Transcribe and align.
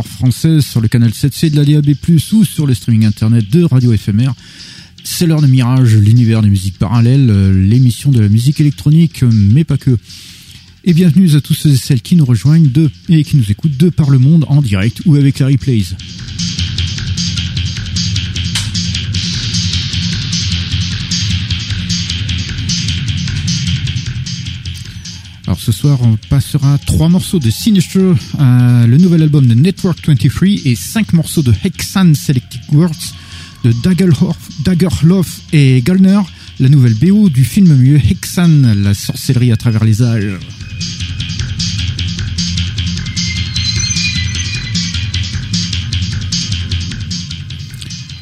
heure 0.00 0.06
française, 0.06 0.64
sur 0.64 0.80
le 0.80 0.88
canal 0.88 1.10
7C 1.10 1.50
de 1.50 1.56
la 1.56 1.64
DAB+, 1.64 1.94
ou 2.32 2.44
sur 2.44 2.66
le 2.66 2.74
streaming 2.74 3.06
internet 3.06 3.48
de 3.50 3.64
Radio 3.64 3.92
Éphémère. 3.92 4.34
C'est 5.02 5.26
l'heure 5.26 5.40
de 5.40 5.46
Mirage, 5.46 5.96
l'univers 5.96 6.42
des 6.42 6.50
musiques 6.50 6.78
parallèles, 6.78 7.30
euh, 7.30 7.52
l'émission 7.52 8.10
de 8.10 8.20
la 8.20 8.28
musique 8.28 8.60
électronique, 8.60 9.22
euh, 9.22 9.30
mais 9.32 9.64
pas 9.64 9.78
que. 9.78 9.96
Et 10.84 10.92
bienvenue 10.92 11.34
à 11.34 11.40
tous 11.40 11.54
ceux 11.54 11.70
et 11.70 11.76
celles 11.76 12.00
qui 12.00 12.16
nous 12.16 12.24
rejoignent 12.24 12.70
et 13.08 13.24
qui 13.24 13.36
nous 13.36 13.50
écoutent 13.50 13.76
de 13.76 13.90
par 13.90 14.10
le 14.10 14.18
monde 14.18 14.44
en 14.48 14.62
direct 14.62 15.02
ou 15.04 15.16
avec 15.16 15.38
la 15.38 15.46
replays. 15.46 15.84
Alors 25.50 25.58
ce 25.58 25.72
soir, 25.72 25.98
on 26.02 26.16
passera 26.28 26.78
trois 26.78 27.08
morceaux 27.08 27.40
de 27.40 27.50
Sinister, 27.50 28.12
euh, 28.38 28.86
le 28.86 28.96
nouvel 28.98 29.24
album 29.24 29.48
de 29.48 29.54
Network 29.54 29.98
23, 30.06 30.46
et 30.64 30.76
cinq 30.76 31.12
morceaux 31.12 31.42
de 31.42 31.52
Hexan 31.64 32.14
Selected 32.14 32.60
Words 32.70 33.14
de 33.64 33.72
Daggerlof, 33.82 34.36
Daggerlof 34.62 35.40
et 35.52 35.82
Gallner, 35.82 36.20
la 36.60 36.68
nouvelle 36.68 36.94
BO 36.94 37.28
du 37.30 37.44
film 37.44 37.74
mieux 37.74 37.96
Hexan, 37.96 38.76
la 38.76 38.94
sorcellerie 38.94 39.50
à 39.50 39.56
travers 39.56 39.82
les 39.82 40.02
âges. 40.02 40.38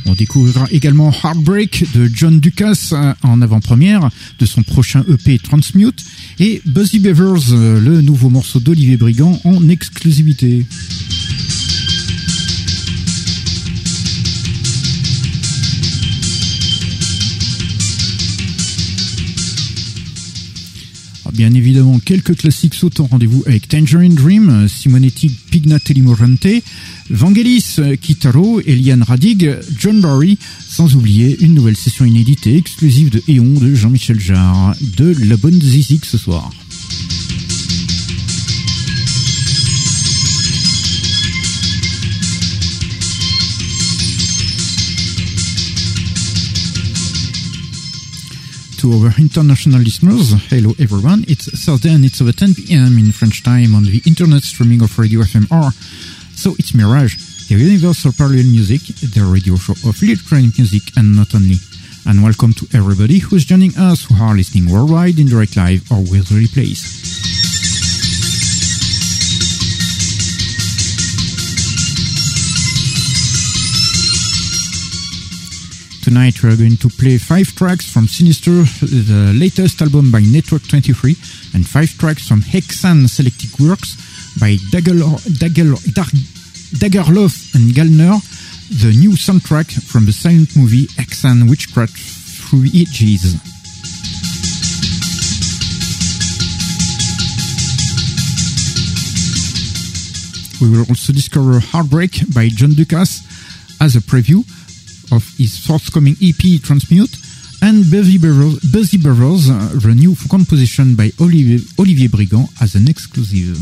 On 0.07 0.15
découvrira 0.15 0.67
également 0.71 1.13
Heartbreak 1.13 1.93
de 1.95 2.11
John 2.11 2.41
Dukas 2.41 2.89
euh, 2.93 3.13
en 3.23 3.43
avant-première 3.43 4.09
de 4.39 4.47
son 4.47 4.63
prochain 4.63 5.05
EP 5.11 5.39
Transmute 5.39 6.03
et 6.41 6.63
Buzzy 6.65 6.99
Beavers, 6.99 7.53
euh, 7.53 7.81
le 7.81 8.01
nouveau 8.01 8.31
morceau 8.31 8.61
d'Olivier 8.61 8.97
Brigand 8.97 9.41
en 9.45 9.69
exclusivité. 9.69 10.67
Bien 21.39 21.55
évidemment, 21.55 22.01
quelques 22.01 22.37
classiques 22.37 22.75
sautent 22.75 22.99
au 22.99 23.07
rendez-vous 23.07 23.45
avec 23.47 23.69
Tangerine 23.69 24.17
Dream, 24.17 24.67
Simonetti 24.69 25.29
Pignatelli 25.29 26.03
Morante, 26.03 26.49
Vangelis 27.11 27.77
Kitaro, 28.01 28.61
Eliane 28.67 29.05
Radig, 29.05 29.55
John 29.79 30.01
Barry, 30.01 30.37
sans 30.69 30.97
oublier 30.97 31.41
une 31.41 31.55
nouvelle 31.55 31.77
session 31.77 32.05
inédite 32.05 32.49
exclusive 32.49 33.11
de 33.11 33.23
Eon 33.29 33.61
de 33.61 33.73
Jean-Michel 33.73 34.19
Jarre, 34.19 34.75
de 34.97 35.15
la 35.29 35.37
bonne 35.37 35.61
zizik 35.61 36.07
ce 36.07 36.19
soir. 36.19 36.51
To 48.79 48.93
our 48.93 49.13
international 49.19 49.81
listeners, 49.81 50.31
hello 50.51 50.71
everyone. 50.79 51.25
It's 51.27 51.51
Thursday 51.65 51.93
and 51.93 52.05
it's 52.05 52.23
over 52.23 52.31
10 52.31 52.55
p.m. 52.55 52.97
in 52.97 53.11
French 53.11 53.43
time 53.43 53.75
on 53.75 53.83
the 53.83 54.01
internet 54.07 54.45
streaming 54.45 54.83
of 54.83 54.97
Radio 54.97 55.21
FMR. 55.23 55.73
So 56.39 56.55
it's 56.61 56.73
Mirage, 56.77 57.49
the 57.49 57.57
universal 57.57 58.13
parallel 58.13 58.45
music, 58.45 58.83
the 59.03 59.27
radio 59.27 59.57
show 59.57 59.75
of 59.89 60.01
electronic 60.01 60.57
music 60.59 60.97
and 60.97 61.17
not 61.17 61.35
only. 61.35 61.57
And 62.07 62.23
welcome 62.23 62.53
to 62.55 62.69
everybody 62.73 63.19
who's 63.19 63.45
joining 63.45 63.77
us 63.77 64.05
who 64.05 64.15
are 64.23 64.37
listening 64.37 64.71
worldwide 64.71 65.19
in 65.19 65.27
direct 65.27 65.57
live 65.57 65.83
or 65.91 65.99
with 65.99 66.31
replays. 66.31 67.18
Tonight 76.09 76.43
we 76.43 76.49
are 76.49 76.57
going 76.57 76.79
to 76.79 76.89
play 76.89 77.19
five 77.19 77.55
tracks 77.55 77.93
from 77.93 78.09
Sinister, 78.09 78.65
the 78.81 79.35
latest 79.37 79.83
album 79.83 80.11
by 80.11 80.21
Network 80.21 80.67
23, 80.67 81.15
and 81.53 81.69
five 81.69 81.91
tracks 81.99 82.27
from 82.27 82.41
Hexan 82.41 83.07
Selected 83.07 83.51
Works 83.61 83.93
by 84.41 84.57
Dagger, 84.71 84.97
Dagger, 85.37 85.77
Daggerlof 86.81 87.55
and 87.55 87.73
Gallner, 87.77 88.17
the 88.81 88.97
new 88.97 89.11
soundtrack 89.11 89.69
from 89.85 90.07
the 90.07 90.13
silent 90.13 90.57
movie 90.57 90.87
Hexan 90.97 91.47
Witchcraft 91.47 91.99
Through 91.99 92.69
Ages. 92.73 93.37
We 100.59 100.71
will 100.71 100.87
also 100.89 101.13
discover 101.13 101.61
Heartbreak 101.61 102.33
by 102.33 102.49
John 102.49 102.73
Dukas 102.73 103.21
as 103.83 103.95
a 103.95 104.01
preview 104.01 104.43
of 105.13 105.25
his 105.37 105.59
forthcoming 105.59 106.17
EP 106.23 106.61
Transmute, 106.63 107.17
and 107.63 107.91
Buzzy 107.91 108.19
Burrows, 108.19 108.61
Buzzy 108.73 108.99
Burrows 108.99 109.51
uh, 109.51 109.71
the 109.75 109.95
new 109.95 110.15
composition 110.31 110.95
by 110.95 111.11
Olivier, 111.21 112.09
Brigand 112.09 112.49
as 112.61 112.75
an 112.75 112.89
exclusive. 112.89 113.59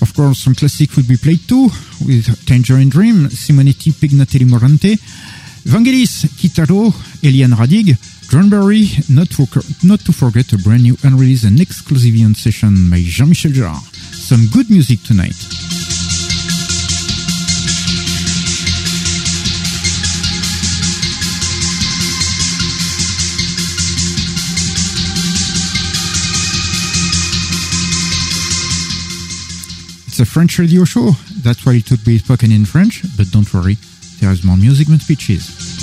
Of 0.00 0.14
course, 0.14 0.38
some 0.38 0.54
classic 0.54 0.96
will 0.96 1.04
be 1.06 1.16
played 1.16 1.46
too, 1.46 1.68
with 2.06 2.46
Tangerine 2.46 2.88
Dream, 2.88 3.28
Simonetti 3.28 3.92
Pignatelli 3.92 4.46
Morante, 4.46 4.96
Vangelis 5.66 6.24
Kitaro, 6.38 6.90
Eliane 7.22 7.54
Radig, 7.54 8.15
Drumberry, 8.28 9.08
not, 9.08 9.30
to, 9.30 9.46
not 9.86 10.00
to 10.00 10.12
forget 10.12 10.52
a 10.52 10.58
brand 10.58 10.82
new 10.82 10.96
unreleased 11.04 11.44
and 11.44 11.60
exclusive 11.60 12.14
on 12.24 12.34
session 12.34 12.90
by 12.90 12.98
Jean-Michel 12.98 13.52
Jarre. 13.52 13.80
Some 14.12 14.46
good 14.52 14.68
music 14.68 15.02
tonight. 15.04 15.36
It's 30.08 30.20
a 30.20 30.24
French 30.26 30.58
radio 30.58 30.84
show, 30.84 31.10
that's 31.42 31.64
why 31.64 31.74
it 31.74 31.90
would 31.90 32.04
be 32.04 32.18
spoken 32.18 32.50
in 32.50 32.64
French, 32.64 33.02
but 33.16 33.30
don't 33.30 33.52
worry, 33.52 33.76
there 34.20 34.32
is 34.32 34.42
more 34.44 34.56
music 34.56 34.88
than 34.88 34.98
speeches. 34.98 35.75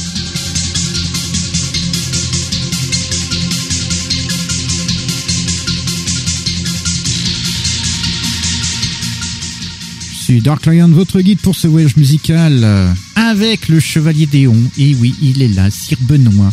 Dark 10.42 10.66
Lion, 10.66 10.88
votre 10.90 11.22
guide 11.22 11.40
pour 11.40 11.56
ce 11.56 11.68
voyage 11.68 11.96
musical 11.98 12.62
euh, 12.64 12.92
avec 13.16 13.70
le 13.70 13.80
Chevalier 13.80 14.26
Déon. 14.26 14.58
Et 14.78 14.96
oui, 14.96 15.16
il 15.22 15.42
est 15.42 15.48
là, 15.50 15.70
Sir 15.70 15.98
Benoît. 16.02 16.52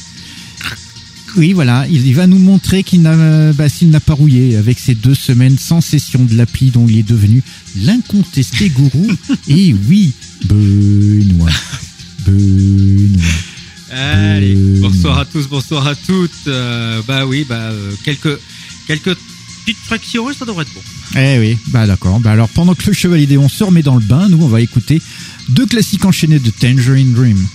Oui, 1.37 1.53
voilà, 1.53 1.87
il 1.89 2.15
va 2.15 2.27
nous 2.27 2.39
montrer 2.39 2.83
qu'il 2.83 3.03
n'a, 3.03 3.53
bah, 3.53 3.69
s'il 3.69 3.91
n'a 3.91 4.01
pas 4.01 4.15
rouillé 4.15 4.57
avec 4.57 4.79
ces 4.79 4.95
deux 4.95 5.15
semaines 5.15 5.59
sans 5.59 5.81
session 5.81 6.25
de 6.25 6.35
l'appli 6.35 6.71
dont 6.71 6.87
il 6.89 6.99
est 6.99 7.09
devenu 7.09 7.43
l'incontesté 7.77 8.69
gourou. 8.71 9.07
Et 9.49 9.75
oui, 9.89 10.13
Benoît. 10.47 11.51
Benoît. 12.27 13.23
Allez, 13.93 14.55
bonsoir 14.81 15.19
à 15.19 15.25
tous, 15.25 15.49
bonsoir 15.49 15.87
à 15.87 15.95
toutes. 15.95 16.31
Euh, 16.47 17.03
bah 17.07 17.27
oui, 17.27 17.45
bah 17.49 17.57
euh, 17.57 17.93
quelques 18.05 18.39
quelques 18.87 19.17
petites 19.65 19.79
fractions, 19.79 20.33
ça 20.33 20.45
devrait 20.45 20.63
être 20.63 20.75
bon. 20.75 20.81
Eh 21.17 21.39
oui, 21.39 21.59
bah 21.69 21.87
d'accord. 21.87 22.21
Bah 22.21 22.33
alors 22.33 22.49
pendant 22.49 22.75
que 22.75 22.87
le 22.87 22.93
chevalier 22.93 23.27
Déon 23.27 23.49
se 23.49 23.65
remet 23.65 23.83
dans 23.83 23.95
le 23.95 24.01
bain, 24.01 24.29
nous 24.29 24.43
on 24.43 24.49
va 24.49 24.61
écouter 24.61 25.01
deux 25.49 25.67
classiques 25.67 26.05
enchaînés 26.05 26.39
de 26.39 26.51
Tangerine 26.51 27.13
Dream. 27.13 27.47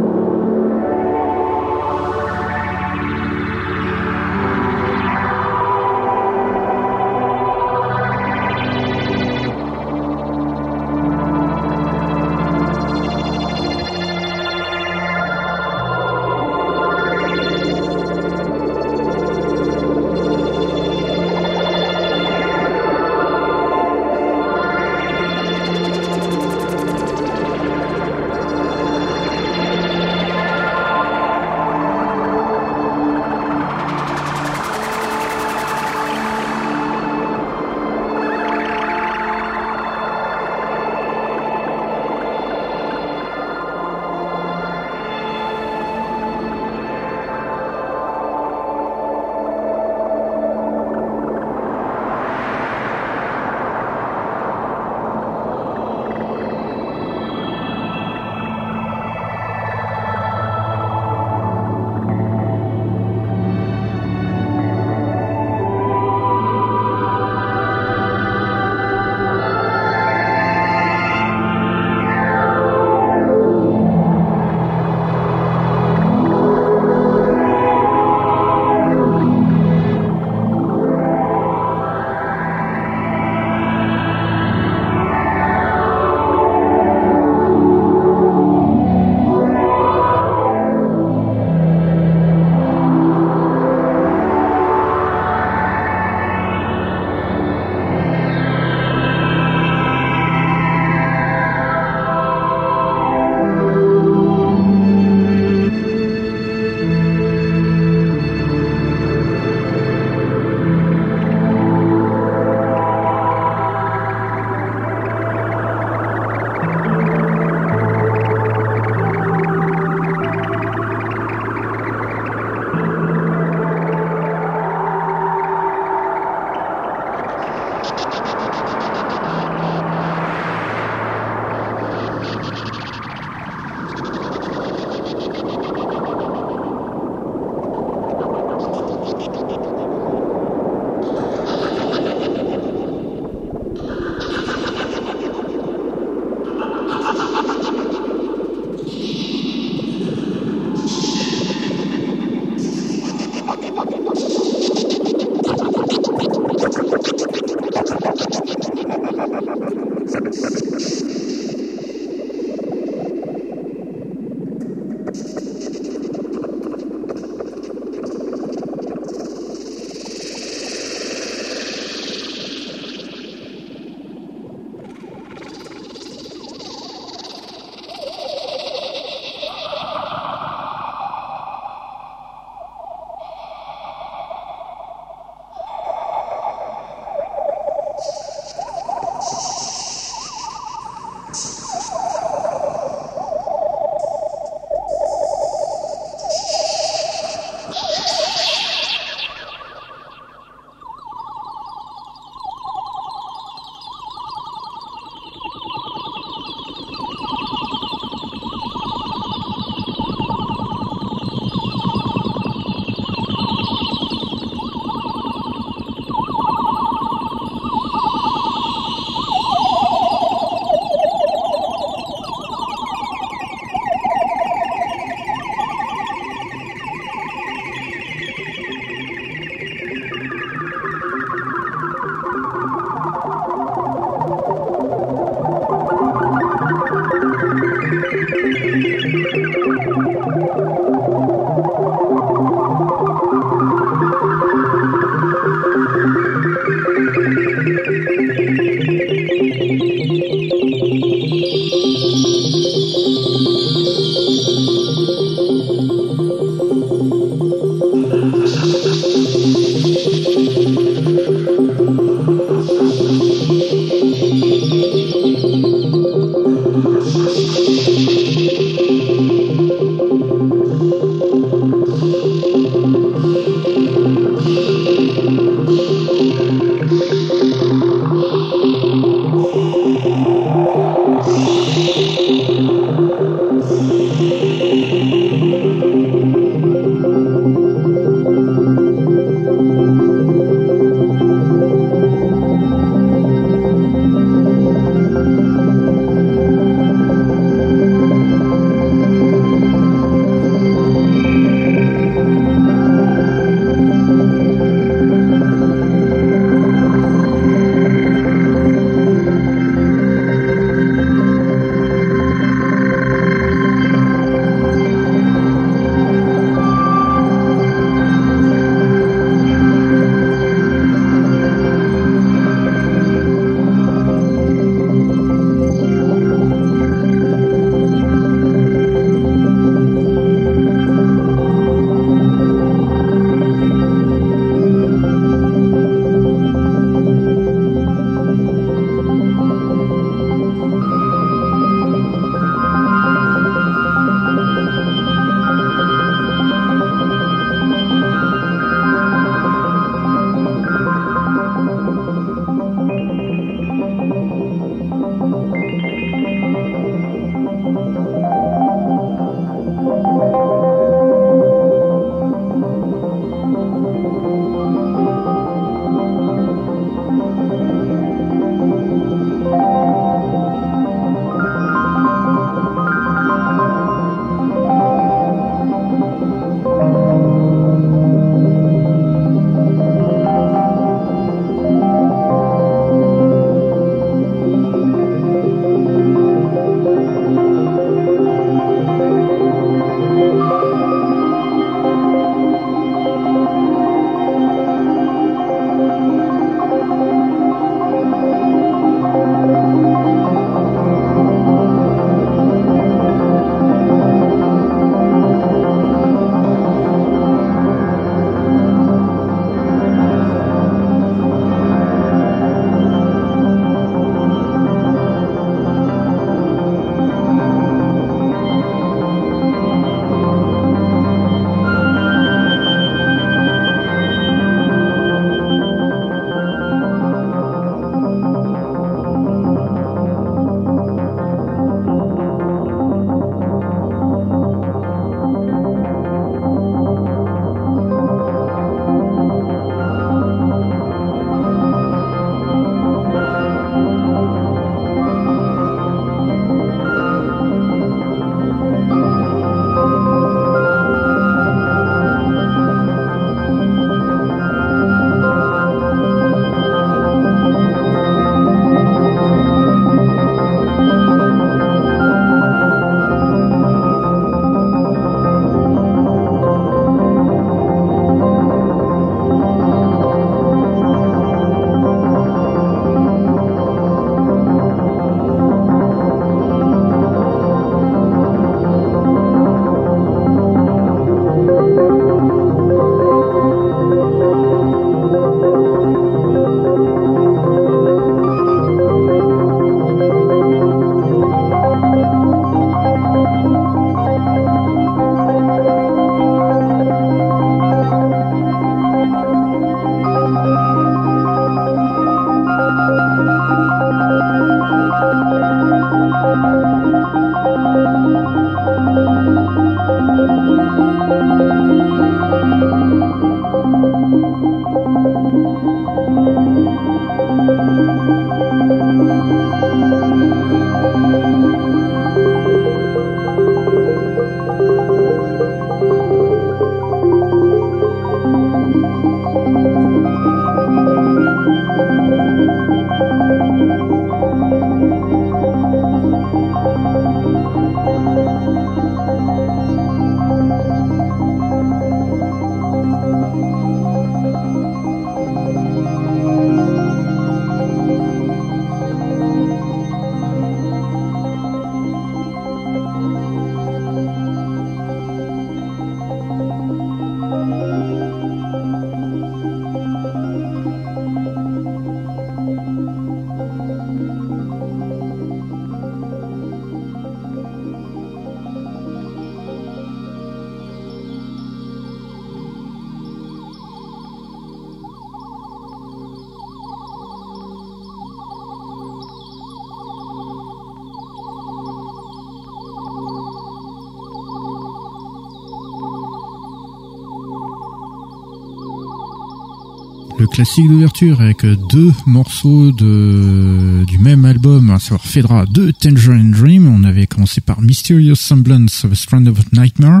Classique 590.40 590.68
d'ouverture 590.68 591.20
avec 591.20 591.44
deux 591.70 591.92
morceaux 592.06 592.72
de, 592.72 593.84
du 593.86 593.98
même 593.98 594.24
album, 594.24 594.70
à 594.70 594.78
savoir 594.78 595.04
Fedra 595.04 595.44
de 595.44 595.70
Tangerine 595.70 596.30
Dream. 596.30 596.66
On 596.66 596.82
avait 596.82 597.06
commencé 597.06 597.42
par 597.42 597.60
Mysterious 597.60 598.14
Semblance 598.14 598.86
of 598.86 598.92
a 598.92 598.94
Strand 598.94 599.26
of 599.26 599.36
Nightmare, 599.52 600.00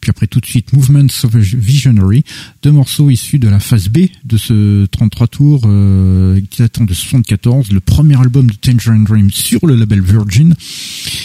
puis 0.00 0.08
après 0.08 0.26
tout 0.26 0.40
de 0.40 0.46
suite 0.46 0.72
Movements 0.72 1.12
of 1.24 1.34
a 1.34 1.38
Visionary, 1.38 2.24
deux 2.62 2.72
morceaux 2.72 3.10
issus 3.10 3.38
de 3.38 3.46
la 3.50 3.60
phase 3.60 3.90
B 3.90 4.06
de 4.24 4.38
ce 4.38 4.86
33 4.86 5.26
tours 5.26 5.60
euh, 5.66 6.40
qui 6.48 6.62
attend 6.62 6.84
de 6.84 6.94
74, 6.94 7.70
le 7.70 7.80
premier 7.80 8.18
album 8.18 8.46
de 8.46 8.54
Tangerine 8.54 9.04
Dream 9.04 9.30
sur 9.30 9.66
le 9.66 9.74
label 9.76 10.00
Virgin. 10.00 10.54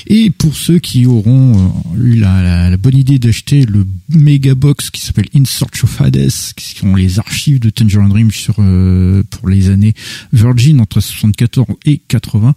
Et 0.08 0.30
pour 0.30 0.56
ceux 0.56 0.80
qui 0.80 1.06
auront 1.06 1.72
euh, 1.96 2.04
eu 2.04 2.16
la, 2.16 2.78
bonne 2.78 2.98
idée 2.98 3.20
d'acheter 3.20 3.66
le 3.66 3.86
méga 4.10 4.56
box 4.56 4.90
qui 4.90 5.02
s'appelle 5.02 5.28
In 5.36 5.46
Search 5.46 5.84
of 5.84 6.02
Hades, 6.02 6.32
qui 6.56 6.84
ont 6.86 6.96
les 6.96 7.20
archives 7.20 7.60
de 7.60 7.70
Tangerine 7.70 8.10
Dream 8.10 8.32
sur 8.32 8.56
euh, 8.60 9.24
pour 9.30 9.50
les 9.50 9.70
années 9.70 9.94
Virgin 10.34 10.80
entre 10.80 11.02
74 11.02 11.68
et 11.86 11.98
80, 11.98 12.56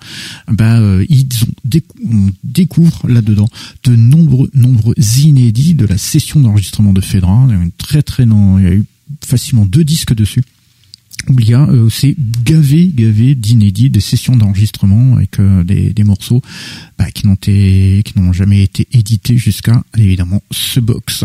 bah 0.52 0.78
euh, 0.78 1.04
ils 1.08 1.26
ont 1.44 1.80
on 2.04 2.30
découvre 2.44 3.08
là-dedans 3.08 3.48
de 3.84 3.96
nombreux 3.96 4.50
nombreux 4.54 4.94
inédits 5.18 5.74
de 5.74 5.86
la 5.86 5.96
session 5.96 6.40
d'enregistrement 6.40 6.92
de 6.92 7.00
Fedra. 7.00 7.46
Très 7.78 8.02
très 8.02 8.24
il 8.24 8.62
y 8.62 8.66
a 8.66 8.72
eu 8.74 8.84
facilement 9.24 9.66
deux 9.66 9.84
disques 9.84 10.14
dessus 10.14 10.42
il 11.28 11.48
y 11.48 11.54
a 11.54 11.62
euh, 11.68 11.88
c'est 11.88 12.14
gavé 12.44 12.90
gavé 12.94 13.34
d'inédits 13.34 13.90
des 13.90 14.00
sessions 14.00 14.36
d'enregistrement 14.36 15.16
avec 15.16 15.38
euh, 15.38 15.64
des, 15.64 15.92
des, 15.92 16.04
morceaux 16.04 16.42
bah, 16.98 17.10
qui 17.10 17.26
n'ont 17.26 17.36
qui 17.36 18.12
n'ont 18.16 18.32
jamais 18.32 18.62
été 18.62 18.86
édités 18.92 19.36
jusqu'à 19.36 19.82
évidemment 19.96 20.42
ce 20.50 20.80
box. 20.80 21.24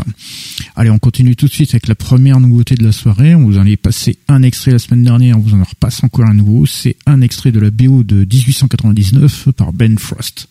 Allez, 0.75 0.89
on 0.89 0.99
continue 0.99 1.35
tout 1.35 1.47
de 1.47 1.51
suite 1.51 1.71
avec 1.71 1.87
la 1.87 1.95
première 1.95 2.39
nouveauté 2.39 2.75
de 2.75 2.83
la 2.83 2.91
soirée. 2.91 3.35
On 3.35 3.45
vous 3.45 3.57
en 3.57 3.65
est 3.65 3.77
passé 3.77 4.17
un 4.27 4.43
extrait 4.43 4.71
la 4.71 4.79
semaine 4.79 5.03
dernière, 5.03 5.37
on 5.37 5.41
vous 5.41 5.55
en 5.55 5.63
repasse 5.63 6.03
encore 6.03 6.25
un 6.25 6.33
nouveau. 6.33 6.65
C'est 6.65 6.95
un 7.05 7.21
extrait 7.21 7.51
de 7.51 7.59
la 7.59 7.71
BO 7.71 8.03
de 8.03 8.25
1899 8.25 9.49
par 9.55 9.73
Ben 9.73 9.97
Frost. 9.97 10.47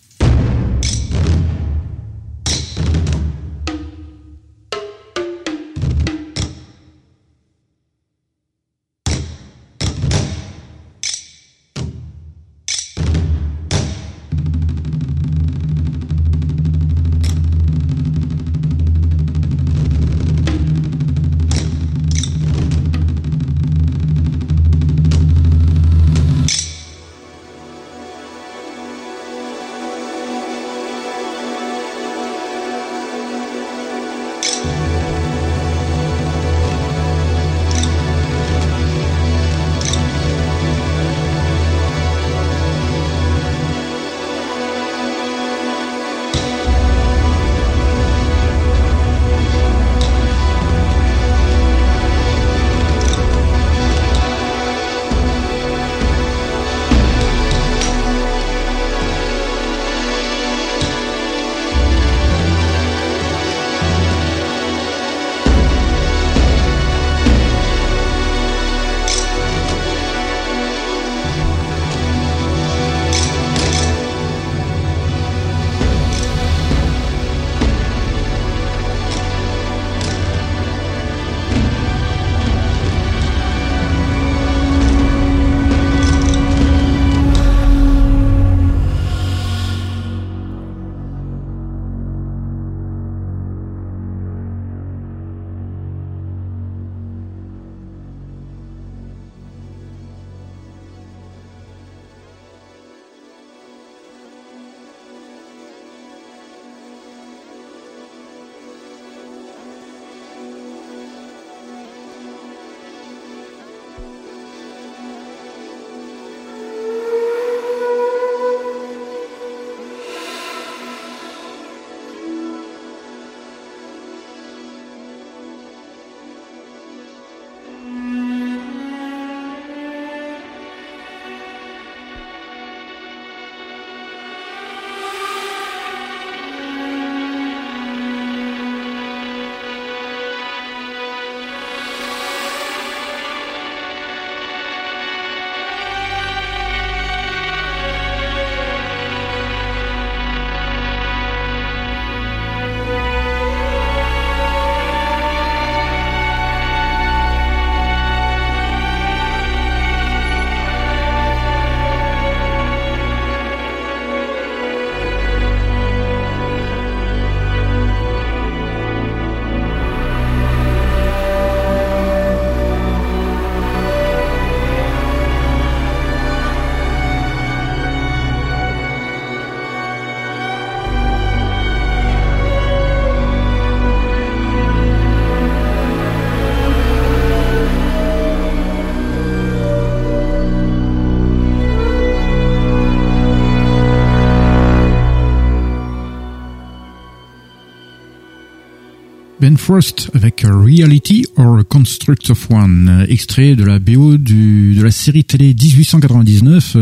Ben 199.56 199.62
Frost 199.62 200.10
avec 200.12 200.44
Reality 200.44 201.24
or 201.36 201.58
a 201.58 201.64
Construct 201.64 202.28
of 202.28 202.50
One, 202.50 203.06
extrait 203.08 203.56
de 203.56 203.64
la 203.64 203.78
BO 203.78 204.18
de 204.18 204.82
la 204.82 204.90
série 204.90 205.24
télé 205.24 205.54
1899, 205.54 206.76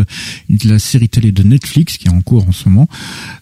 de 0.48 0.68
la 0.68 0.80
série 0.80 1.08
télé 1.08 1.30
de 1.30 1.44
Netflix 1.44 1.98
qui 1.98 2.08
est 2.08 2.10
en 2.10 2.20
cours 2.20 2.48
en 2.48 2.50
ce 2.50 2.68
moment. 2.68 2.88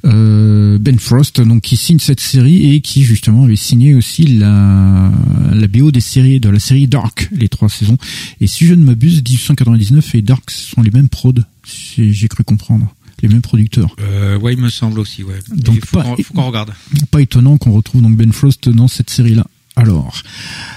Euh, 0.05 0.79
ben 0.79 0.99
Frost, 0.99 1.41
donc 1.41 1.63
qui 1.63 1.79
signe 1.79 1.99
cette 1.99 2.21
série 2.21 2.75
et 2.75 2.83
qui 2.83 3.05
justement 3.05 3.45
avait 3.45 3.57
signé 3.57 3.95
aussi 3.95 4.27
la, 4.27 5.11
la 5.51 5.67
BO 5.67 5.93
des 5.93 6.03
séries 6.03 6.39
de 6.39 6.51
la 6.51 6.61
série 6.61 6.87
Dark, 6.87 7.31
les 7.33 7.49
trois 7.49 7.71
saisons. 7.71 7.97
Et 8.43 8.47
si 8.47 8.67
je 8.67 8.75
ne 8.75 8.85
m'abuse, 8.85 9.23
1899 9.23 10.15
et 10.15 10.21
Dark 10.21 10.51
sont 10.51 10.83
les 10.83 10.91
mêmes 10.91 11.09
prods, 11.09 11.33
j'ai 11.97 12.29
cru 12.29 12.45
comprendre 12.45 12.95
les 13.23 13.29
mêmes 13.29 13.43
producteurs. 13.43 13.95
Euh, 14.01 14.39
ouais, 14.39 14.55
il 14.55 14.61
me 14.61 14.69
semble 14.69 14.99
aussi, 15.01 15.23
ouais. 15.23 15.39
Donc 15.49 15.77
il 16.19 16.25
faut 16.25 16.35
qu'on 16.35 16.47
regarde. 16.47 16.73
Pas 17.11 17.21
étonnant 17.21 17.57
qu'on 17.57 17.73
retrouve 17.73 18.03
donc 18.03 18.17
Ben 18.17 18.33
Frost 18.33 18.69
dans 18.69 18.89
cette 18.89 19.11
série-là. 19.11 19.47
Alors, 19.77 20.23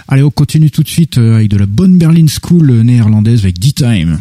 allez, 0.07 0.23
on 0.23 0.31
continue 0.31 0.71
tout 0.71 0.83
de 0.83 0.87
suite 0.87 1.17
euh, 1.17 1.35
avec 1.35 1.49
de 1.49 1.57
la 1.57 1.65
bonne 1.65 1.97
Berlin 1.97 2.25
School 2.27 2.71
néerlandaise 2.81 3.43
avec. 3.43 3.59
D-Time 3.59 4.19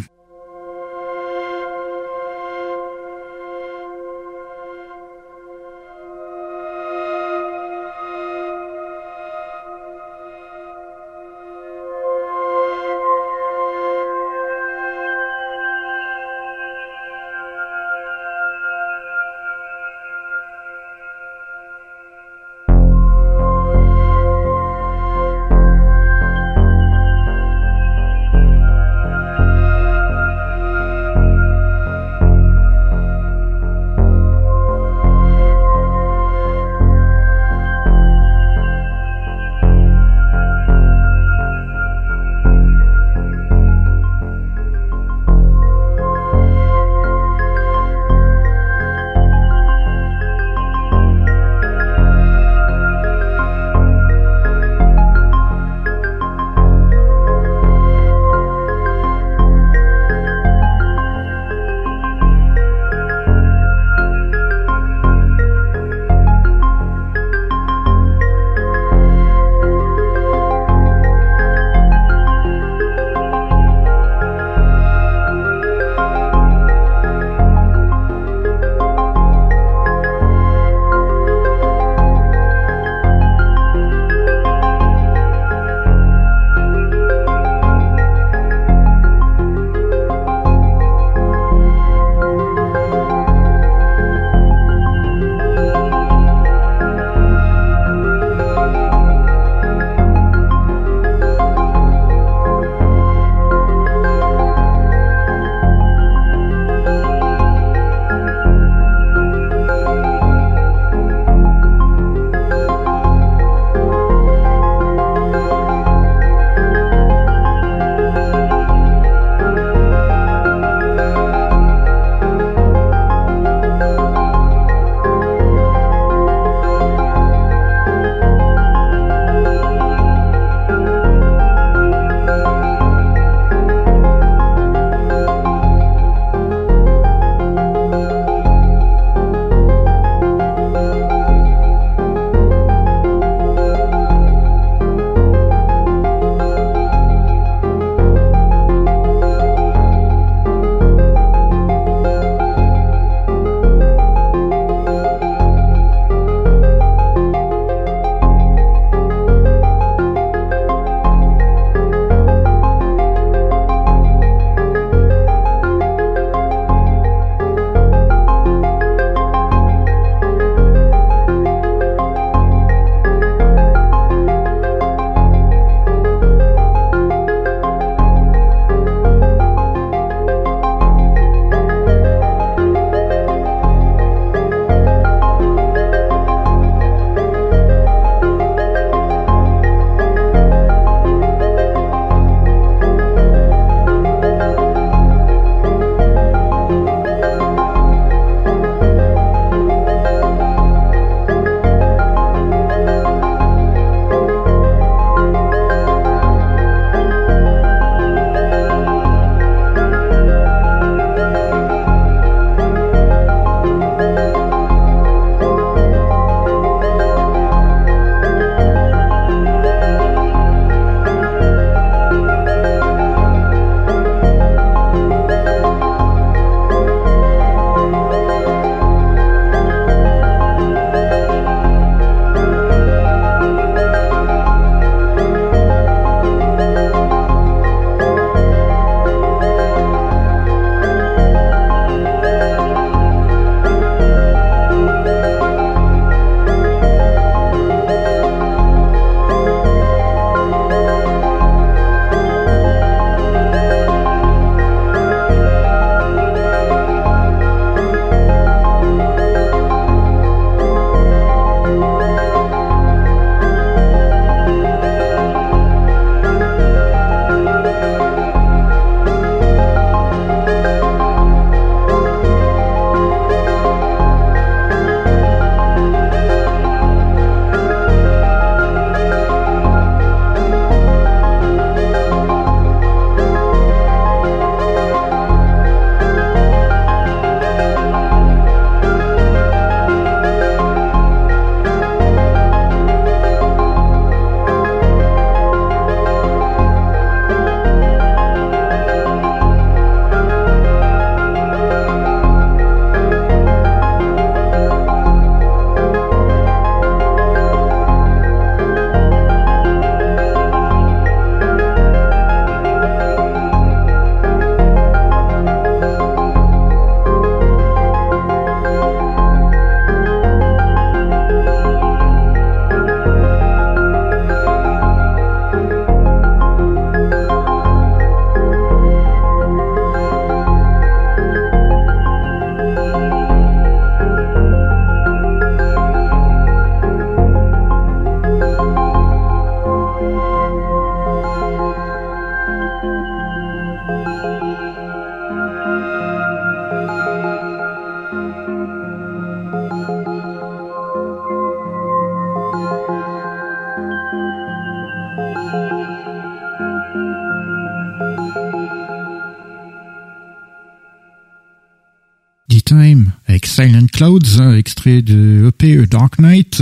extrait 364.39 365.01
de 365.01 365.47
EP 365.49 365.85
Dark 365.87 366.19
Knight. 366.19 366.61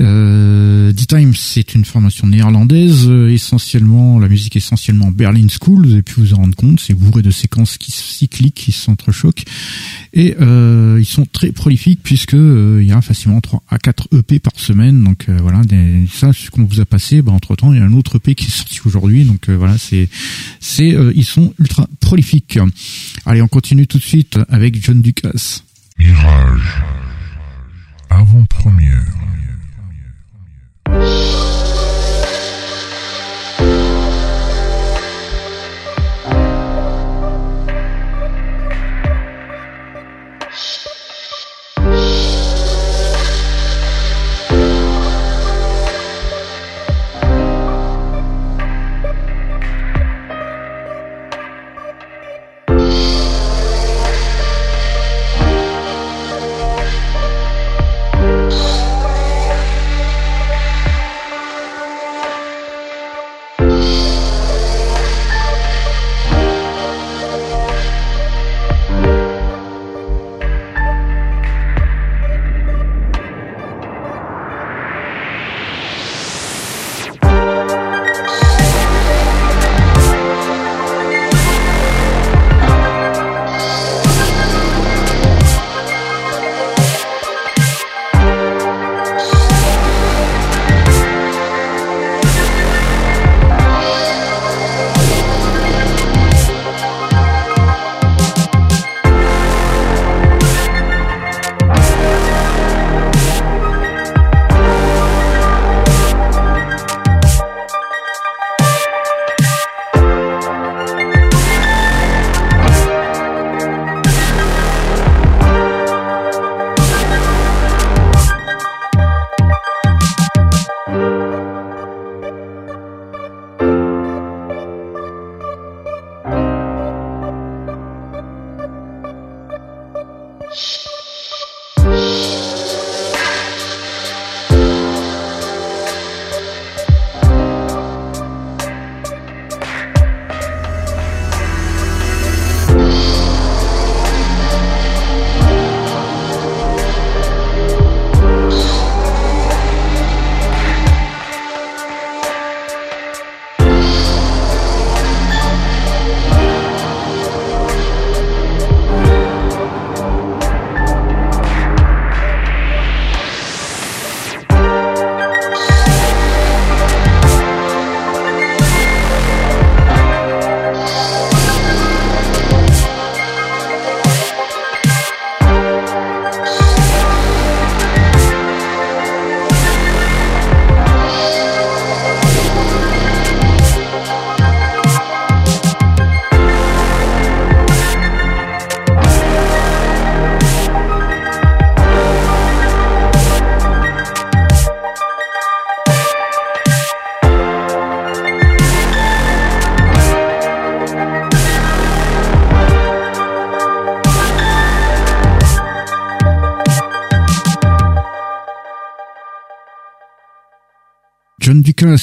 Euh, 0.00 0.92
D-Time, 0.92 1.34
c'est 1.34 1.74
une 1.74 1.84
formation 1.84 2.28
néerlandaise, 2.28 3.08
euh, 3.08 3.32
essentiellement, 3.32 4.20
la 4.20 4.28
musique 4.28 4.54
essentiellement 4.54 5.10
Berlin 5.10 5.46
School, 5.48 5.86
vous 5.86 5.92
avez 5.92 6.02
pu 6.02 6.20
vous 6.20 6.34
en 6.34 6.38
rendre 6.38 6.54
compte, 6.54 6.78
c'est 6.78 6.94
bourré 6.94 7.20
de 7.20 7.32
séquences 7.32 7.78
qui 7.78 7.90
cycliques, 7.90 8.54
qui 8.54 8.72
s'entrechoquent, 8.72 9.44
et 10.12 10.36
euh, 10.40 10.98
ils 11.00 11.06
sont 11.06 11.26
très 11.26 11.50
prolifiques 11.50 12.00
puisque 12.04 12.34
euh, 12.34 12.78
il 12.80 12.88
y 12.88 12.92
a 12.92 13.00
facilement 13.00 13.40
3 13.40 13.62
à 13.68 13.78
4 13.78 14.08
EP 14.18 14.38
par 14.38 14.52
semaine, 14.56 15.02
donc 15.02 15.26
voilà, 15.28 15.62
ça, 16.12 16.32
ce 16.32 16.50
qu'on 16.50 16.64
vous 16.64 16.80
a 16.80 16.84
passé, 16.84 17.20
bah, 17.20 17.32
entre 17.32 17.56
temps, 17.56 17.72
il 17.72 17.80
y 17.80 17.82
a 17.82 17.84
un 17.84 17.92
autre 17.92 18.16
EP 18.16 18.36
qui 18.36 18.46
est 18.46 18.50
sorti 18.50 18.80
aujourd'hui, 18.84 19.24
donc 19.24 19.50
voilà, 19.50 19.78
c'est, 19.78 20.08
c'est, 20.60 20.96
ils 21.14 21.24
sont 21.24 21.52
ultra 21.58 21.88
prolifiques. 22.00 22.58
Allez, 23.26 23.42
on 23.42 23.48
continue 23.48 23.86
tout 23.86 23.98
de 23.98 24.02
suite 24.02 24.38
avec 24.48 24.80
John 24.82 25.02
Ducasse. 25.02 25.64
Mirage. 25.98 26.82
Avant-première. 28.08 29.02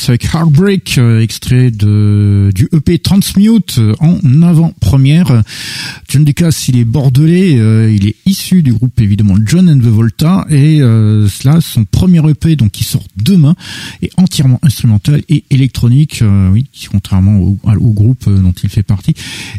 Avec 0.10 0.26
Heartbreak, 0.26 0.97
euh, 0.97 1.22
extrait 1.22 1.72
de 1.72 2.51
du 2.53 2.68
EP 2.74 2.99
Transmute 2.99 3.78
euh, 3.78 3.93
en 3.99 4.41
avant-première. 4.41 5.43
John 6.08 6.24
Ducasse, 6.24 6.68
il 6.68 6.78
est 6.78 6.86
bordelais, 6.86 7.58
euh, 7.60 7.91
il 7.91 8.08
est 8.08 8.16
issu 8.26 8.62
du 8.62 8.74
groupe 8.74 8.99
évidemment 9.01 9.36
John 9.45 9.70
and 9.70 9.80
the 9.80 9.91
Volta 9.91 10.45
et 10.49 10.80
cela 10.80 11.62
son 11.62 11.86
premier 11.86 12.22
EP 12.30 12.56
donc 12.56 12.72
qui 12.72 12.84
sort 12.84 13.03
demain 13.16 13.56
est 14.01 14.12
entièrement 14.18 14.60
instrumental 14.62 15.22
et 15.30 15.43
électronique, 15.49 16.24
oui, 16.51 16.68
contrairement 16.91 17.39
au, 17.39 17.58
au, 17.64 17.91
groupe 17.91 18.30
dont 18.30 18.53
il 18.64 18.70
fait 18.70 18.84
partie. 18.84 19.14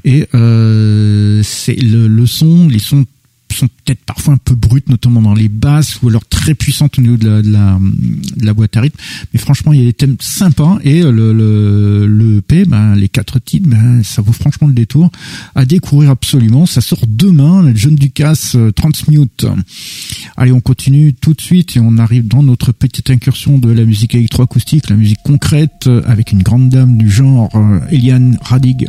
Et 0.04 0.26
c'est 0.32 1.76
le, 1.76 2.08
le 2.08 2.26
son, 2.26 2.68
les 2.68 2.78
sons 2.78 3.04
sont 3.56 3.68
peut-être 3.68 4.04
parfois 4.04 4.34
un 4.34 4.38
peu 4.38 4.54
brutes, 4.54 4.88
notamment 4.88 5.22
dans 5.22 5.34
les 5.34 5.48
basses, 5.48 6.00
ou 6.02 6.08
alors 6.08 6.24
très 6.26 6.54
puissantes 6.54 6.98
au 6.98 7.02
niveau 7.02 7.16
de 7.16 7.28
la, 7.28 7.42
de 7.42 8.46
de 8.46 8.52
boîte 8.52 8.76
à 8.76 8.80
rythme. 8.80 8.98
Mais 9.32 9.38
franchement, 9.38 9.72
il 9.72 9.80
y 9.80 9.82
a 9.82 9.86
des 9.86 9.92
thèmes 9.92 10.16
sympas 10.20 10.78
et 10.82 11.02
le, 11.02 11.32
le, 11.32 12.38
EP, 12.38 12.64
ben, 12.64 12.94
les 12.94 13.08
quatre 13.08 13.38
titres, 13.38 13.68
ben, 13.68 14.02
ça 14.02 14.22
vaut 14.22 14.32
franchement 14.32 14.68
le 14.68 14.74
détour 14.74 15.10
à 15.54 15.64
découvrir 15.64 16.10
absolument. 16.10 16.66
Ça 16.66 16.80
sort 16.80 17.04
demain, 17.06 17.62
le 17.62 17.74
John 17.74 17.94
Ducasse 17.94 18.56
euh, 18.56 18.72
Transmute. 18.72 19.46
Allez, 20.36 20.52
on 20.52 20.60
continue 20.60 21.14
tout 21.14 21.34
de 21.34 21.40
suite 21.40 21.76
et 21.76 21.80
on 21.80 21.98
arrive 21.98 22.26
dans 22.28 22.42
notre 22.42 22.72
petite 22.72 23.10
incursion 23.10 23.58
de 23.58 23.70
la 23.70 23.84
musique 23.84 24.14
électroacoustique, 24.14 24.90
la 24.90 24.96
musique 24.96 25.22
concrète, 25.24 25.86
euh, 25.86 26.02
avec 26.06 26.32
une 26.32 26.42
grande 26.42 26.68
dame 26.68 26.96
du 26.96 27.10
genre, 27.10 27.50
euh, 27.54 27.80
Eliane 27.90 28.38
Radig. 28.40 28.88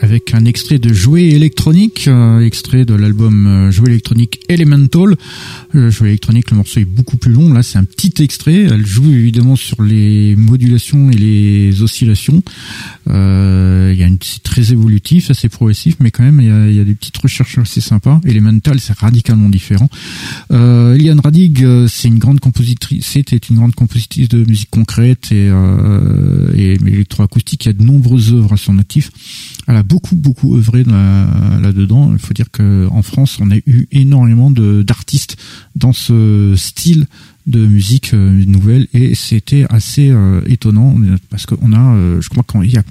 Avec 0.00 0.32
un 0.32 0.46
extrait 0.46 0.78
de 0.78 0.90
Jouet 0.90 1.28
électronique, 1.32 2.08
euh, 2.08 2.40
extrait 2.40 2.86
de 2.86 2.94
l'album 2.94 3.46
euh, 3.46 3.70
Jouet 3.70 3.90
électronique 3.90 4.40
Elemental. 4.48 5.16
Euh, 5.74 5.90
Jouet 5.90 6.08
électronique, 6.08 6.50
le 6.50 6.56
morceau 6.56 6.80
est 6.80 6.86
beaucoup 6.86 7.18
plus 7.18 7.30
long. 7.30 7.52
Là, 7.52 7.62
c'est 7.62 7.76
un 7.76 7.84
petit 7.84 8.22
extrait. 8.22 8.62
Elle 8.62 8.86
joue 8.86 9.10
évidemment 9.10 9.56
sur 9.56 9.82
les 9.82 10.34
modulations 10.34 11.10
et 11.10 11.14
les 11.14 11.82
oscillations. 11.82 12.42
il 13.06 13.12
y 13.12 14.02
a 14.02 14.08
c'est 14.22 14.42
très 14.42 14.72
évolutif, 14.72 15.30
assez 15.30 15.50
progressif, 15.50 15.96
mais 16.00 16.10
quand 16.10 16.22
même 16.22 16.40
il 16.40 16.74
y 16.74 16.80
a, 16.80 16.84
des 16.84 16.94
petites 16.94 17.18
recherches 17.18 17.58
assez 17.58 17.82
sympas. 17.82 18.18
Elemental, 18.24 18.80
c'est 18.80 18.96
radicalement 18.96 19.50
différent. 19.50 19.90
Euh, 20.52 20.94
Eliane 20.94 21.20
Radig, 21.20 21.66
c'est 21.86 22.08
une 22.08 22.18
grande 22.18 22.40
compositrice. 22.40 23.06
C'était 23.06 23.36
une 23.36 23.56
grande 23.56 23.74
compositrice 23.74 24.28
de 24.28 24.44
musique 24.44 24.70
concrète 24.70 25.32
et, 25.32 25.48
euh, 25.50 26.50
et 26.56 26.74
électroacoustique. 26.74 27.66
Il 27.66 27.68
y 27.68 27.70
a 27.70 27.74
de 27.74 27.82
nombreuses 27.82 28.32
œuvres 28.32 28.54
à 28.54 28.56
son 28.56 28.78
elle 29.66 29.76
a 29.76 29.82
beaucoup 29.82 30.16
beaucoup 30.16 30.56
œuvré 30.56 30.84
là-dedans. 30.84 32.10
Il 32.12 32.18
faut 32.18 32.34
dire 32.34 32.50
qu'en 32.50 33.02
France, 33.02 33.38
on 33.40 33.50
a 33.50 33.56
eu 33.56 33.86
énormément 33.92 34.50
d'artistes 34.50 35.36
dans 35.76 35.92
ce 35.92 36.54
style 36.56 37.06
de 37.46 37.66
musique 37.66 38.14
euh, 38.14 38.44
nouvelle 38.46 38.86
et 38.94 39.14
c'était 39.14 39.66
assez 39.68 40.10
euh, 40.10 40.40
étonnant 40.46 40.96
parce 41.30 41.46
qu'on 41.46 41.72
a, 41.72 41.94
euh, 41.94 42.20
je 42.20 42.28
crois 42.28 42.42
qu'en 42.42 42.62
y 42.62 42.76
a 42.76 42.82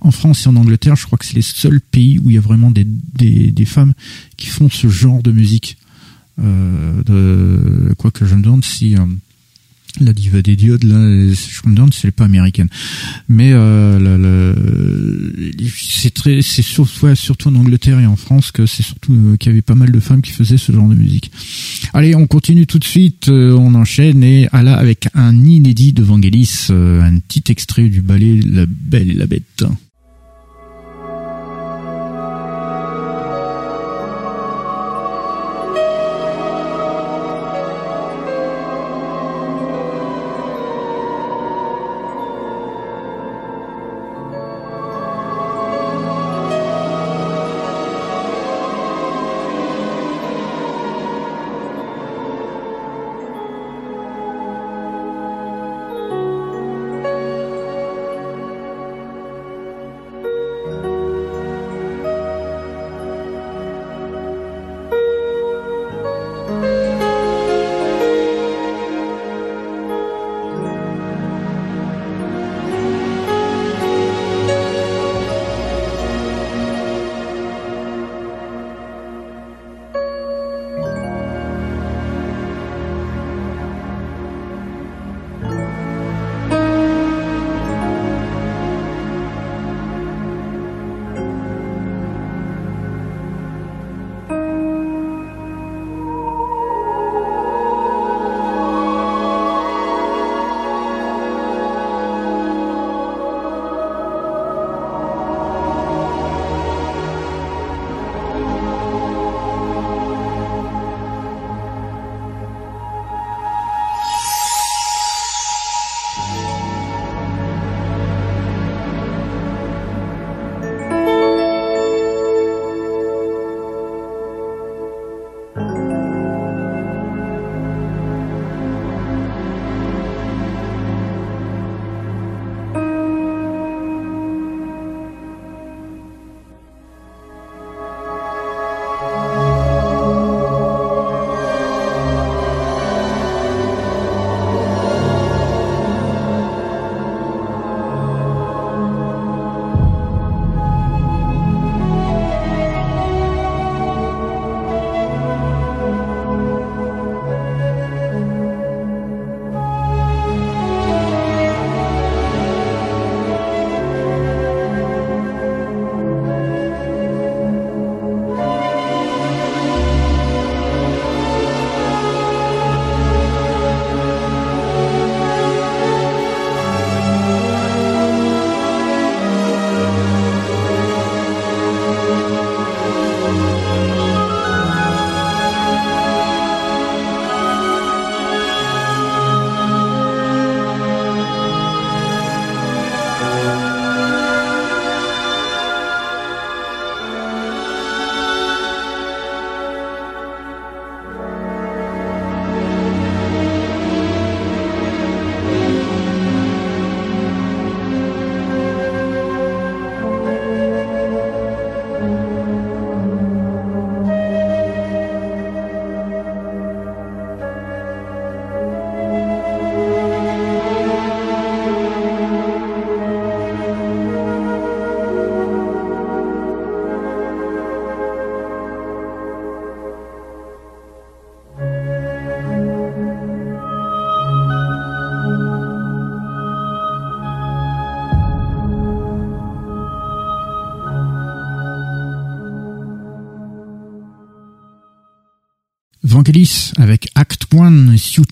en 0.00 0.10
France 0.10 0.44
et 0.44 0.48
en 0.48 0.56
Angleterre, 0.56 0.96
je 0.96 1.06
crois 1.06 1.18
que 1.18 1.24
c'est 1.24 1.36
les 1.36 1.42
seuls 1.42 1.80
pays 1.80 2.18
où 2.18 2.28
il 2.28 2.34
y 2.34 2.38
a 2.38 2.42
vraiment 2.42 2.70
des, 2.70 2.84
des, 2.84 3.64
femmes 3.64 3.94
qui 4.36 4.48
font 4.48 4.68
ce 4.68 4.88
genre 4.88 5.22
de 5.22 5.32
musique. 5.32 5.78
de, 6.36 7.94
quoi 7.96 8.10
que 8.10 8.26
je 8.26 8.34
me 8.34 8.42
demande 8.42 8.62
si 8.62 8.94
la 10.00 10.12
diva 10.12 10.42
des 10.42 10.56
diodes 10.56 10.84
là 10.84 10.96
je 10.96 11.68
me 11.68 11.74
demande 11.74 11.94
si 11.94 12.10
pas 12.10 12.24
américaine. 12.24 12.68
Mais 13.28 13.50
euh, 13.52 14.54
c'est 15.76 16.14
très 16.14 16.42
c'est 16.42 16.62
surtout 16.62 17.14
surtout 17.14 17.48
en 17.48 17.54
Angleterre 17.54 17.98
et 18.00 18.06
en 18.06 18.16
France 18.16 18.52
que 18.52 18.66
c'est 18.66 18.82
surtout 18.82 19.12
euh, 19.12 19.36
qu'il 19.36 19.50
y 19.50 19.52
avait 19.52 19.62
pas 19.62 19.74
mal 19.74 19.90
de 19.90 20.00
femmes 20.00 20.22
qui 20.22 20.32
faisaient 20.32 20.58
ce 20.58 20.72
genre 20.72 20.88
de 20.88 20.94
musique. 20.94 21.30
Allez 21.92 22.14
on 22.14 22.26
continue 22.26 22.66
tout 22.66 22.78
de 22.78 22.84
suite 22.84 23.28
euh, 23.28 23.52
on 23.52 23.74
enchaîne 23.74 24.22
et 24.22 24.48
à 24.52 24.62
là 24.62 24.76
avec 24.76 25.08
un 25.14 25.34
inédit 25.44 25.92
de 25.92 26.02
Vangelis 26.02 26.68
un 26.70 27.18
petit 27.18 27.50
extrait 27.50 27.88
du 27.88 28.02
ballet 28.02 28.40
La 28.46 28.66
Belle 28.66 29.10
et 29.10 29.14
la 29.14 29.26
Bête 29.26 29.64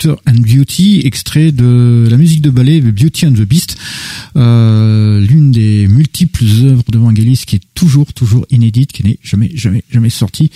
Suitor 0.08 0.22
and 0.26 0.40
Beauty, 0.40 1.02
extrait 1.04 1.52
de 1.52 2.08
la 2.10 2.16
musique 2.16 2.40
de 2.40 2.48
ballet 2.48 2.80
Beauty 2.80 3.26
and 3.26 3.32
the 3.32 3.42
Beast, 3.42 3.76
euh, 4.36 5.20
l'une 5.20 5.50
des 5.50 5.86
multiples 5.86 6.44
œuvres 6.64 6.84
de 6.90 6.98
Vangelis 6.98 7.42
qui 7.46 7.56
est 7.56 7.62
toujours 7.74 8.12
toujours 8.14 8.46
inédite, 8.50 8.92
qui 8.92 9.04
n'est 9.04 9.18
jamais 9.22 9.50
jamais 9.54 9.84
jamais 9.90 10.08
sortie. 10.08 10.50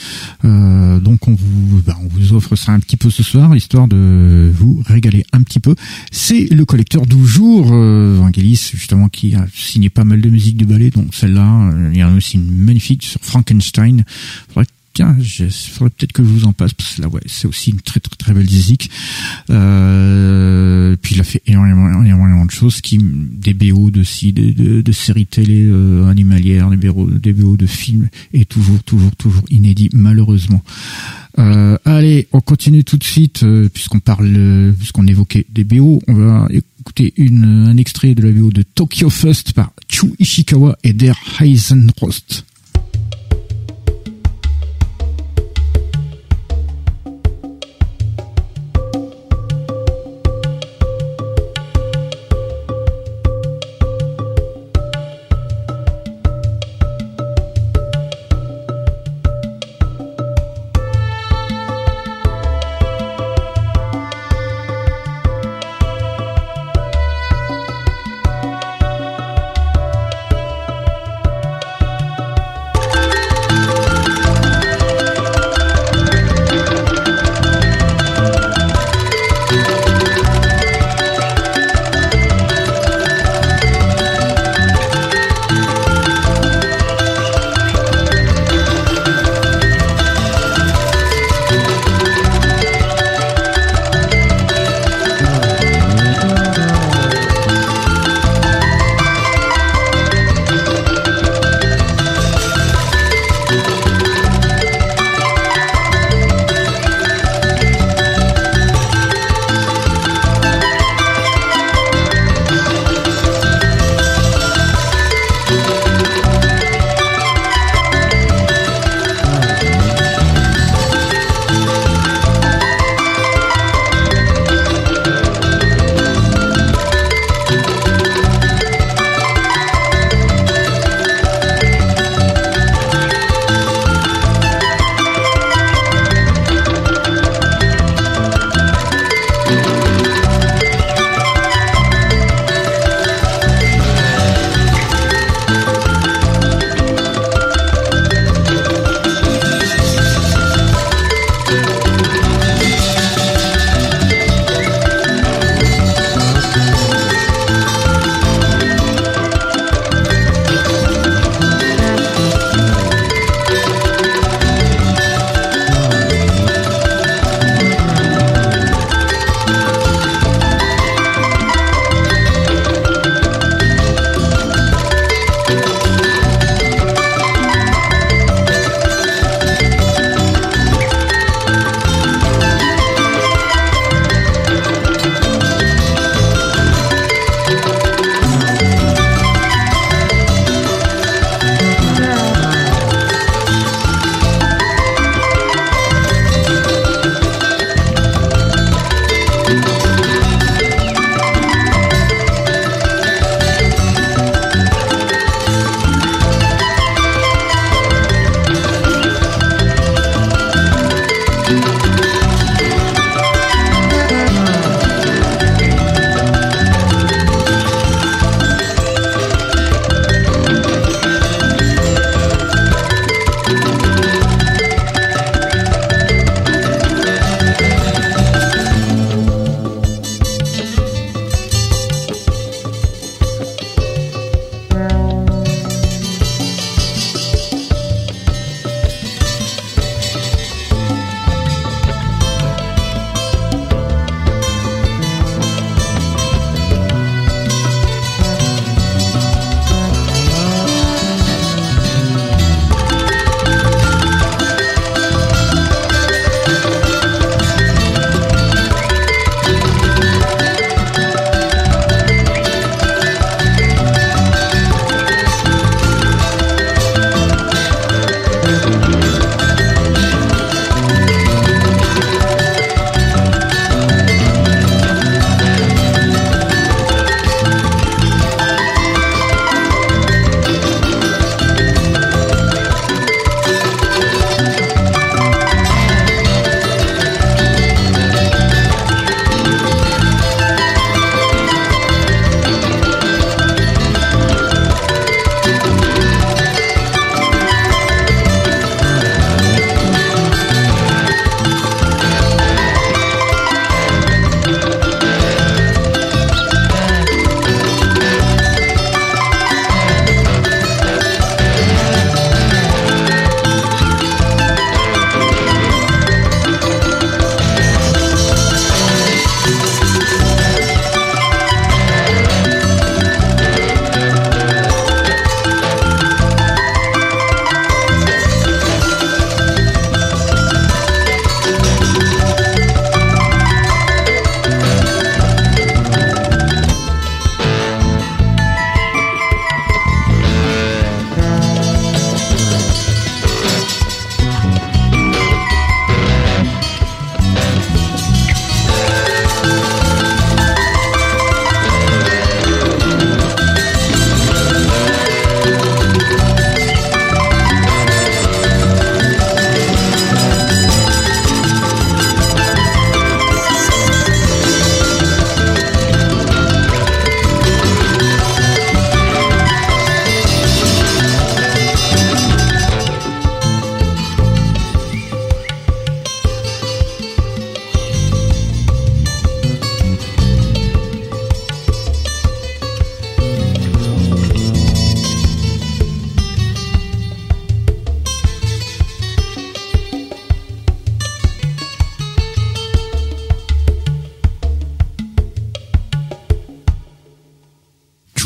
Euh, 0.45 1.01
donc 1.01 1.29
on 1.29 1.35
vous 1.35 1.83
ben, 1.85 1.97
on 2.03 2.09
vous 2.09 2.33
offre 2.33 2.57
ça 2.57 2.73
un 2.73 2.81
petit 2.81 2.97
peu 2.97 3.11
ce 3.11 3.23
soir, 3.23 3.55
histoire 3.55 3.89
de 3.89 4.51
vous 4.55 4.83
régaler 4.87 5.25
un 5.33 5.43
petit 5.43 5.61
peu. 5.61 5.75
C'est 6.11 6.47
le 6.51 6.65
collecteur 6.65 7.05
du 7.05 7.27
jour, 7.27 7.69
euh, 7.73 8.17
Vangelis 8.19 8.71
justement 8.75 9.11
qui 9.11 9.35
a 9.35 9.47
signé 9.55 9.91
pas 9.91 10.05
mal 10.05 10.23
de 10.23 10.31
musique 10.31 10.57
de 10.57 10.65
ballet, 10.65 10.91
donc 10.91 11.15
celle-là, 11.15 11.73
il 11.93 11.99
y 11.99 12.05
en 12.05 12.15
a 12.15 12.17
aussi 12.17 12.37
une 12.37 12.51
magnifique 12.51 13.03
sur 13.03 13.21
Frankenstein. 13.21 14.05
Faudrait 14.49 14.67
tiens, 14.93 15.16
il 15.18 15.51
faudrait 15.51 15.90
peut-être 15.90 16.12
que 16.12 16.22
je 16.22 16.28
vous 16.28 16.45
en 16.45 16.53
passe 16.53 16.74
parce 16.74 16.97
que 16.97 17.03
là, 17.03 17.09
ouais, 17.09 17.20
c'est 17.26 17.47
aussi 17.47 17.70
une 17.70 17.80
très 17.80 18.01
très 18.01 18.16
très 18.16 18.32
belle 18.32 18.45
musique. 18.45 18.90
Euh, 19.51 20.97
puis 21.01 21.14
il 21.14 21.20
a 21.20 21.24
fait 21.24 21.43
énormément, 21.47 22.03
énormément 22.05 22.45
de 22.45 22.51
choses, 22.51 22.80
qui 22.80 22.99
des 22.99 23.55
BO 23.55 23.90
de 23.90 24.03
si, 24.03 24.32
de, 24.32 24.80
de, 24.80 24.93
séries 24.93 25.26
télé 25.26 25.64
euh, 25.64 26.09
animalières, 26.09 26.70
des 26.70 26.76
BO, 26.76 27.07
des 27.11 27.32
BO 27.32 27.57
de 27.57 27.66
films, 27.66 28.09
et 28.32 28.45
toujours 28.45 28.82
toujours 28.82 29.14
toujours 29.16 29.45
inédit 29.51 29.88
malheureusement. 29.93 30.62
Euh, 31.38 31.78
allez, 31.84 32.28
on 32.32 32.40
continue 32.40 32.84
tout 32.84 32.99
de 32.99 33.05
suite 33.05 33.43
euh, 33.43 33.68
puisqu'on 33.72 34.01
parle, 34.01 34.74
puisqu'on 34.78 35.07
évoquait 35.07 35.47
des 35.49 35.64
BO, 35.64 36.03
on 36.07 36.14
va 36.14 36.47
écouter 36.51 37.14
une, 37.16 37.45
un 37.45 37.76
extrait 37.76 38.14
de 38.14 38.22
la 38.22 38.32
BO 38.32 38.51
de 38.51 38.62
Tokyo 38.62 39.09
First 39.09 39.55
par 39.55 39.72
Chu 39.88 40.12
Ishikawa 40.18 40.76
et 40.84 40.93
Der 40.93 41.14
Heisenrost. 41.40 42.45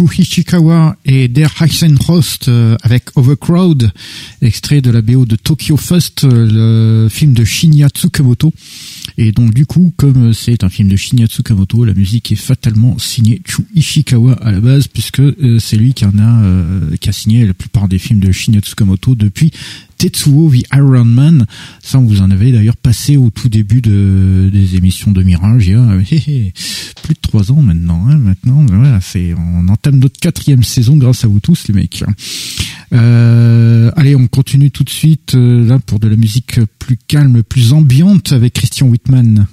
Chu 0.06 0.22
Ichikawa 0.22 0.96
et 1.04 1.28
Der 1.28 1.50
Heisenrost 1.60 2.48
euh, 2.48 2.76
avec 2.82 3.16
Overcrowd, 3.16 3.90
extrait 4.40 4.80
de 4.80 4.90
la 4.90 5.02
BO 5.02 5.24
de 5.24 5.36
Tokyo 5.36 5.76
Fest, 5.76 6.24
euh, 6.24 7.04
le 7.04 7.08
film 7.08 7.32
de 7.32 7.44
Shinya 7.44 7.88
Tsukamoto. 7.88 8.52
Et 9.18 9.32
donc 9.32 9.54
du 9.54 9.66
coup, 9.66 9.92
comme 9.96 10.32
c'est 10.32 10.64
un 10.64 10.68
film 10.68 10.88
de 10.88 10.96
Shinya 10.96 11.26
Tsukamoto, 11.26 11.84
la 11.84 11.94
musique 11.94 12.32
est 12.32 12.36
fatalement 12.36 12.98
signée 12.98 13.42
Chu 13.46 13.62
Ishikawa 13.74 14.34
à 14.34 14.52
la 14.52 14.60
base, 14.60 14.88
puisque 14.88 15.20
euh, 15.20 15.58
c'est 15.58 15.76
lui 15.76 15.94
qui 15.94 16.04
a 16.04 16.12
qui 17.00 17.08
a 17.08 17.12
signé 17.12 17.46
la 17.46 17.54
plupart 17.54 17.88
des 17.88 17.98
films 17.98 18.20
de 18.20 18.32
Shinya 18.32 18.60
Tsukamoto 18.60 19.14
depuis 19.14 19.52
Tetsuo 19.98 20.50
the 20.50 20.64
Iron 20.74 21.04
Man. 21.04 21.46
Ça, 21.82 21.98
vous 21.98 22.20
en 22.20 22.30
avez 22.30 22.52
d'ailleurs 22.52 22.76
passé 22.76 23.16
au 23.16 23.30
tout 23.30 23.48
début 23.48 23.80
de, 23.80 24.50
des 24.52 24.76
émissions 24.76 25.12
de 25.12 25.22
Mirage 25.22 25.66
il 25.66 25.72
y 25.72 25.74
a 25.74 26.52
plus 27.02 27.14
de 27.14 27.20
trois 27.20 27.52
ans 27.52 27.62
maintenant. 27.62 28.06
Hein, 28.08 28.18
maintenant, 28.18 28.64
voilà, 28.68 28.98
on 29.38 29.68
entame 29.68 29.98
notre 29.98 30.18
quatrième 30.18 30.62
saison 30.62 30.96
grâce 30.96 31.24
à 31.24 31.28
vous 31.28 31.40
tous, 31.40 31.68
les 31.68 31.74
mecs. 31.74 32.04
Euh, 32.92 33.90
allez, 33.96 34.14
on 34.14 34.26
continue 34.26 34.70
tout 34.70 34.84
de 34.84 34.90
suite 34.90 35.34
euh, 35.34 35.66
là 35.66 35.78
pour 35.78 35.98
de 35.98 36.08
la 36.08 36.16
musique 36.16 36.60
plus 36.78 36.98
calme, 37.08 37.42
plus 37.42 37.72
ambiante 37.72 38.32
avec 38.32 38.54
Christian 38.54 38.88
Whitman. 38.88 39.46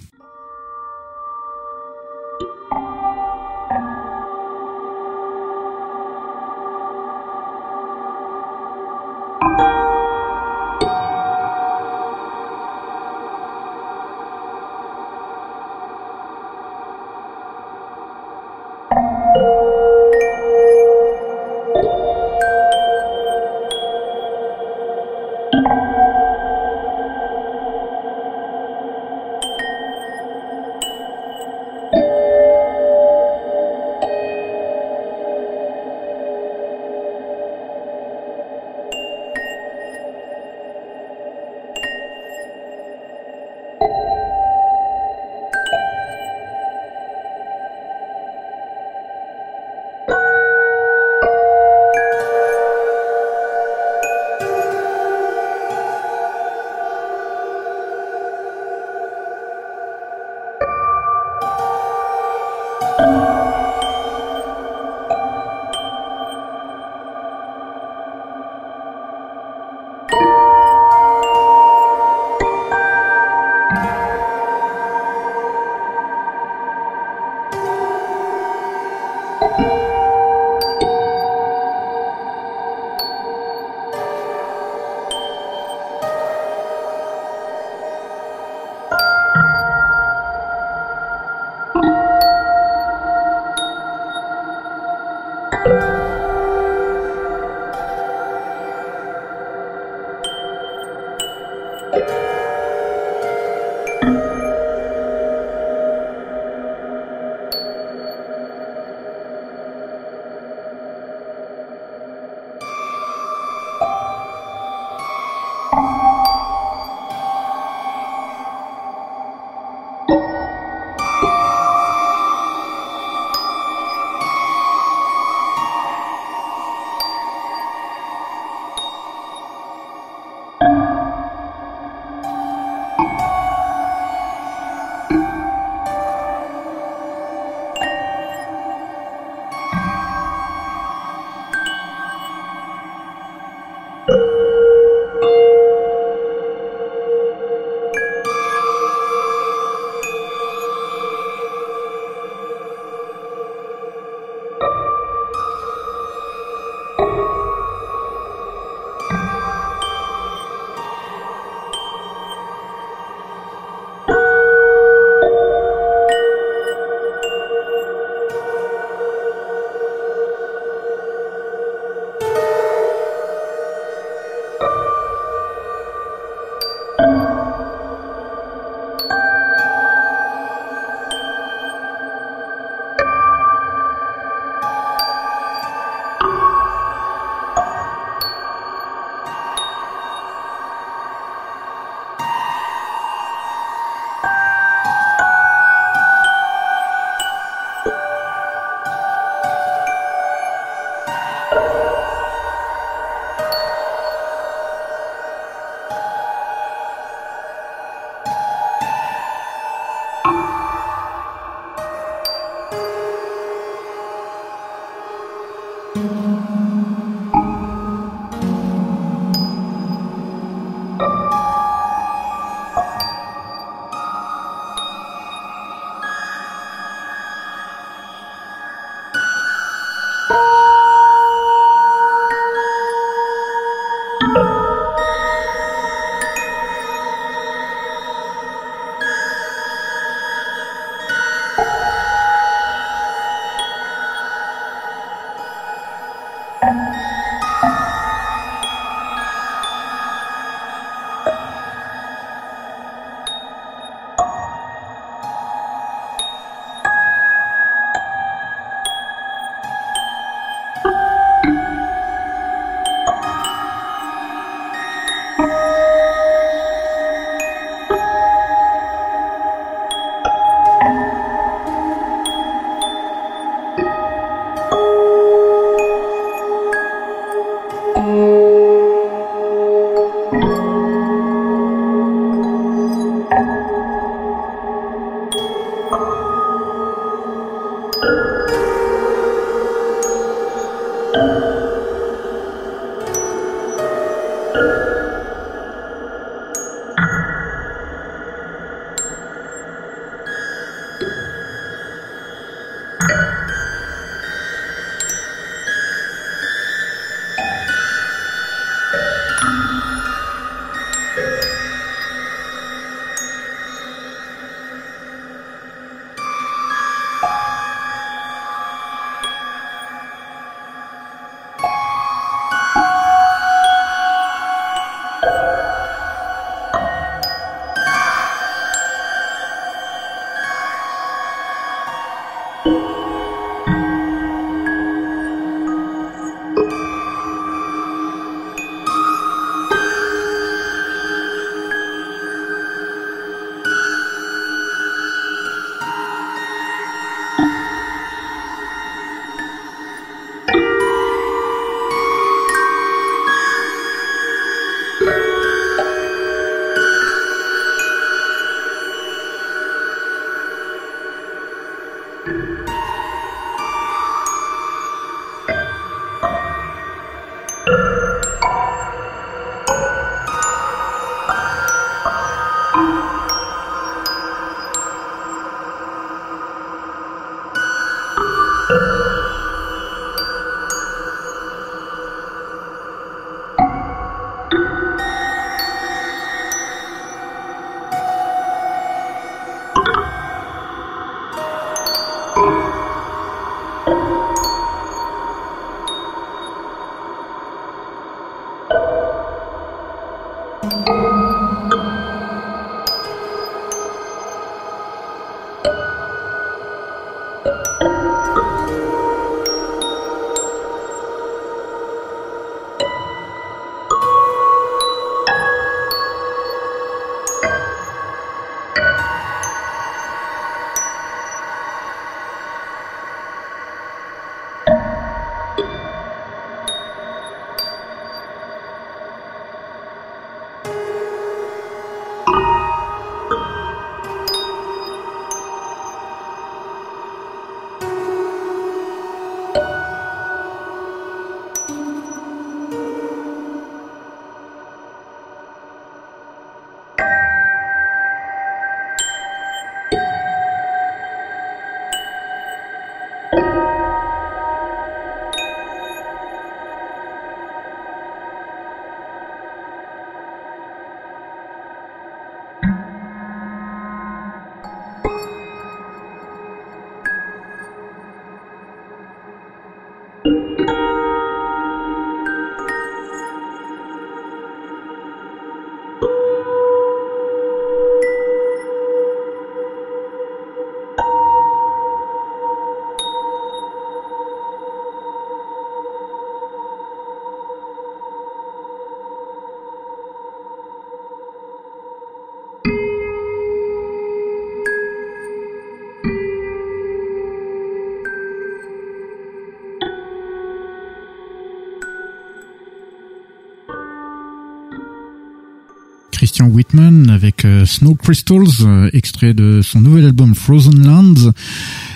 Whitman 506.47 507.09
avec 507.09 507.45
euh, 507.45 507.65
Snow 507.65 507.95
Crystals, 507.95 508.65
euh, 508.65 508.89
extrait 508.93 509.33
de 509.33 509.61
son 509.61 509.81
nouvel 509.81 510.05
album 510.05 510.35
Frozen 510.35 510.85
Lands. 510.85 511.31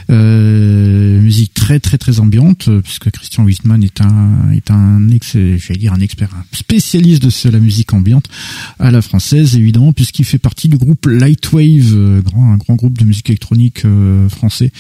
Euh, 0.10 1.22
musique 1.22 1.54
très 1.68 1.82
très 1.82 1.98
très 1.98 2.22
ambiante 2.22 2.70
puisque 2.82 3.12
Christian 3.12 3.44
Whitman 3.44 3.84
est 3.84 4.00
un 4.00 4.52
est 4.52 4.72
un 4.72 5.10
ex 5.10 5.34
j'allais 5.34 5.78
dire 5.78 5.92
un 5.92 6.00
expert 6.00 6.30
un 6.34 6.46
spécialiste 6.54 7.22
de 7.22 7.50
la 7.50 7.60
musique 7.60 7.94
ambiante 7.94 8.30
à 8.80 8.90
la 8.90 9.02
française 9.02 9.58
évidemment 9.58 9.92
puisqu'il 9.92 10.24
fait 10.24 10.38
partie 10.38 10.70
du 10.70 10.78
groupe 10.78 11.06
Lightwave 11.08 12.22
grand 12.22 12.54
un 12.54 12.56
grand 12.56 12.76
groupe 12.76 12.98
de 12.98 13.04
musique 13.04 13.30
électronique 13.30 13.84
français 14.30 14.72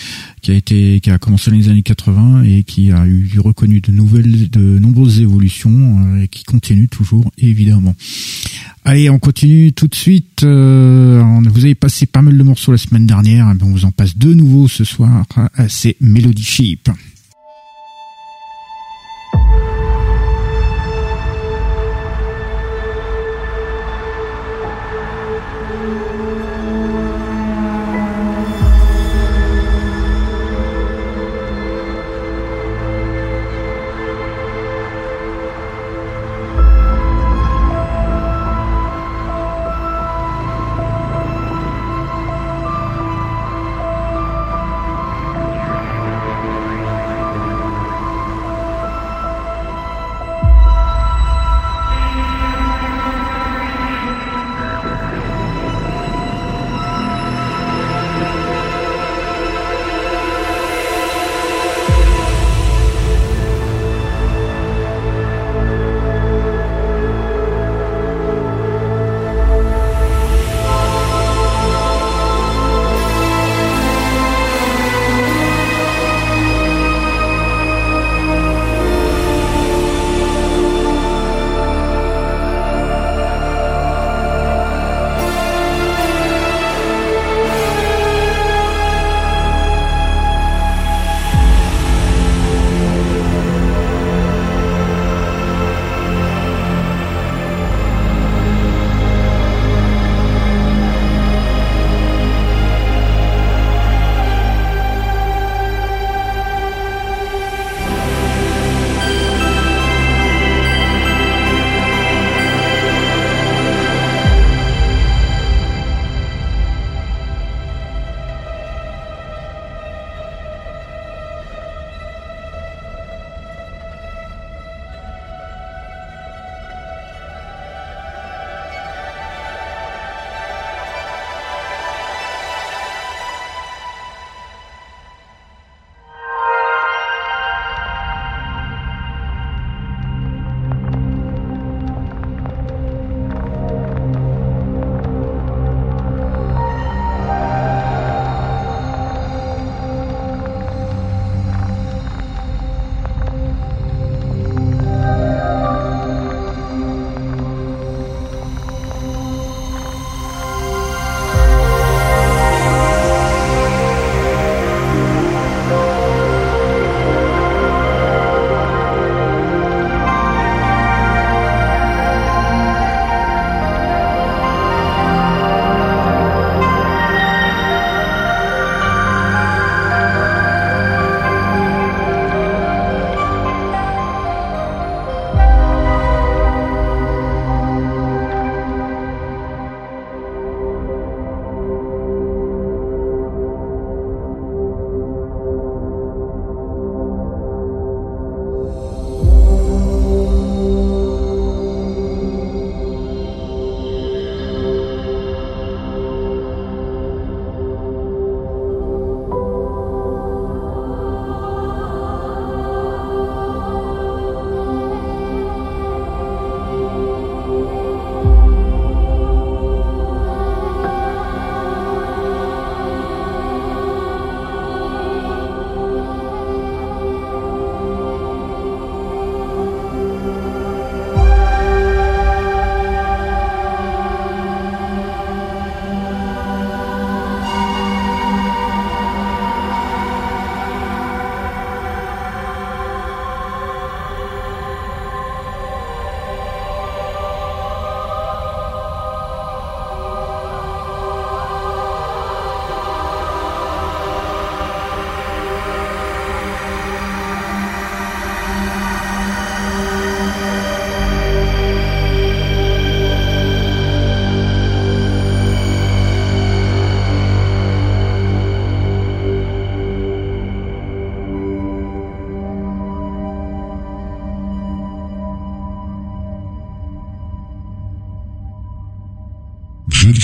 qui 0.42 0.52
a 0.52 0.54
été 0.54 1.02
qui 1.02 1.12
a 1.12 1.18
commencé 1.18 1.52
dans 1.52 1.58
les 1.58 1.68
années 1.68 1.84
80 1.84 2.44
et 2.44 2.64
qui 2.64 2.94
a 2.94 3.06
eu 3.06 3.38
reconnu 3.38 3.82
de 3.82 3.92
nouvelles 3.92 4.50
de 4.50 4.80
nombreuses 4.80 5.20
évolutions 5.20 6.18
et 6.22 6.30
qui 6.30 6.46
continue 6.46 6.88
toujours 6.88 7.30
évidemment 7.38 7.96
Allez, 8.88 9.10
on 9.10 9.20
continue 9.20 9.74
tout 9.74 9.90
de 9.90 9.96
suite. 9.96 10.44
Euh, 10.44 11.22
vous 11.44 11.66
avez 11.66 11.76
passé 11.76 12.06
pas 12.06 12.22
mal 12.22 12.38
de 12.38 12.44
morceaux 12.44 12.72
la 12.72 12.78
semaine 12.78 13.06
dernière, 13.06 13.54
on 13.62 13.66
vous 13.66 13.84
en 13.84 13.92
passe 13.92 14.18
de 14.18 14.34
nouveau 14.34 14.70
ce 14.70 14.86
soir. 14.86 15.26
C'est 15.68 15.98
Melody 16.00 16.42
Sheep. 16.42 16.77
sheep. 16.86 17.17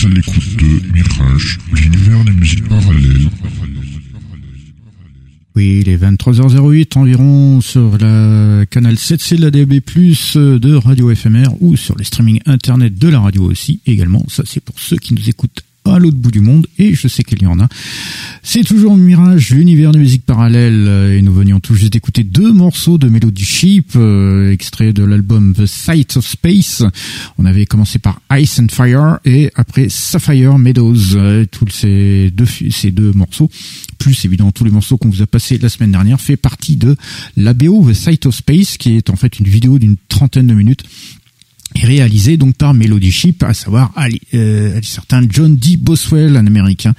À 0.05 0.09
l'écoute 0.09 0.55
de 0.57 0.91
Mirage, 0.91 1.59
l'univers 1.71 2.23
des 2.25 2.31
musiques 2.31 2.67
parallèles. 2.67 3.29
Oui, 5.55 5.81
il 5.81 5.89
est 5.89 5.97
23h08 5.97 6.97
environ 6.97 7.61
sur 7.61 7.97
la 7.99 8.65
canal 8.65 8.95
7C 8.95 9.35
de 9.35 9.41
la 9.41 9.51
DAB+, 9.51 9.79
de 10.59 10.75
Radio 10.75 11.13
FMR 11.13 11.49
ou 11.61 11.77
sur 11.77 11.95
le 11.95 12.03
streaming 12.03 12.39
internet 12.45 12.97
de 12.97 13.07
la 13.07 13.19
radio 13.19 13.43
aussi 13.43 13.81
également. 13.85 14.25
Ça, 14.29 14.43
c'est 14.45 14.63
pour 14.63 14.79
ceux 14.79 14.97
qui 14.97 15.13
nous 15.13 15.29
écoutent 15.29 15.63
à 15.91 15.99
l'autre 15.99 16.17
bout 16.17 16.31
du 16.31 16.39
monde, 16.39 16.67
et 16.77 16.95
je 16.95 17.07
sais 17.07 17.23
qu'il 17.23 17.41
y 17.41 17.45
en 17.45 17.59
a. 17.59 17.67
C'est 18.41 18.63
toujours 18.63 18.95
Mirage, 18.95 19.51
l'univers 19.51 19.91
de 19.91 19.99
musique 19.99 20.25
parallèle, 20.25 20.87
et 21.15 21.21
nous 21.21 21.33
venions 21.33 21.59
tout 21.59 21.75
juste 21.75 21.93
d'écouter 21.93 22.23
deux 22.23 22.51
morceaux 22.51 22.97
de 22.97 23.07
Melody 23.07 23.43
Sheep, 23.43 23.91
euh, 23.95 24.51
extraits 24.51 24.95
de 24.95 25.03
l'album 25.03 25.53
The 25.53 25.65
Sight 25.65 26.17
of 26.17 26.25
Space. 26.25 26.83
On 27.37 27.45
avait 27.45 27.65
commencé 27.65 27.99
par 27.99 28.21
Ice 28.37 28.59
and 28.59 28.67
Fire, 28.71 29.19
et 29.25 29.51
après 29.55 29.89
Sapphire 29.89 30.57
Meadows. 30.57 31.15
Euh, 31.15 31.45
tous 31.49 31.69
ces 31.69 32.31
deux, 32.31 32.45
ces 32.45 32.91
deux 32.91 33.11
morceaux, 33.13 33.49
plus 33.99 34.25
évidemment 34.25 34.51
tous 34.51 34.63
les 34.63 34.71
morceaux 34.71 34.97
qu'on 34.97 35.09
vous 35.09 35.21
a 35.21 35.27
passés 35.27 35.57
la 35.57 35.69
semaine 35.69 35.91
dernière, 35.91 36.19
fait 36.19 36.37
partie 36.37 36.75
de 36.75 36.95
la 37.37 37.53
BO 37.53 37.89
The 37.89 37.93
Sight 37.93 38.25
of 38.25 38.35
Space, 38.35 38.77
qui 38.77 38.95
est 38.95 39.09
en 39.09 39.15
fait 39.15 39.39
une 39.39 39.47
vidéo 39.47 39.79
d'une 39.79 39.95
trentaine 40.09 40.47
de 40.47 40.53
minutes 40.53 40.83
est 41.75 41.85
réalisé 41.85 42.37
donc 42.37 42.55
par 42.55 42.73
Melody 42.73 43.11
Ship, 43.11 43.43
à 43.43 43.53
savoir 43.53 43.91
euh, 44.33 44.79
certain 44.83 45.25
John 45.29 45.55
D. 45.55 45.77
Boswell, 45.77 46.37
un 46.37 46.47
Américain, 46.47 46.93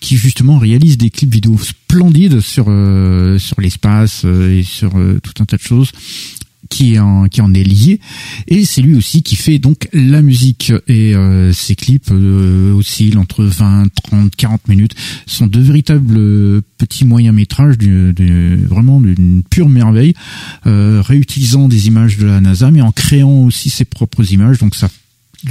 qui 0.00 0.16
justement 0.16 0.58
réalise 0.58 0.98
des 0.98 1.10
clips 1.10 1.32
vidéo 1.32 1.56
splendides 1.58 2.40
sur 2.40 2.66
euh, 2.68 3.38
sur 3.38 3.60
l'espace 3.60 4.22
euh, 4.24 4.58
et 4.58 4.62
sur 4.62 4.96
euh, 4.96 5.20
tout 5.22 5.32
un 5.40 5.44
tas 5.44 5.56
de 5.56 5.62
choses 5.62 5.92
qui 6.68 6.98
en, 6.98 7.28
qui 7.28 7.40
en 7.40 7.52
est 7.54 7.64
lié. 7.64 8.00
Et 8.48 8.64
c'est 8.64 8.82
lui 8.82 8.94
aussi 8.94 9.22
qui 9.22 9.36
fait 9.36 9.58
donc 9.58 9.88
la 9.92 10.22
musique. 10.22 10.72
Et 10.88 11.14
euh, 11.14 11.52
ses 11.52 11.74
clips 11.74 12.10
euh, 12.10 12.72
oscillent 12.74 13.16
entre 13.16 13.44
20, 13.44 13.84
30, 14.02 14.36
40 14.36 14.68
minutes. 14.68 14.94
Sont 15.26 15.46
de 15.46 15.60
véritables 15.60 16.16
euh, 16.16 16.62
petits 16.78 17.04
moyens 17.04 17.34
métrages 17.34 17.78
du, 17.78 18.14
vraiment 18.66 19.00
d'une 19.00 19.42
pure 19.48 19.68
merveille 19.68 20.14
euh, 20.66 21.02
réutilisant 21.02 21.68
des 21.68 21.86
images 21.86 22.18
de 22.18 22.26
la 22.26 22.40
NASA 22.40 22.70
mais 22.70 22.80
en 22.80 22.92
créant 22.92 23.44
aussi 23.44 23.70
ses 23.70 23.84
propres 23.84 24.32
images. 24.32 24.58
Donc 24.58 24.74
ça 24.74 24.88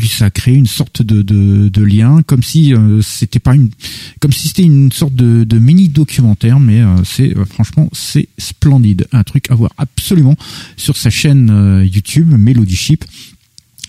ça 0.07 0.29
crée 0.29 0.53
une 0.53 0.65
sorte 0.65 1.01
de, 1.01 1.21
de, 1.21 1.69
de 1.69 1.83
lien, 1.83 2.21
comme 2.23 2.43
si 2.43 2.73
euh, 2.73 3.01
c'était 3.01 3.39
pas 3.39 3.55
une, 3.55 3.69
comme 4.19 4.31
si 4.31 4.47
c'était 4.47 4.63
une 4.63 4.91
sorte 4.91 5.15
de, 5.15 5.43
de 5.43 5.59
mini 5.59 5.89
documentaire, 5.89 6.59
mais 6.59 6.81
euh, 6.81 7.03
c'est 7.03 7.35
euh, 7.35 7.45
franchement 7.45 7.89
c'est 7.93 8.27
splendide, 8.37 9.07
un 9.11 9.23
truc 9.23 9.49
à 9.51 9.55
voir 9.55 9.71
absolument 9.77 10.35
sur 10.77 10.97
sa 10.97 11.09
chaîne 11.09 11.85
YouTube 11.91 12.33
Melody 12.37 12.75
Ship 12.75 13.05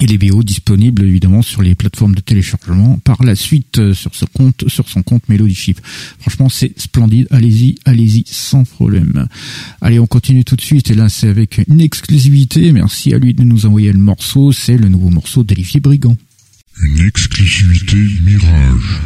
et 0.01 0.07
les 0.07 0.18
BO 0.18 0.42
disponibles 0.42 1.05
évidemment 1.05 1.42
sur 1.42 1.62
les 1.62 1.74
plateformes 1.74 2.14
de 2.14 2.20
téléchargement 2.20 2.99
par 2.99 3.22
la 3.22 3.34
suite 3.34 3.78
euh, 3.78 3.94
sur 3.94 4.14
ce 4.14 4.24
compte 4.24 4.68
sur 4.68 4.88
son 4.88 5.03
compte 5.03 5.28
Melody. 5.28 5.74
Franchement, 6.18 6.49
c'est 6.49 6.78
splendide. 6.78 7.26
Allez-y, 7.30 7.76
allez-y 7.84 8.24
sans 8.26 8.64
problème. 8.64 9.28
Allez, 9.80 9.99
on 9.99 10.07
continue 10.07 10.44
tout 10.44 10.57
de 10.57 10.61
suite 10.61 10.90
et 10.90 10.94
là 10.94 11.09
c'est 11.09 11.28
avec 11.28 11.61
une 11.68 11.80
exclusivité. 11.80 12.72
Merci 12.72 13.14
à 13.14 13.18
lui 13.18 13.34
de 13.34 13.42
nous 13.42 13.66
envoyer 13.66 13.92
le 13.92 13.99
morceau, 13.99 14.53
c'est 14.53 14.76
le 14.76 14.88
nouveau 14.88 15.11
morceau 15.11 15.44
d'Olivier 15.44 15.80
Brigand. 15.80 16.16
Une 16.82 17.07
exclusivité 17.07 17.97
Mirage. 18.24 19.01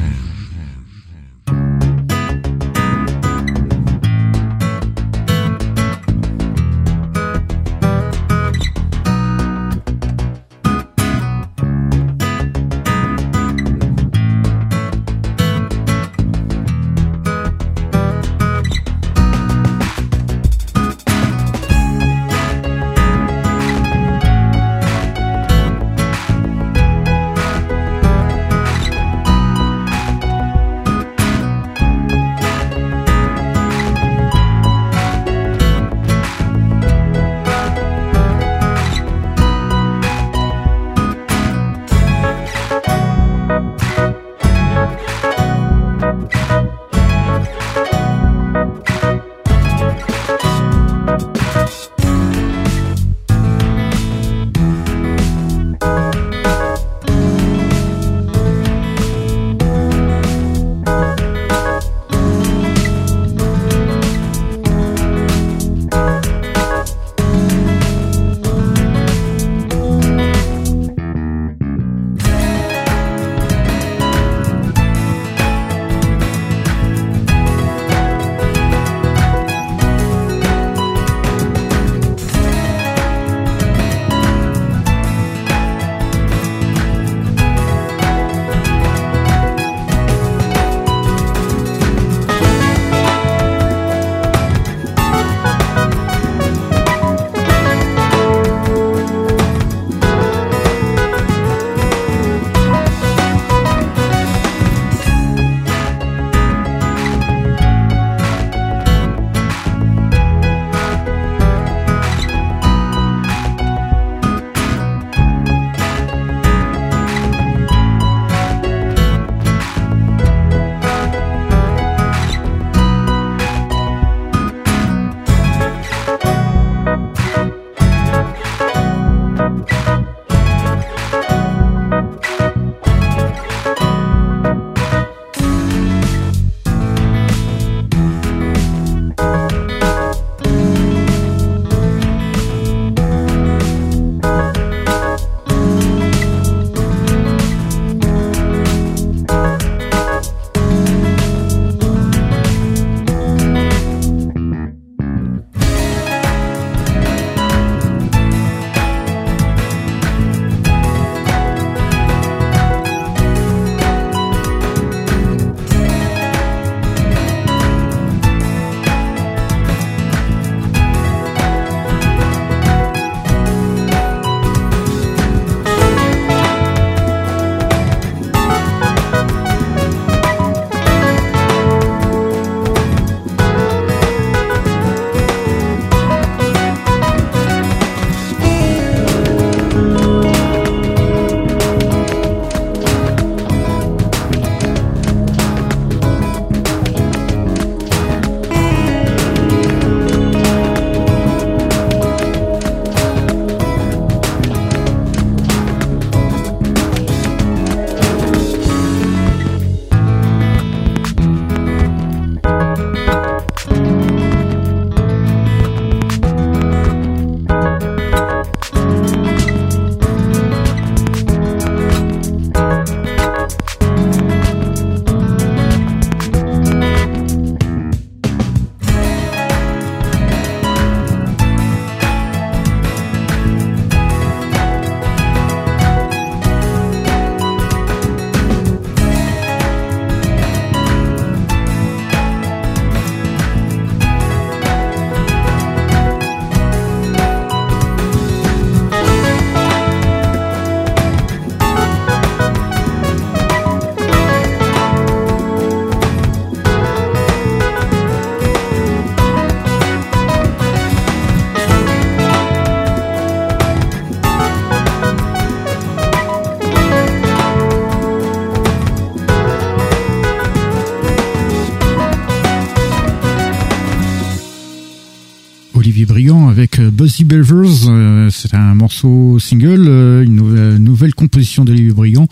Belvers. 277.25 278.31
C'est 278.31 278.55
un 278.55 278.75
morceau 278.75 279.39
single, 279.39 279.89
une 280.25 280.77
nouvelle, 280.79 281.15
composition 281.15 281.65
d'Olivier 281.65 281.93
Brigand 281.93 282.29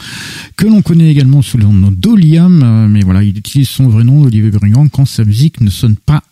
que 0.57 0.67
l'on 0.67 0.83
connaît 0.83 1.11
également 1.11 1.43
sous 1.43 1.59
le 1.59 1.65
nom 1.65 1.91
d'Oliam. 1.91 2.89
Mais 2.89 3.01
voilà, 3.01 3.23
il 3.23 3.37
utilise 3.37 3.69
son 3.69 3.89
vrai 3.89 4.05
nom, 4.05 4.23
Olivier 4.23 4.51
Brigand, 4.51 4.89
quand 4.89 5.07
sa 5.07 5.25
musique 5.25 5.61
ne 5.61 5.71
sonne 5.71 5.97
pas 5.97 6.23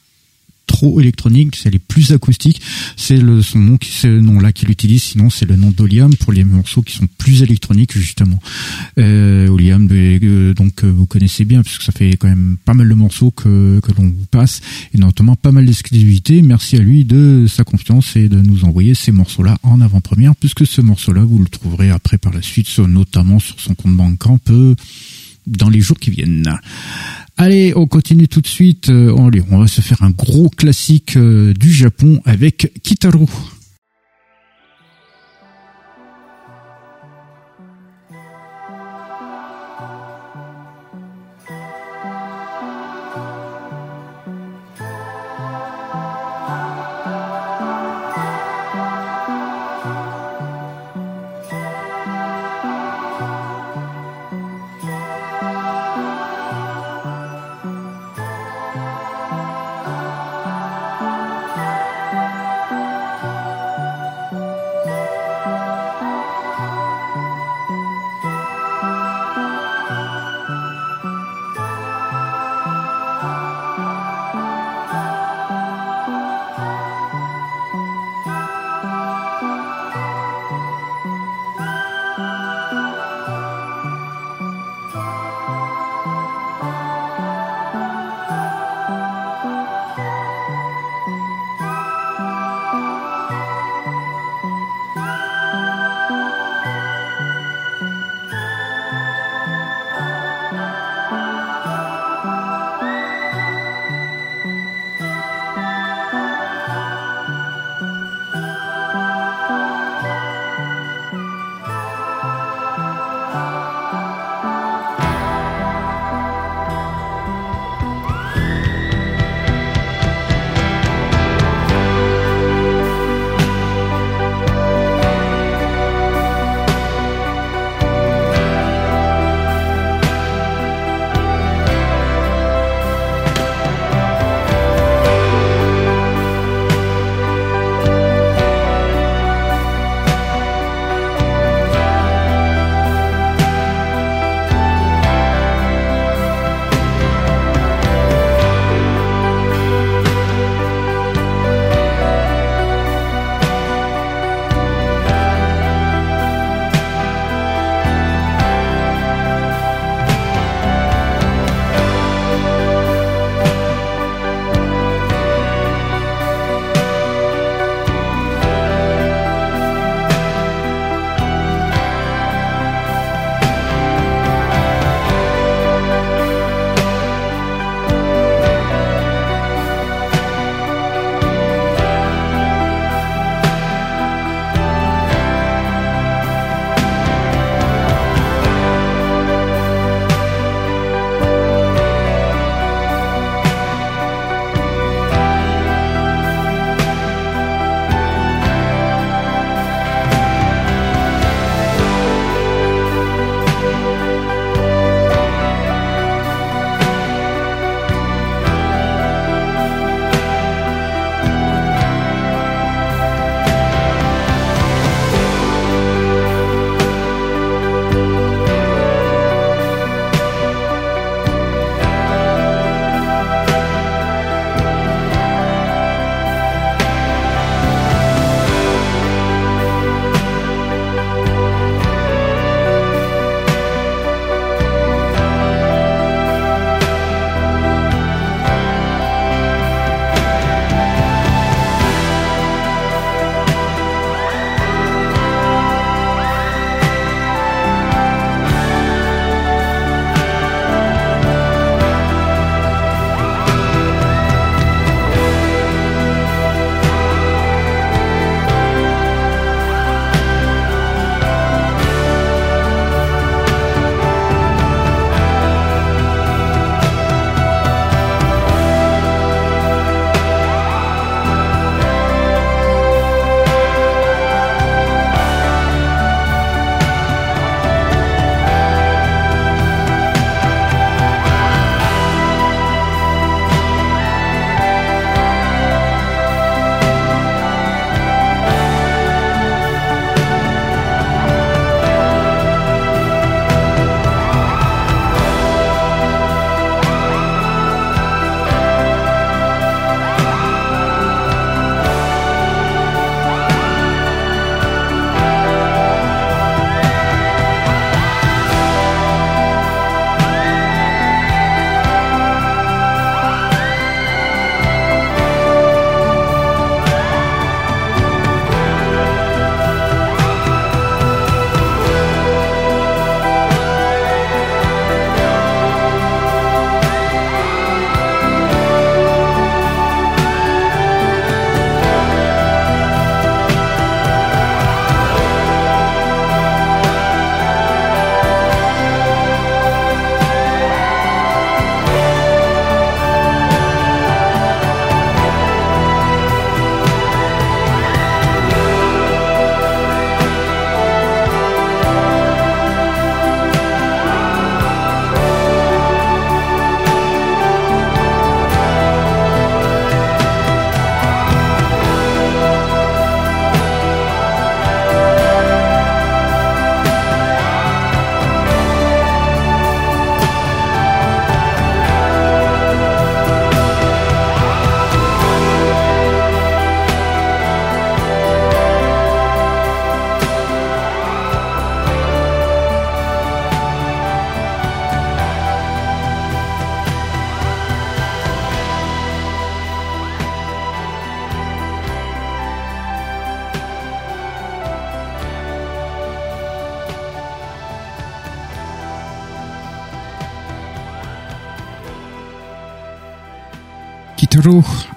trop 0.76 1.00
électronique, 1.00 1.56
c'est 1.56 1.70
les 1.70 1.78
plus 1.78 2.12
acoustiques, 2.12 2.60
c'est 2.96 3.16
le 3.16 3.40
son 3.40 3.58
nom 3.58 3.78
c'est 3.82 4.08
le 4.08 4.20
nom 4.20 4.38
là 4.40 4.52
qu'il 4.52 4.70
utilise, 4.70 5.02
sinon 5.02 5.30
c'est 5.30 5.46
le 5.46 5.56
nom 5.56 5.70
d'Oliam 5.70 6.14
pour 6.14 6.34
les 6.34 6.44
morceaux 6.44 6.82
qui 6.82 6.94
sont 6.94 7.08
plus 7.16 7.42
électroniques 7.42 7.96
justement. 7.96 8.38
Euh, 8.98 9.48
Oliam 9.48 9.88
euh, 9.90 10.52
donc 10.52 10.84
euh, 10.84 10.90
vous 10.90 11.06
connaissez 11.06 11.46
bien 11.46 11.62
puisque 11.62 11.80
ça 11.80 11.92
fait 11.92 12.18
quand 12.18 12.28
même 12.28 12.58
pas 12.62 12.74
mal 12.74 12.88
de 12.90 12.94
morceaux 12.94 13.30
que 13.30 13.80
que 13.80 13.92
l'on 13.92 14.04
vous 14.04 14.26
passe 14.30 14.60
et 14.92 14.98
notamment 14.98 15.34
pas 15.34 15.50
mal 15.50 15.64
d'exclusivité. 15.64 16.42
Merci 16.42 16.76
à 16.76 16.80
lui 16.80 17.06
de 17.06 17.46
sa 17.48 17.64
confiance 17.64 18.14
et 18.14 18.28
de 18.28 18.42
nous 18.42 18.66
envoyer 18.66 18.94
ces 18.94 19.12
morceaux 19.12 19.44
là 19.44 19.56
en 19.62 19.80
avant-première 19.80 20.36
puisque 20.36 20.66
ce 20.66 20.82
morceau 20.82 21.14
là 21.14 21.22
vous 21.24 21.38
le 21.38 21.46
trouverez 21.48 21.88
après 21.88 22.18
par 22.18 22.34
la 22.34 22.42
suite 22.42 22.68
notamment 22.80 23.38
sur 23.38 23.58
son 23.60 23.74
compte 23.74 23.96
Bandcamp 23.96 24.40
euh, 24.50 24.74
dans 25.46 25.70
les 25.70 25.80
jours 25.80 25.98
qui 25.98 26.10
viennent. 26.10 26.52
Allez, 27.38 27.74
on 27.76 27.86
continue 27.86 28.28
tout 28.28 28.40
de 28.40 28.46
suite. 28.46 28.88
Euh, 28.88 29.14
on 29.14 29.58
va 29.58 29.66
se 29.66 29.82
faire 29.82 30.02
un 30.02 30.10
gros 30.10 30.48
classique 30.48 31.16
euh, 31.16 31.52
du 31.52 31.70
Japon 31.70 32.20
avec 32.24 32.72
Kitaru. 32.82 33.26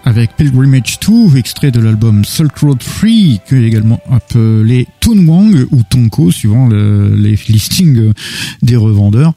Avec 0.06 0.36
Pilgrimage 0.36 1.00
2, 1.00 1.36
extrait 1.38 1.72
de 1.72 1.80
l'album 1.80 2.24
Silk 2.24 2.56
Road 2.60 2.78
3, 2.78 3.10
qui 3.10 3.56
est 3.56 3.64
également 3.64 4.00
appelé 4.12 4.88
Tunwang 5.00 5.66
ou 5.72 5.82
Tonko, 5.82 6.30
suivant 6.30 6.68
le, 6.68 7.16
les 7.16 7.36
listings 7.48 8.14
des 8.62 8.76
revendeurs, 8.76 9.34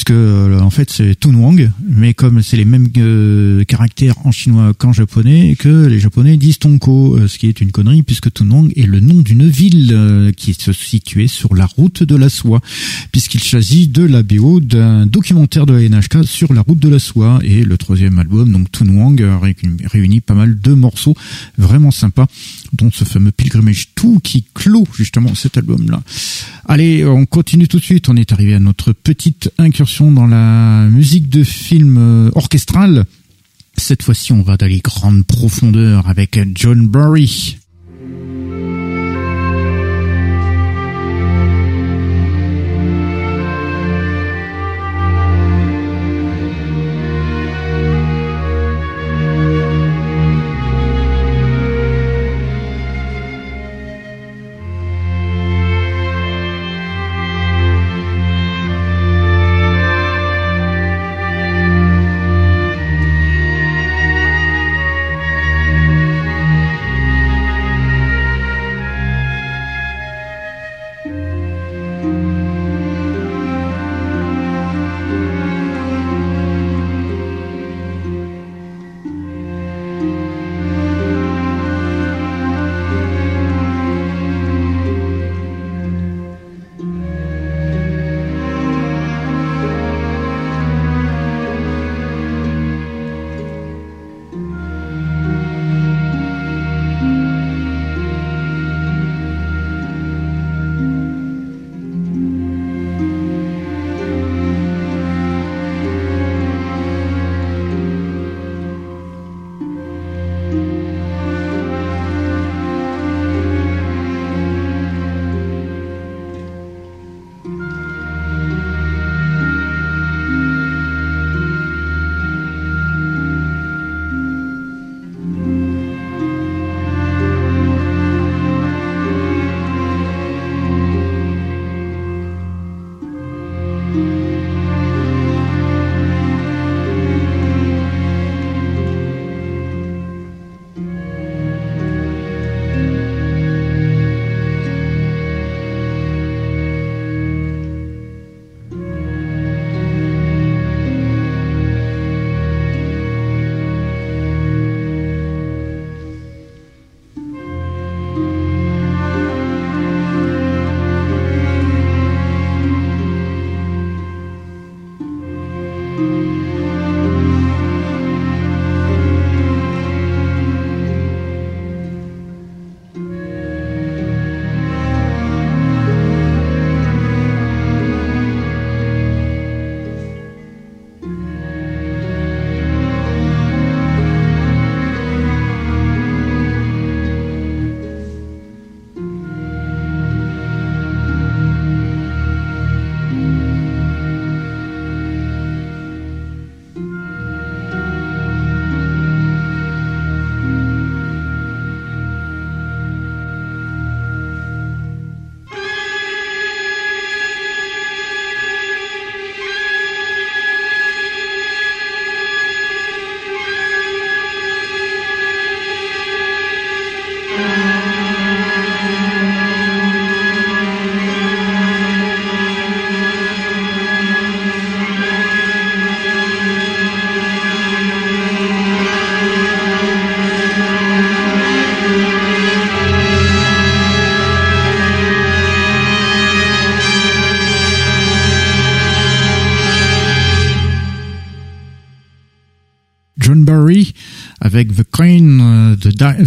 puisque 0.00 0.12
euh, 0.12 0.58
en 0.60 0.70
fait 0.70 0.88
c'est 0.88 1.14
Tunwang, 1.14 1.70
mais 1.86 2.14
comme 2.14 2.42
c'est 2.42 2.56
les 2.56 2.64
mêmes 2.64 2.88
euh, 2.96 3.64
caractères 3.64 4.14
en 4.24 4.32
chinois 4.32 4.72
qu'en 4.72 4.94
japonais, 4.94 5.56
que 5.58 5.86
les 5.88 5.98
japonais 5.98 6.38
disent 6.38 6.58
Tonko, 6.58 7.18
euh, 7.18 7.28
ce 7.28 7.36
qui 7.36 7.48
est 7.48 7.60
une 7.60 7.70
connerie, 7.70 8.02
puisque 8.02 8.32
Tunwang 8.32 8.72
est 8.76 8.86
le 8.86 9.00
nom 9.00 9.20
d'une 9.20 9.46
ville 9.46 10.32
qui 10.38 10.54
se 10.54 10.72
située 10.72 11.26
sur 11.26 11.54
la 11.54 11.66
route 11.66 12.02
de 12.02 12.16
la 12.16 12.30
soie, 12.30 12.62
puisqu'il 13.12 13.42
s'agit 13.42 13.88
de 13.88 14.02
la 14.02 14.22
BO 14.22 14.60
d'un 14.60 15.04
documentaire 15.04 15.66
de 15.66 15.74
la 15.74 15.86
NHK 15.86 16.24
sur 16.24 16.54
la 16.54 16.62
route 16.62 16.78
de 16.78 16.88
la 16.88 16.98
soie, 16.98 17.38
et 17.42 17.62
le 17.62 17.76
troisième 17.76 18.18
album, 18.18 18.52
donc 18.52 18.72
Tunwang, 18.72 19.22
réunit 19.84 20.22
pas 20.22 20.34
mal 20.34 20.58
de 20.58 20.72
morceaux 20.72 21.14
vraiment 21.58 21.90
sympas, 21.90 22.26
dont 22.72 22.90
ce 22.90 23.04
fameux 23.04 23.32
Pilgrimage 23.32 23.88
2 24.02 24.20
qui 24.22 24.44
clôt 24.54 24.86
justement 24.94 25.34
cet 25.34 25.56
album-là. 25.56 26.02
Allez, 26.66 27.04
on 27.04 27.26
continue 27.26 27.68
tout 27.68 27.78
de 27.78 27.84
suite. 27.84 28.08
On 28.08 28.16
est 28.16 28.32
arrivé 28.32 28.54
à 28.54 28.60
notre 28.60 28.92
petite 28.92 29.50
incursion 29.58 30.12
dans 30.12 30.26
la 30.26 30.88
musique 30.90 31.28
de 31.28 31.44
film 31.44 31.98
euh, 31.98 32.30
orchestral. 32.34 33.04
Cette 33.76 34.02
fois-ci, 34.02 34.32
on 34.32 34.42
va 34.42 34.56
dans 34.56 34.66
les 34.66 34.80
grandes 34.80 35.24
profondeurs 35.24 36.08
avec 36.08 36.38
John 36.54 36.86
Barry. 36.86 37.56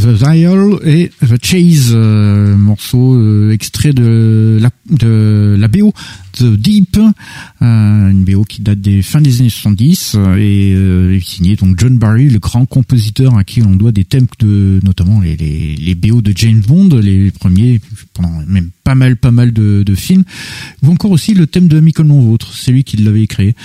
The, 0.04 0.18
Dial 0.18 0.80
et 0.84 1.12
The 1.22 1.42
Chase, 1.42 1.92
euh, 1.94 2.58
morceau 2.58 3.16
euh, 3.16 3.52
extrait 3.52 3.94
de 3.94 4.58
la, 4.60 4.70
de 4.90 5.56
la 5.58 5.68
BO 5.70 5.94
The 6.34 6.44
Deep, 6.44 7.00
une 7.62 8.26
BO 8.26 8.44
qui 8.44 8.62
date 8.62 8.82
des 8.82 9.02
fins 9.02 9.22
des 9.22 9.40
années 9.40 9.50
70 9.50 10.18
et 10.38 11.20
signé 11.24 11.56
donc 11.56 11.80
John 11.80 11.98
Barry, 11.98 12.28
le 12.28 12.40
grand 12.40 12.66
compositeur 12.66 13.38
à 13.38 13.46
qui 13.46 13.62
on 13.62 13.76
doit 13.76 13.94
des 13.94 14.04
thèmes 14.04 14.26
de 14.40 14.82
notamment 14.84 15.22
les, 15.22 15.38
les, 15.38 15.76
les 15.76 15.96
BO 15.96 16.22
de 16.22 16.34
James 16.36 16.64
Bond, 16.68 16.90
les 17.02 17.32
premiers 17.32 17.80
pendant 18.14 18.32
même 18.48 18.70
pas 18.84 18.96
mal 18.96 19.18
pas 19.18 19.32
mal 19.32 19.54
de, 19.54 19.84
de 19.84 19.96
films, 19.96 20.24
ou 20.82 20.92
encore 20.92 21.12
aussi 21.12 21.34
le 21.34 21.48
thème 21.48 21.68
de 21.68 21.80
Michael 21.80 22.08
Non 22.08 22.22
Vôtre, 22.22 22.54
c'est 22.54 22.72
lui 22.72 22.84
qui 22.84 22.98
l'avait 22.98 23.28
créé. 23.28 23.56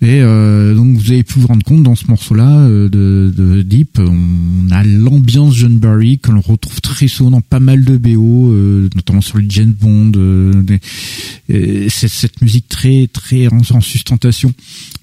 Et 0.00 0.20
donc 0.20 0.96
vous 0.96 1.10
avez 1.10 1.24
pu 1.24 1.40
vous 1.40 1.48
rendre 1.48 1.64
compte 1.64 1.82
dans 1.82 1.96
ce 1.96 2.06
morceau-là 2.06 2.68
de, 2.68 2.88
de 2.88 3.62
Deep 3.62 3.98
on 3.98 4.70
a 4.70 4.84
l'ambiance 4.84 5.54
John 5.54 5.78
Barry 5.78 6.18
que 6.18 6.30
l'on 6.30 6.40
retrouve 6.40 6.80
très 6.80 7.08
souvent 7.08 7.30
dans 7.30 7.40
pas 7.40 7.60
mal 7.60 7.84
de 7.84 7.96
BO, 7.96 8.52
euh, 8.52 8.88
notamment 8.94 9.20
sur 9.20 9.38
les 9.38 9.48
James 9.48 9.74
Bond. 9.78 10.12
Euh, 10.16 11.88
cette 11.88 12.40
musique 12.42 12.68
très 12.68 13.08
très 13.12 13.48
en, 13.48 13.80
sustentation 13.80 14.52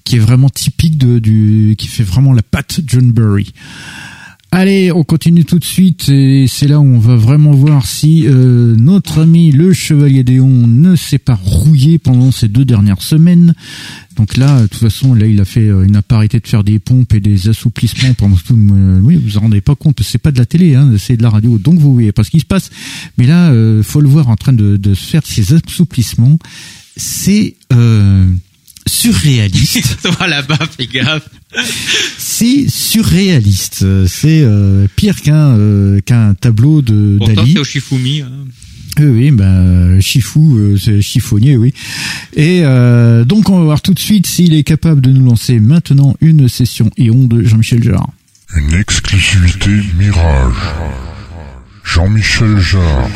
qui 0.04 0.16
est 0.16 0.20
vraiment 0.20 0.48
typique 0.48 0.98
de, 0.98 1.18
du, 1.18 1.74
qui 1.76 1.88
fait 1.88 2.02
vraiment 2.02 2.32
la 2.32 2.42
patte 2.42 2.80
John 2.86 3.12
Barry. 3.12 3.52
Allez, 4.58 4.90
on 4.90 5.04
continue 5.04 5.44
tout 5.44 5.58
de 5.58 5.66
suite 5.66 6.08
et 6.08 6.46
c'est 6.48 6.66
là 6.66 6.80
où 6.80 6.82
on 6.82 6.98
va 6.98 7.14
vraiment 7.14 7.50
voir 7.50 7.84
si 7.84 8.26
euh, 8.26 8.74
notre 8.74 9.20
ami 9.20 9.52
le 9.52 9.74
Chevalier 9.74 10.24
Déon 10.24 10.66
ne 10.66 10.96
s'est 10.96 11.18
pas 11.18 11.34
rouillé 11.34 11.98
pendant 11.98 12.30
ces 12.30 12.48
deux 12.48 12.64
dernières 12.64 13.02
semaines. 13.02 13.54
Donc 14.16 14.38
là, 14.38 14.62
de 14.62 14.66
toute 14.66 14.80
façon, 14.80 15.12
là, 15.12 15.26
il 15.26 15.42
a 15.42 15.44
fait 15.44 15.68
euh, 15.68 15.84
une 15.84 15.94
apparité 15.94 16.40
de 16.40 16.46
faire 16.46 16.64
des 16.64 16.78
pompes 16.78 17.12
et 17.12 17.20
des 17.20 17.50
assouplissements 17.50 18.14
pendant 18.14 18.36
tout. 18.36 18.56
Euh, 18.56 18.98
oui, 19.02 19.16
vous 19.16 19.28
vous 19.28 19.40
rendez 19.40 19.60
pas 19.60 19.74
compte, 19.74 20.00
c'est 20.02 20.16
pas 20.16 20.32
de 20.32 20.38
la 20.38 20.46
télé, 20.46 20.74
hein, 20.74 20.90
c'est 20.98 21.18
de 21.18 21.22
la 21.22 21.28
radio. 21.28 21.58
Donc 21.58 21.78
vous 21.78 21.92
voyez 21.92 22.12
pas 22.12 22.24
ce 22.24 22.30
qui 22.30 22.40
se 22.40 22.46
passe. 22.46 22.70
Mais 23.18 23.26
là, 23.26 23.50
euh, 23.50 23.82
faut 23.82 24.00
le 24.00 24.08
voir 24.08 24.30
en 24.30 24.36
train 24.36 24.54
de, 24.54 24.78
de 24.78 24.94
faire 24.94 25.20
ces 25.26 25.52
assouplissements. 25.52 26.38
C'est 26.96 27.56
surréaliste. 28.86 29.98
Toi 30.02 30.26
là-bas, 30.26 30.58
fais 30.76 30.86
gaffe. 30.86 31.28
C'est 32.18 32.68
surréaliste. 32.68 34.06
C'est 34.06 34.42
euh, 34.42 34.86
pire 34.96 35.20
qu'un 35.22 35.56
euh, 35.56 36.00
qu'un 36.00 36.34
tableau 36.34 36.82
de 36.82 37.16
Pourtant, 37.18 37.34
Dali. 37.34 37.52
c'est 37.52 37.58
au 37.58 37.64
Shifumi. 37.64 38.20
Hein. 38.22 38.30
Oui, 38.98 39.30
ben 39.30 40.00
Chifou, 40.00 40.56
euh, 40.56 40.78
c'est 40.78 41.02
chiffonnier, 41.02 41.56
oui. 41.58 41.74
Et 42.34 42.62
euh, 42.64 43.24
donc 43.24 43.50
on 43.50 43.58
va 43.58 43.64
voir 43.64 43.82
tout 43.82 43.92
de 43.92 43.98
suite 43.98 44.26
s'il 44.26 44.54
est 44.54 44.62
capable 44.62 45.02
de 45.02 45.10
nous 45.10 45.22
lancer 45.26 45.60
maintenant 45.60 46.16
une 46.22 46.48
session 46.48 46.90
Ion 46.96 47.24
de 47.24 47.42
Jean-Michel 47.44 47.82
Jarre. 47.82 48.08
Une 48.56 48.72
exclusivité 48.72 49.70
Mirage. 49.98 50.54
Jean-Michel 51.84 52.58
Jarre. 52.58 53.10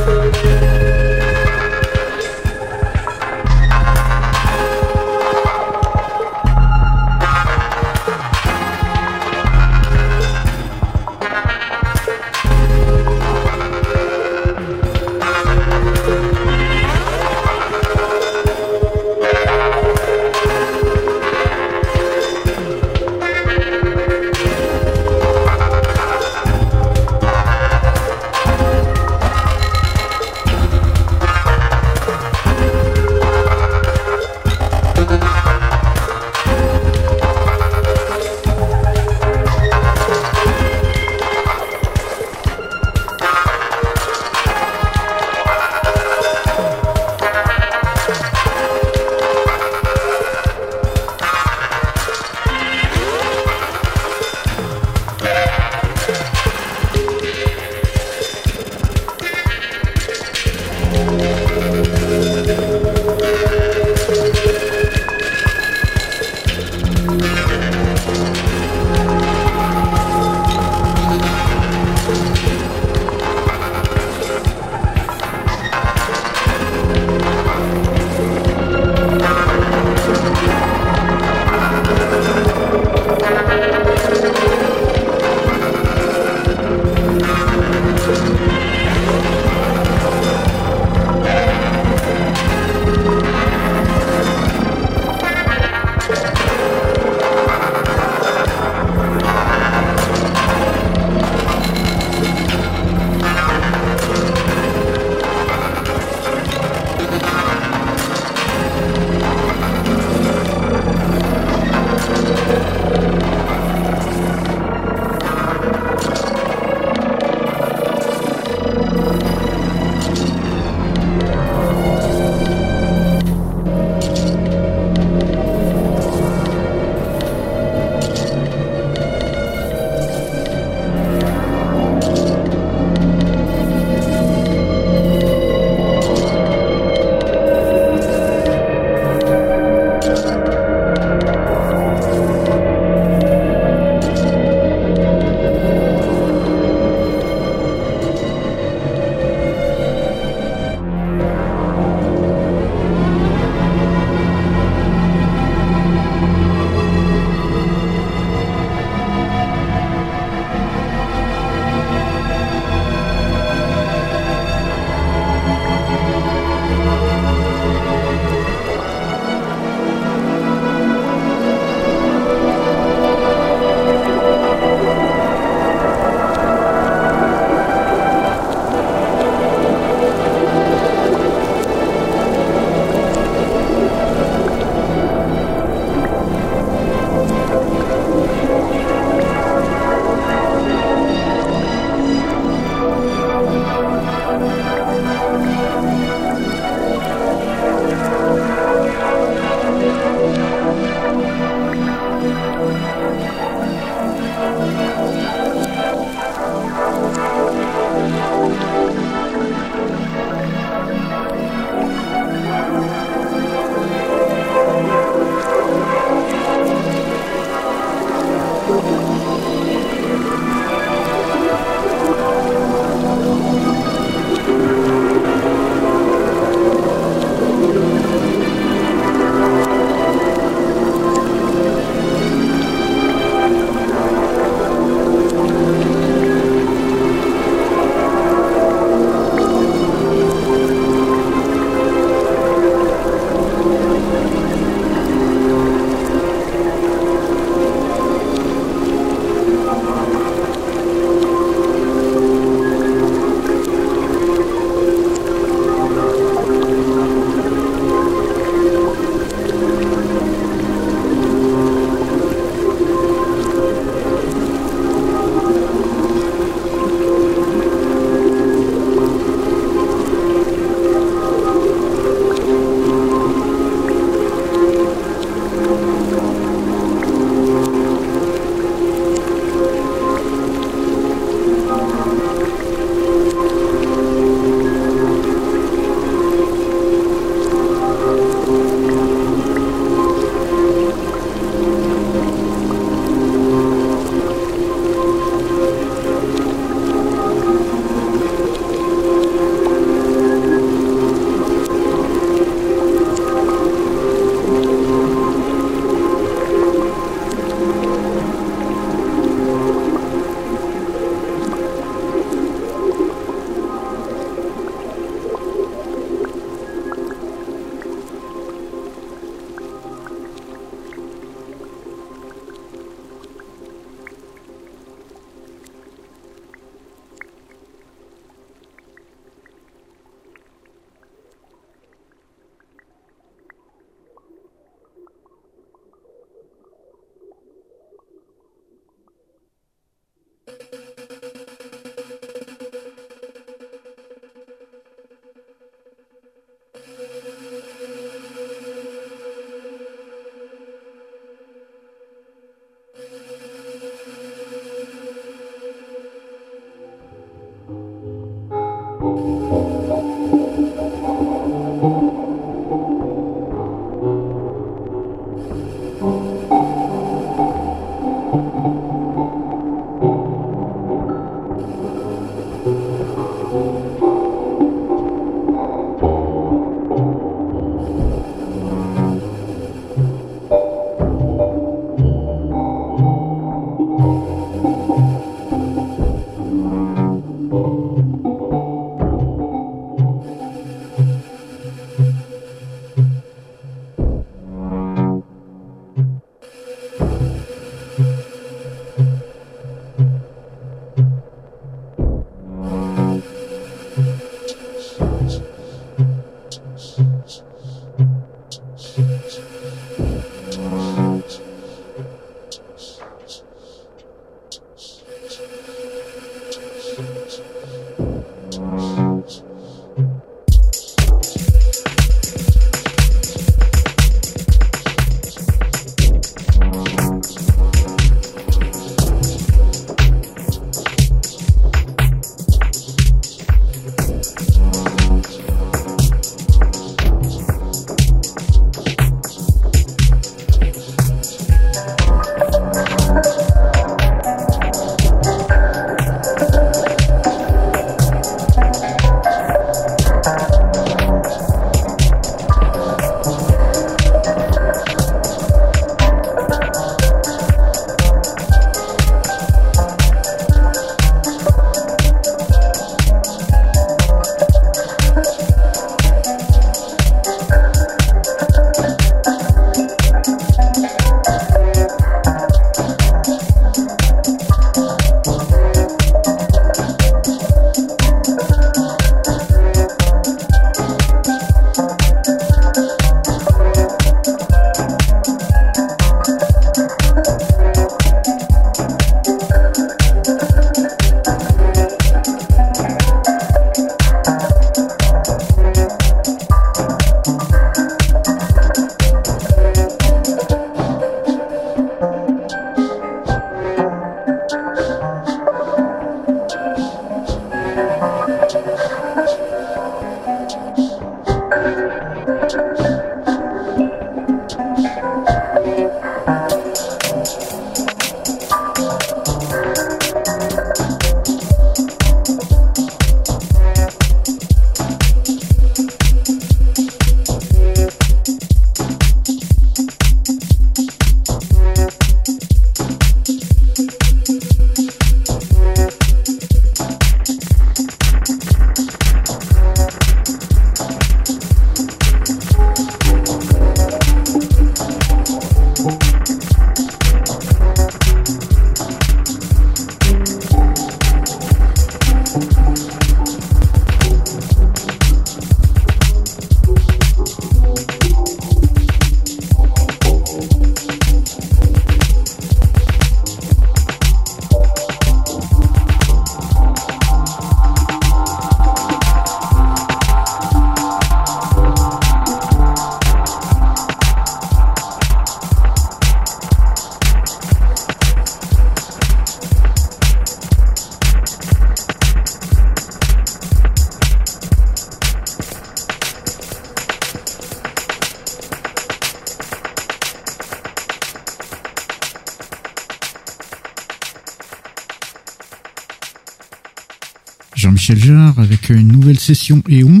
Session 599.34 599.62
Eon, 599.70 600.00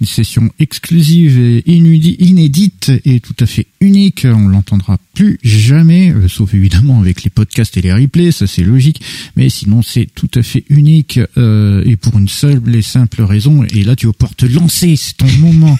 une 0.00 0.06
session 0.06 0.48
exclusive 0.60 1.40
et 1.40 1.64
inédite 1.66 2.92
et 3.04 3.18
tout 3.18 3.34
à 3.40 3.46
fait 3.46 3.66
unique. 3.80 4.24
On 4.24 4.46
l'entendra 4.46 4.96
plus 5.12 5.40
jamais, 5.42 6.12
euh, 6.12 6.28
sauf 6.28 6.54
évidemment 6.54 7.00
avec 7.00 7.24
les 7.24 7.30
podcasts 7.30 7.76
et 7.76 7.82
les 7.82 7.92
replays, 7.92 8.30
ça 8.30 8.46
c'est 8.46 8.62
logique. 8.62 9.02
Mais 9.34 9.48
sinon 9.48 9.82
c'est 9.82 10.06
tout 10.14 10.30
à 10.36 10.44
fait 10.44 10.64
unique 10.68 11.18
euh, 11.36 11.82
et 11.84 11.96
pour 11.96 12.16
une 12.16 12.28
seule 12.28 12.62
et 12.72 12.82
simple 12.82 13.22
raison. 13.22 13.64
Et 13.64 13.82
là 13.82 13.96
tu 13.96 14.06
vas 14.06 14.12
pouvoir 14.12 14.36
te 14.36 14.46
lancer, 14.46 14.94
c'est 14.94 15.16
ton 15.16 15.30
moment. 15.38 15.76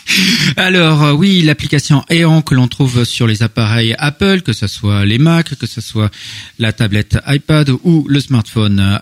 Alors 0.56 1.02
euh, 1.02 1.12
oui, 1.14 1.42
l'application 1.42 2.04
Eon 2.08 2.42
que 2.42 2.54
l'on 2.54 2.68
trouve 2.68 3.02
sur 3.02 3.26
les 3.26 3.42
appareils 3.42 3.96
Apple, 3.98 4.42
que 4.42 4.52
ce 4.52 4.68
soit 4.68 5.04
les 5.04 5.18
Mac, 5.18 5.56
que 5.56 5.66
ce 5.66 5.80
soit 5.80 6.12
la 6.60 6.72
tablette 6.72 7.18
iPad 7.26 7.68
ou 7.82 8.06
le 8.08 8.20
smartphone 8.20 9.00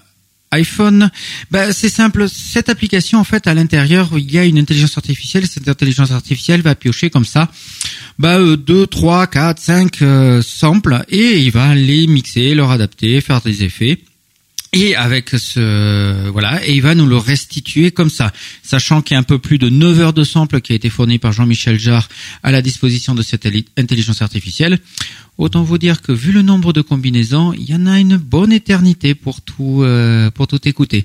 iPhone, 0.52 1.10
bah, 1.50 1.72
c'est 1.72 1.88
simple. 1.88 2.28
Cette 2.28 2.68
application, 2.68 3.18
en 3.18 3.24
fait, 3.24 3.46
à 3.46 3.54
l'intérieur, 3.54 4.10
il 4.16 4.30
y 4.30 4.38
a 4.38 4.44
une 4.44 4.58
intelligence 4.58 4.96
artificielle. 4.96 5.46
Cette 5.46 5.68
intelligence 5.68 6.10
artificielle 6.10 6.62
va 6.62 6.74
piocher 6.74 7.10
comme 7.10 7.24
ça, 7.24 7.50
bah, 8.18 8.38
2, 8.38 8.86
3, 8.86 9.26
4, 9.26 9.60
5 9.60 9.96
samples 10.42 11.04
et 11.08 11.40
il 11.40 11.50
va 11.50 11.74
les 11.74 12.06
mixer, 12.06 12.54
leur 12.54 12.70
adapter, 12.70 13.20
faire 13.20 13.40
des 13.40 13.64
effets. 13.64 13.98
Et 14.72 14.94
avec 14.94 15.30
ce 15.30 16.28
voilà, 16.30 16.66
et 16.66 16.74
il 16.74 16.82
va 16.82 16.94
nous 16.94 17.06
le 17.06 17.16
restituer 17.16 17.92
comme 17.92 18.10
ça, 18.10 18.32
sachant 18.62 19.00
qu'il 19.00 19.14
y 19.14 19.16
a 19.16 19.20
un 19.20 19.22
peu 19.22 19.38
plus 19.38 19.58
de 19.58 19.68
9 19.68 20.00
heures 20.00 20.12
de 20.12 20.24
sample 20.24 20.60
qui 20.60 20.72
a 20.72 20.74
été 20.74 20.90
fourni 20.90 21.18
par 21.18 21.32
Jean-Michel 21.32 21.78
Jarre 21.78 22.08
à 22.42 22.50
la 22.50 22.62
disposition 22.62 23.14
de 23.14 23.22
cette 23.22 23.48
intelligence 23.78 24.22
artificielle. 24.22 24.78
Autant 25.38 25.62
vous 25.62 25.78
dire 25.78 26.02
que 26.02 26.12
vu 26.12 26.32
le 26.32 26.42
nombre 26.42 26.72
de 26.72 26.80
combinaisons, 26.80 27.52
il 27.52 27.68
y 27.68 27.74
en 27.74 27.86
a 27.86 28.00
une 28.00 28.16
bonne 28.16 28.52
éternité 28.52 29.14
pour 29.14 29.40
tout 29.40 29.82
euh, 29.82 30.30
pour 30.30 30.46
tout 30.46 30.66
écouter. 30.68 31.04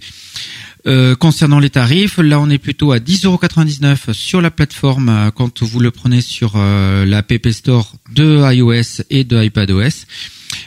Euh, 0.87 1.15
concernant 1.15 1.59
les 1.59 1.69
tarifs, 1.69 2.17
là 2.17 2.39
on 2.39 2.49
est 2.49 2.57
plutôt 2.57 2.91
à 2.91 2.97
10,99€ 2.97 4.13
sur 4.13 4.41
la 4.41 4.49
plateforme 4.49 5.09
euh, 5.09 5.29
quand 5.29 5.61
vous 5.61 5.79
le 5.79 5.91
prenez 5.91 6.21
sur 6.21 6.53
euh, 6.55 7.05
la 7.05 7.21
PP 7.21 7.51
Store 7.51 7.93
de 8.15 8.51
iOS 8.51 9.03
et 9.11 9.23
de 9.23 9.43
iPadOS. 9.43 10.05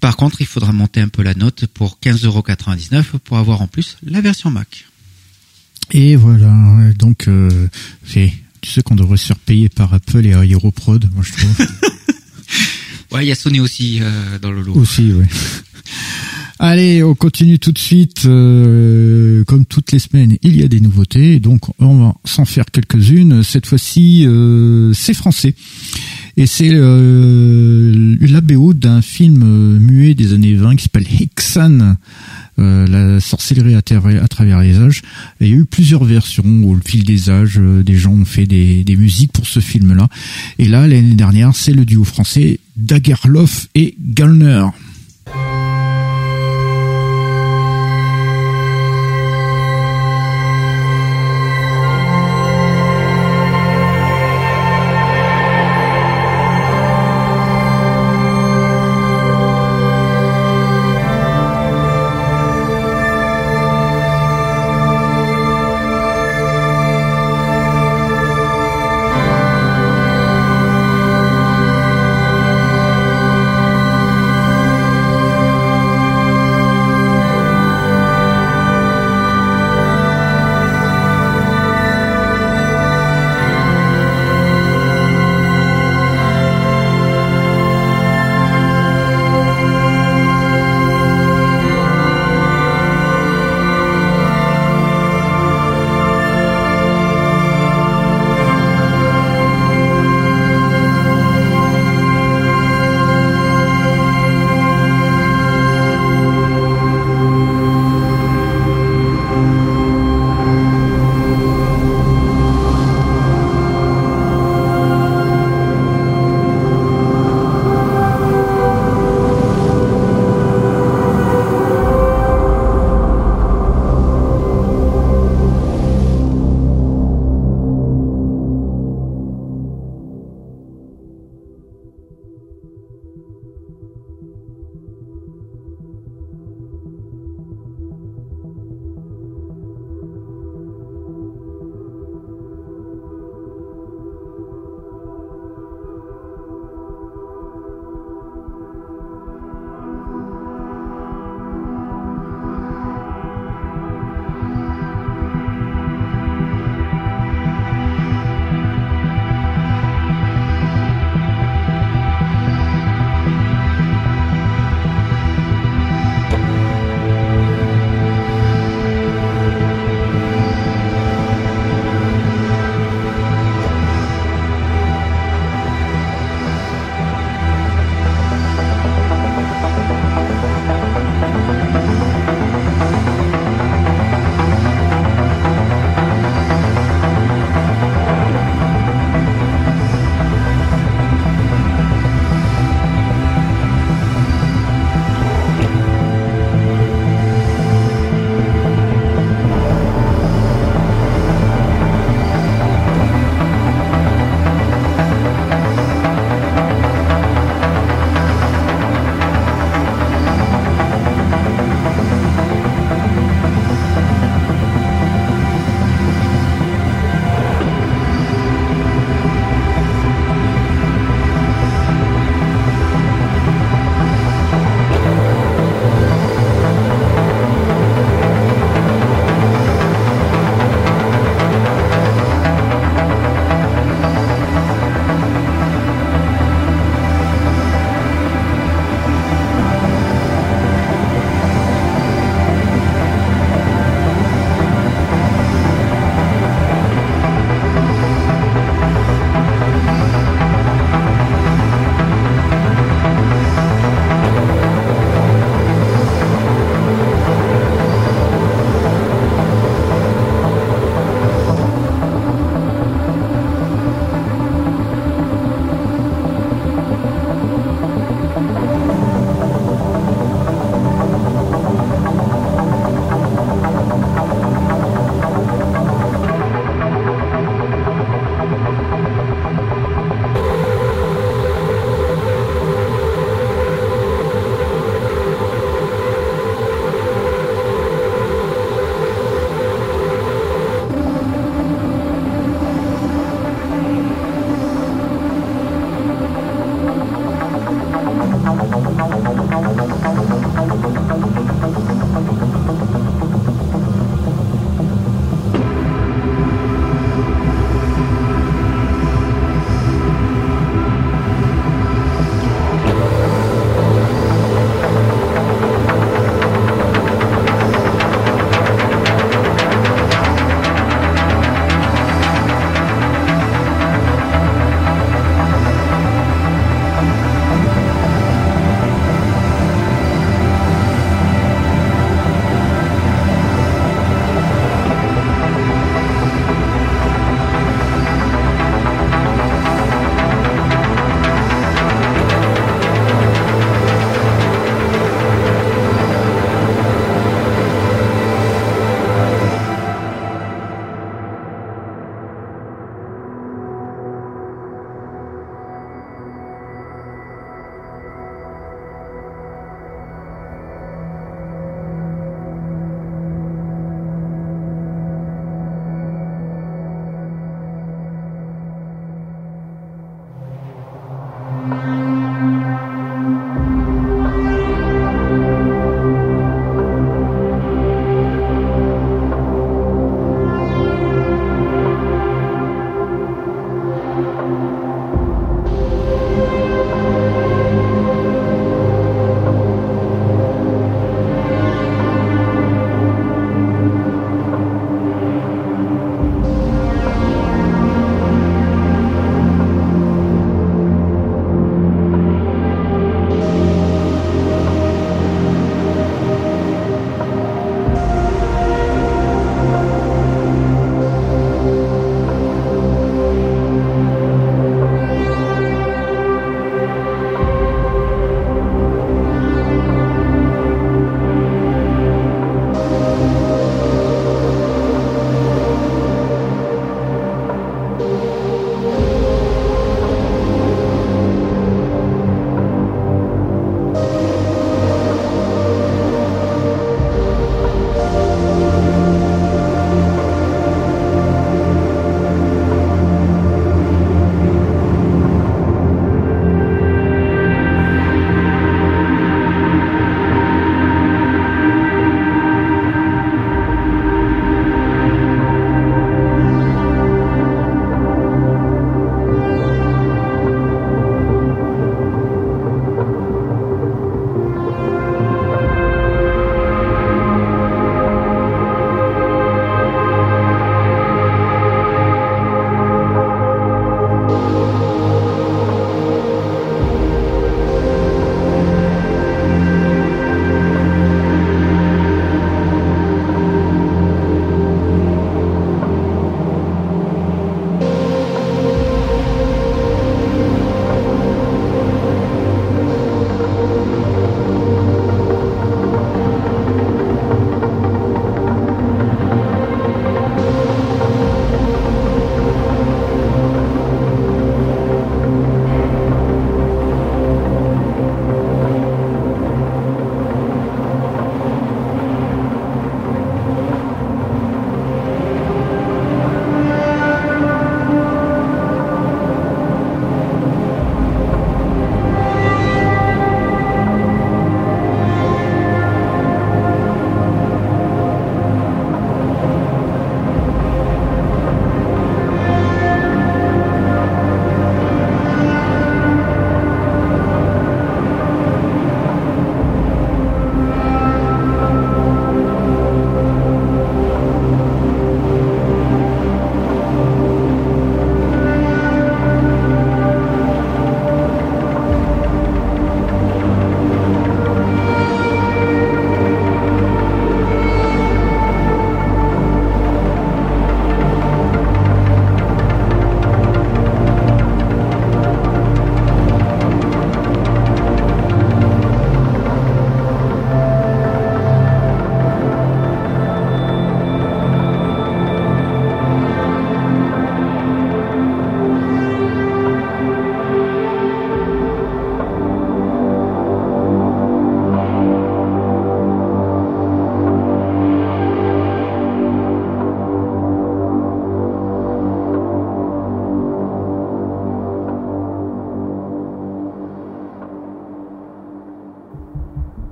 Par 0.00 0.16
contre, 0.16 0.40
il 0.40 0.46
faudra 0.46 0.72
monter 0.72 1.00
un 1.00 1.08
peu 1.08 1.22
la 1.22 1.34
note 1.34 1.66
pour 1.66 1.98
15,99€ 2.02 3.18
pour 3.24 3.38
avoir 3.38 3.62
en 3.62 3.66
plus 3.66 3.96
la 4.02 4.20
version 4.20 4.50
Mac. 4.50 4.86
Et 5.92 6.16
voilà, 6.16 6.52
donc 6.98 7.28
euh, 7.28 7.68
tu 8.08 8.30
sais 8.64 8.82
qu'on 8.82 8.96
devrait 8.96 9.16
se 9.16 9.26
faire 9.26 9.38
payer 9.38 9.68
par 9.68 9.94
Apple 9.94 10.26
et 10.26 10.30
Aeroprod, 10.30 11.08
moi 11.14 11.22
je 11.24 11.32
trouve. 11.32 11.58
ouais, 13.12 13.24
il 13.24 13.28
y 13.28 13.32
a 13.32 13.36
Sony 13.36 13.60
aussi 13.60 14.00
dans 14.42 14.50
le 14.50 14.62
lot. 14.62 14.74
Aussi, 14.74 15.12
ouais. 15.12 15.28
Allez, 16.58 17.02
on 17.02 17.14
continue 17.14 17.58
tout 17.58 17.72
de 17.72 17.78
suite. 17.78 18.24
Euh, 18.24 19.44
comme 19.44 19.66
toutes 19.66 19.92
les 19.92 19.98
semaines, 19.98 20.38
il 20.42 20.56
y 20.56 20.64
a 20.64 20.68
des 20.68 20.80
nouveautés, 20.80 21.38
donc 21.38 21.62
on 21.78 21.98
va 21.98 22.14
s'en 22.24 22.46
faire 22.46 22.64
quelques-unes. 22.72 23.42
Cette 23.42 23.66
fois-ci, 23.66 24.24
euh, 24.26 24.92
c'est 24.94 25.12
français. 25.12 25.54
Et 26.38 26.46
c'est 26.46 26.70
euh, 26.72 28.16
d'un 28.74 29.00
film 29.00 29.78
muet 29.78 30.14
des 30.14 30.34
années 30.34 30.54
20 30.54 30.76
qui 30.76 30.84
s'appelle 30.84 31.06
Hexan, 31.20 31.96
la 32.58 33.20
sorcellerie 33.20 33.74
à, 33.74 33.82
travers 33.82 34.60
les 34.60 34.78
âges. 34.78 35.02
il 35.40 35.48
y 35.48 35.52
a 35.52 35.56
eu 35.56 35.64
plusieurs 35.64 36.04
versions 36.04 36.44
au 36.64 36.76
fil 36.84 37.04
des 37.04 37.30
âges. 37.30 37.58
des 37.58 37.96
gens 37.96 38.12
ont 38.12 38.24
fait 38.24 38.46
des, 38.46 38.84
des 38.84 38.96
musiques 38.96 39.32
pour 39.32 39.46
ce 39.46 39.60
film-là. 39.60 40.08
Et 40.58 40.66
là, 40.66 40.86
l'année 40.86 41.14
dernière, 41.14 41.54
c'est 41.54 41.72
le 41.72 41.84
duo 41.84 42.04
français 42.04 42.60
Dagerloff 42.76 43.68
et 43.74 43.96
Gallner. 43.98 44.66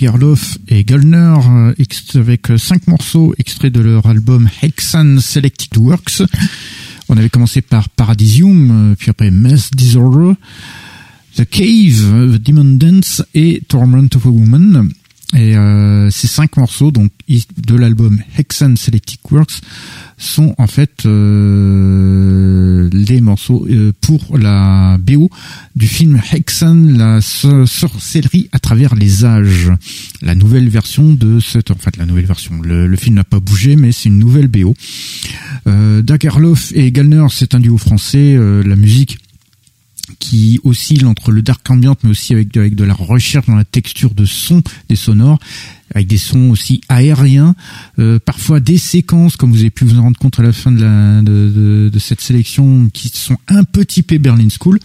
Dagerlof 0.00 0.56
et 0.68 0.82
Gallner 0.82 1.36
avec 2.14 2.48
cinq 2.56 2.86
morceaux 2.86 3.34
extraits 3.36 3.70
de 3.70 3.80
leur 3.80 4.06
album 4.06 4.48
Hexan 4.62 5.18
Selected 5.20 5.76
Works. 5.76 6.22
On 7.10 7.18
avait 7.18 7.28
commencé 7.28 7.60
par 7.60 7.90
Paradisium, 7.90 8.96
puis 8.98 9.10
après 9.10 9.30
Mass 9.30 9.70
Disorder, 9.70 10.32
The 11.36 11.44
Cave, 11.44 12.32
The 12.32 12.42
Demon 12.42 12.76
Dance 12.76 13.22
et 13.34 13.62
Torment 13.68 14.08
of 14.14 14.24
a 14.24 14.30
Woman. 14.30 14.88
Et 15.34 15.56
euh, 15.56 16.10
ces 16.10 16.26
cinq 16.26 16.56
morceaux, 16.56 16.90
donc 16.90 17.12
de 17.28 17.76
l'album 17.76 18.20
Hexan 18.36 18.74
Selected 18.76 19.18
Works, 19.30 19.60
sont 20.18 20.54
en 20.58 20.66
fait 20.66 21.06
euh, 21.06 22.90
les 22.92 23.20
morceaux 23.20 23.66
euh, 23.70 23.92
pour 24.00 24.36
la 24.36 24.98
BO 24.98 25.30
du 25.76 25.86
film 25.86 26.20
Hexan, 26.32 26.74
la 26.74 27.20
sorcellerie 27.20 28.48
à 28.52 28.58
travers 28.58 28.94
les 28.94 29.24
âges. 29.24 29.70
La 30.20 30.34
nouvelle 30.34 30.68
version 30.68 31.12
de 31.12 31.40
cette, 31.40 31.70
en 31.70 31.76
fait 31.76 31.96
la 31.96 32.06
nouvelle 32.06 32.26
version. 32.26 32.60
Le, 32.62 32.94
film 32.96 33.16
n'a 33.16 33.24
pas 33.24 33.40
bougé, 33.40 33.76
mais 33.76 33.92
c'est 33.92 34.08
une 34.08 34.18
nouvelle 34.18 34.48
BO. 34.48 34.74
Euh, 35.66 36.02
et 36.74 36.92
Gallner, 36.92 37.26
c'est 37.30 37.54
un 37.54 37.60
duo 37.60 37.78
français. 37.78 38.34
Euh, 38.34 38.62
la 38.62 38.76
musique 38.76 39.18
qui 40.18 40.60
oscille 40.64 41.06
entre 41.06 41.30
le 41.32 41.42
dark 41.42 41.68
ambient 41.70 41.96
mais 42.02 42.10
aussi 42.10 42.34
avec 42.34 42.52
de, 42.52 42.60
avec 42.60 42.74
de 42.74 42.84
la 42.84 42.94
recherche 42.94 43.46
dans 43.46 43.56
la 43.56 43.64
texture 43.64 44.14
de 44.14 44.24
son 44.24 44.62
des 44.88 44.96
sonores 44.96 45.38
avec 45.94 46.06
des 46.06 46.18
sons 46.18 46.50
aussi 46.50 46.80
aériens 46.88 47.54
euh, 47.98 48.18
parfois 48.24 48.60
des 48.60 48.78
séquences 48.78 49.36
comme 49.36 49.50
vous 49.50 49.60
avez 49.60 49.70
pu 49.70 49.84
vous 49.84 49.98
en 49.98 50.02
rendre 50.02 50.18
compte 50.18 50.38
à 50.38 50.42
la 50.42 50.52
fin 50.52 50.70
de, 50.70 50.82
la, 50.82 51.22
de, 51.22 51.90
de, 51.92 51.98
cette 51.98 52.20
sélection 52.20 52.88
qui 52.92 53.08
sont 53.08 53.38
un 53.48 53.64
peu 53.64 53.84
typées 53.84 54.18
Berlin 54.18 54.48
School 54.60 54.78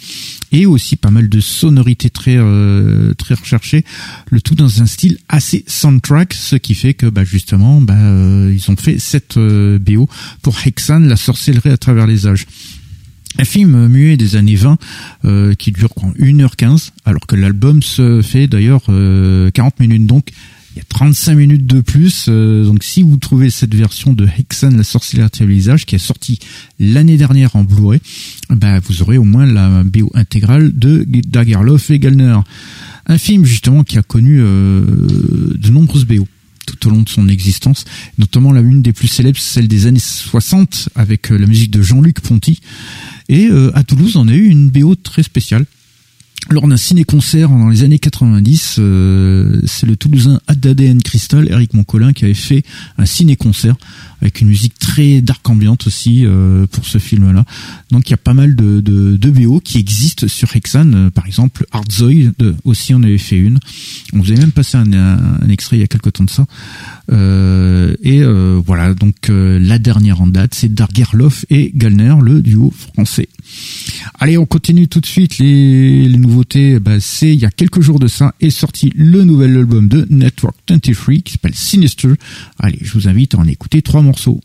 et 0.51 0.65
aussi 0.65 0.95
pas 0.95 1.11
mal 1.11 1.29
de 1.29 1.39
sonorités 1.39 2.09
très 2.09 2.37
euh, 2.37 3.13
très 3.13 3.35
recherchées 3.35 3.85
le 4.29 4.41
tout 4.41 4.55
dans 4.55 4.81
un 4.81 4.85
style 4.85 5.17
assez 5.29 5.63
soundtrack 5.67 6.33
ce 6.33 6.55
qui 6.55 6.75
fait 6.75 6.93
que 6.93 7.07
bah, 7.07 7.23
justement 7.23 7.81
bah, 7.81 7.93
euh, 7.95 8.51
ils 8.53 8.71
ont 8.71 8.75
fait 8.75 8.99
cette 8.99 9.37
BO 9.37 10.09
pour 10.41 10.55
Hexan 10.65 10.99
la 10.99 11.15
sorcellerie 11.15 11.71
à 11.71 11.77
travers 11.77 12.07
les 12.07 12.27
âges 12.27 12.45
un 13.37 13.45
film 13.45 13.87
muet 13.87 14.17
des 14.17 14.35
années 14.35 14.55
20 14.55 14.77
euh, 15.25 15.53
qui 15.55 15.71
dure 15.71 15.89
1h15 16.19 16.91
alors 17.05 17.25
que 17.27 17.35
l'album 17.35 17.81
se 17.81 18.21
fait 18.21 18.47
d'ailleurs 18.47 18.83
40 18.83 18.89
euh, 18.89 19.51
minutes. 19.79 20.05
Donc 20.05 20.29
il 20.75 20.79
y 20.79 20.81
a 20.81 20.85
35 20.87 21.35
minutes 21.35 21.65
de 21.65 21.81
plus 21.81 22.25
euh, 22.27 22.65
donc 22.65 22.83
si 22.83 23.01
vous 23.01 23.17
trouvez 23.17 23.49
cette 23.49 23.73
version 23.73 24.13
de 24.13 24.27
Hexan 24.37 24.71
la 24.71 24.83
sorcière 24.83 25.27
à 25.39 25.45
visage 25.45 25.85
qui 25.85 25.95
est 25.95 25.99
sortie 25.99 26.39
l'année 26.79 27.17
dernière 27.17 27.55
en 27.55 27.63
Blu-ray 27.63 28.01
bah 28.49 28.79
vous 28.79 29.01
aurez 29.01 29.17
au 29.17 29.23
moins 29.23 29.45
la 29.45 29.83
bio 29.83 30.11
intégrale 30.13 30.77
de 30.77 31.05
Dagerlof 31.07 31.91
et 31.91 31.99
Gallner. 31.99 32.39
Un 33.07 33.17
film 33.17 33.45
justement 33.45 33.83
qui 33.83 33.97
a 33.97 34.03
connu 34.03 34.37
de 34.39 35.69
nombreuses 35.69 36.05
BO 36.05 36.27
tout 36.65 36.87
au 36.87 36.89
long 36.89 37.03
de 37.03 37.09
son 37.09 37.27
existence, 37.27 37.85
notamment 38.17 38.51
la 38.51 38.61
une 38.61 38.81
des 38.81 38.91
plus 38.91 39.07
célèbres, 39.07 39.37
celle 39.39 39.67
des 39.67 39.85
années 39.85 39.99
60 39.99 40.89
avec 40.95 41.29
la 41.29 41.45
musique 41.45 41.69
de 41.69 41.83
Jean-Luc 41.83 42.21
Ponty, 42.21 42.59
et 43.29 43.47
euh, 43.47 43.71
à 43.75 43.83
Toulouse, 43.83 44.15
on 44.17 44.27
a 44.27 44.33
eu 44.33 44.47
une 44.47 44.69
BO 44.69 44.95
très 44.95 45.23
spéciale. 45.23 45.65
Lors 46.51 46.67
d'un 46.67 46.77
ciné-concert 46.77 47.49
dans 47.49 47.69
les 47.69 47.81
années 47.81 47.97
90, 47.97 48.75
euh, 48.77 49.61
c'est 49.65 49.87
le 49.87 49.95
Toulousain 49.95 50.39
ADN 50.45 51.01
Crystal, 51.01 51.47
Eric 51.49 51.73
Moncolin, 51.73 52.13
qui 52.13 52.25
avait 52.25 52.35
fait 52.35 52.63
un 52.99 53.05
ciné-concert 53.07 53.75
avec 54.21 54.41
une 54.41 54.49
musique 54.49 54.77
très 54.77 55.21
dark 55.21 55.47
ambiante 55.49 55.87
aussi 55.87 56.23
euh, 56.23 56.67
pour 56.67 56.85
ce 56.85 56.99
film-là. 56.99 57.45
Donc 57.89 58.07
il 58.07 58.11
y 58.11 58.13
a 58.13 58.17
pas 58.17 58.35
mal 58.35 58.55
de, 58.55 58.79
de, 58.79 59.17
de 59.17 59.29
BO 59.31 59.59
qui 59.59 59.79
existent 59.79 60.27
sur 60.27 60.55
Hexan, 60.55 61.09
par 61.09 61.25
exemple 61.25 61.65
Artzoid 61.71 62.31
aussi 62.63 62.93
on 62.93 63.01
avait 63.01 63.17
fait 63.17 63.37
une. 63.37 63.57
On 64.13 64.19
vous 64.19 64.31
avait 64.31 64.41
même 64.41 64.51
passé 64.51 64.77
un, 64.77 64.93
un, 64.93 65.49
extrait 65.49 65.77
il 65.77 65.79
y 65.79 65.83
a 65.83 65.87
quelque 65.87 66.11
temps 66.11 66.25
de 66.25 66.29
ça. 66.29 66.45
Euh, 67.11 67.95
et 68.03 68.23
voilà, 68.65 68.93
donc 68.93 69.29
la 69.29 69.79
dernière 69.79 70.21
en 70.21 70.27
date, 70.27 70.55
c'est 70.55 70.73
Dargerlof 70.73 71.45
et 71.49 71.71
Gallner, 71.75 72.15
le 72.21 72.41
duo 72.41 72.71
français. 72.71 73.29
Allez, 74.19 74.37
on 74.37 74.45
continue 74.45 74.87
tout 74.87 74.99
de 74.99 75.05
suite 75.05 75.37
les, 75.37 76.07
les 76.07 76.17
nouveautés. 76.17 76.79
Bah, 76.79 76.99
c'est 76.99 77.33
il 77.33 77.39
y 77.39 77.45
a 77.45 77.51
quelques 77.51 77.81
jours 77.81 77.99
de 77.99 78.07
ça 78.07 78.33
est 78.41 78.49
sorti 78.49 78.91
le 78.95 79.23
nouvel 79.23 79.55
album 79.57 79.87
de 79.87 80.07
Network 80.09 80.55
23 80.69 81.15
qui 81.23 81.33
s'appelle 81.33 81.55
Sinister. 81.55 82.13
Allez, 82.59 82.79
je 82.81 82.93
vous 82.93 83.07
invite 83.07 83.35
à 83.35 83.39
en 83.39 83.47
écouter 83.47 83.81
trois 83.81 84.01
morceaux. 84.01 84.41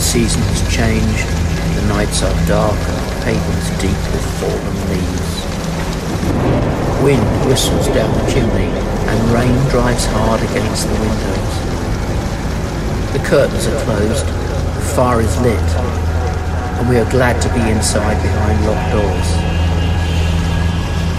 The 0.00 0.16
season 0.16 0.40
has 0.48 0.64
changed, 0.72 1.28
the 1.76 1.84
nights 1.92 2.24
are 2.24 2.32
dark 2.48 2.72
and 2.72 2.96
the 3.04 3.20
pavements 3.20 3.68
deep 3.84 4.00
with 4.16 4.24
fallen 4.40 4.76
leaves. 4.88 5.32
Wind 7.04 7.20
whistles 7.44 7.84
down 7.92 8.08
the 8.08 8.24
chimney 8.32 8.72
and 8.72 9.18
rain 9.28 9.52
drives 9.68 10.08
hard 10.08 10.40
against 10.40 10.88
the 10.88 10.96
windows. 11.04 11.52
The 13.12 13.20
curtains 13.28 13.68
are 13.68 13.76
closed, 13.84 14.24
the 14.24 14.88
fire 14.96 15.20
is 15.20 15.36
lit, 15.44 15.68
and 16.80 16.88
we 16.88 16.96
are 16.96 17.08
glad 17.12 17.36
to 17.42 17.52
be 17.52 17.60
inside 17.60 18.16
behind 18.24 18.56
locked 18.64 18.96
doors. 18.96 19.28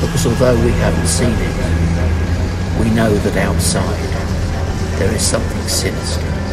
Because 0.02 0.26
although 0.26 0.58
we 0.66 0.74
haven't 0.82 1.06
seen 1.06 1.38
it, 1.38 1.54
we 2.82 2.90
know 2.90 3.14
that 3.14 3.38
outside 3.46 4.10
there 4.98 5.14
is 5.14 5.22
something 5.22 5.62
sinister. 5.70 6.51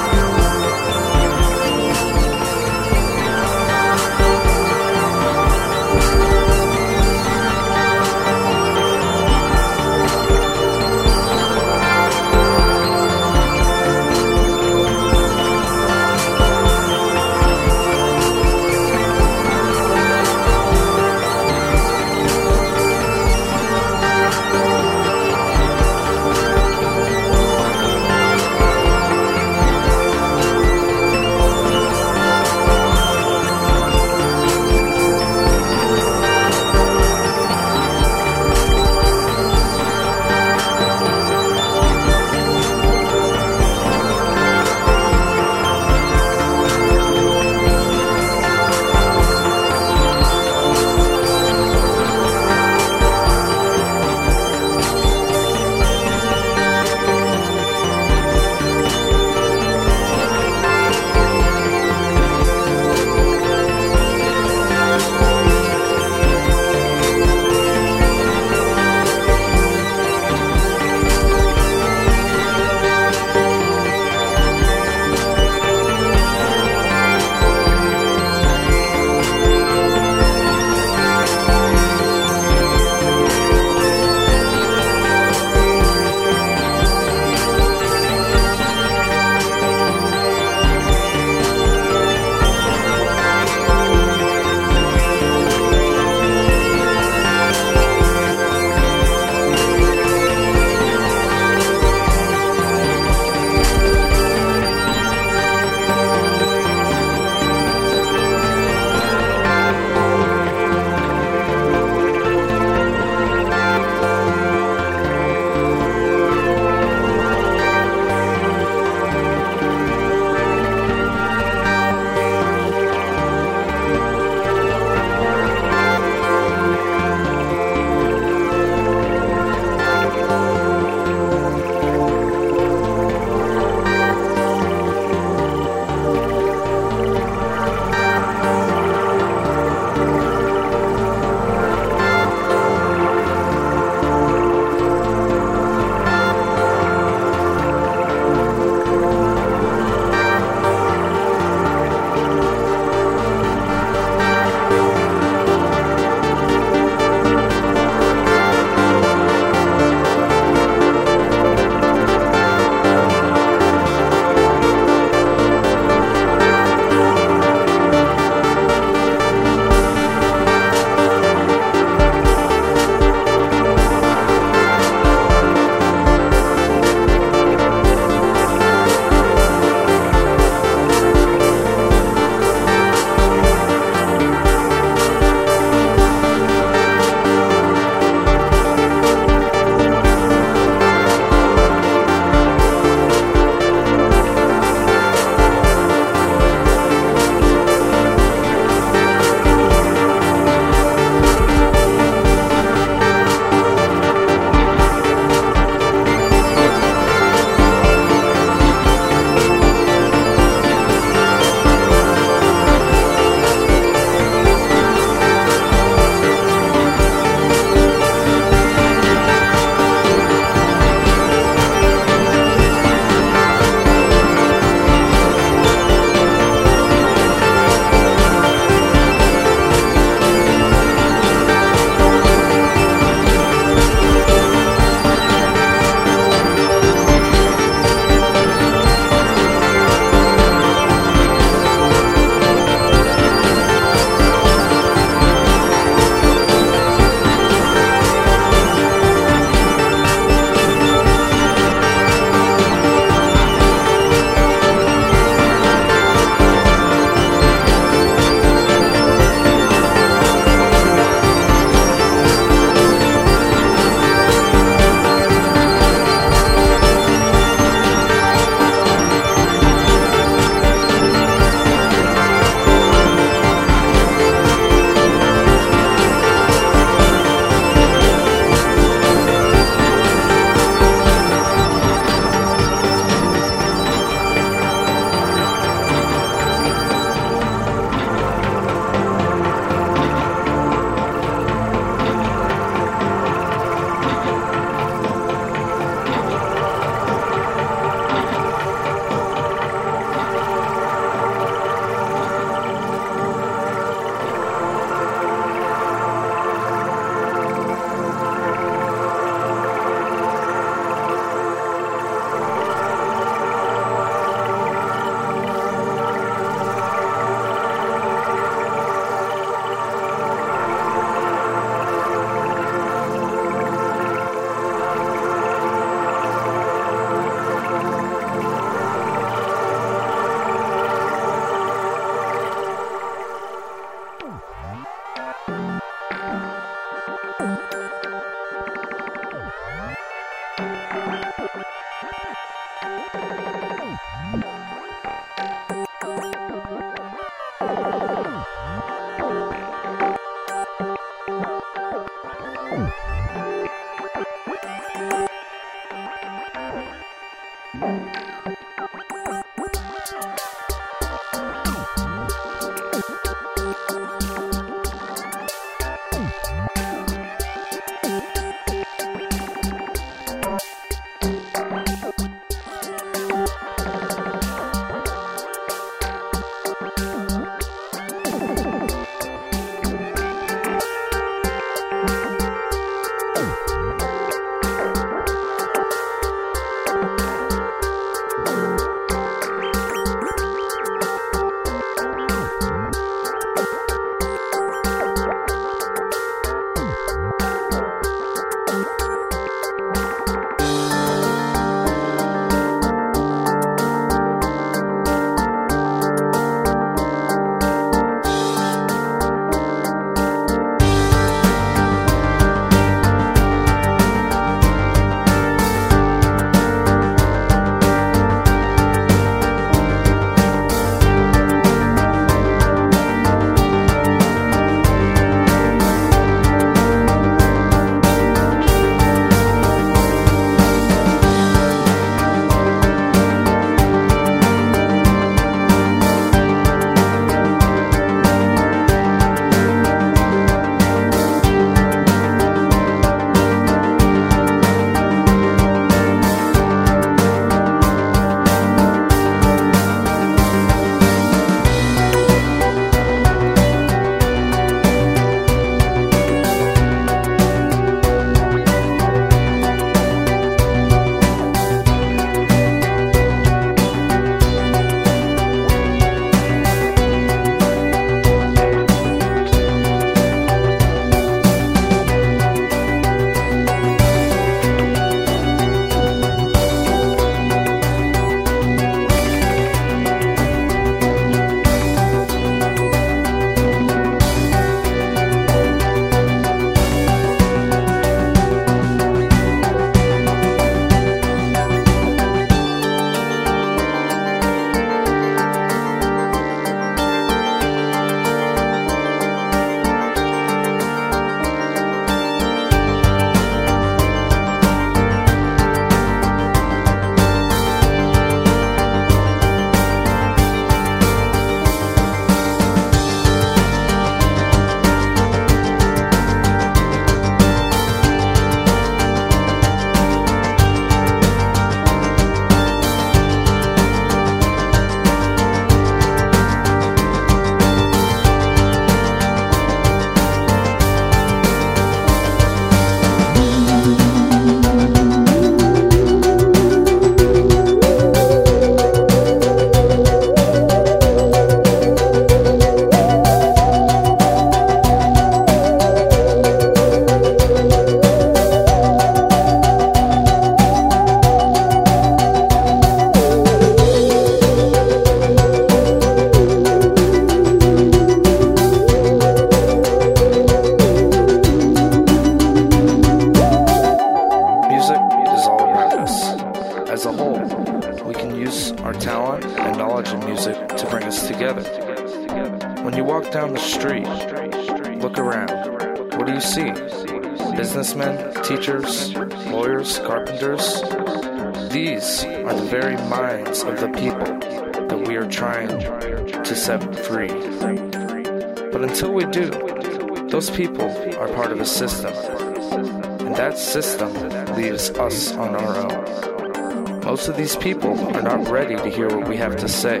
Us 595.12 595.32
on 595.32 595.54
our 595.54 595.76
own. 595.76 597.00
Most 597.04 597.28
of 597.28 597.36
these 597.36 597.56
people 597.56 597.98
are 598.16 598.22
not 598.22 598.48
ready 598.48 598.76
to 598.76 598.88
hear 598.88 599.08
what 599.08 599.28
we 599.28 599.36
have 599.36 599.56
to 599.56 599.68
say. 599.68 600.00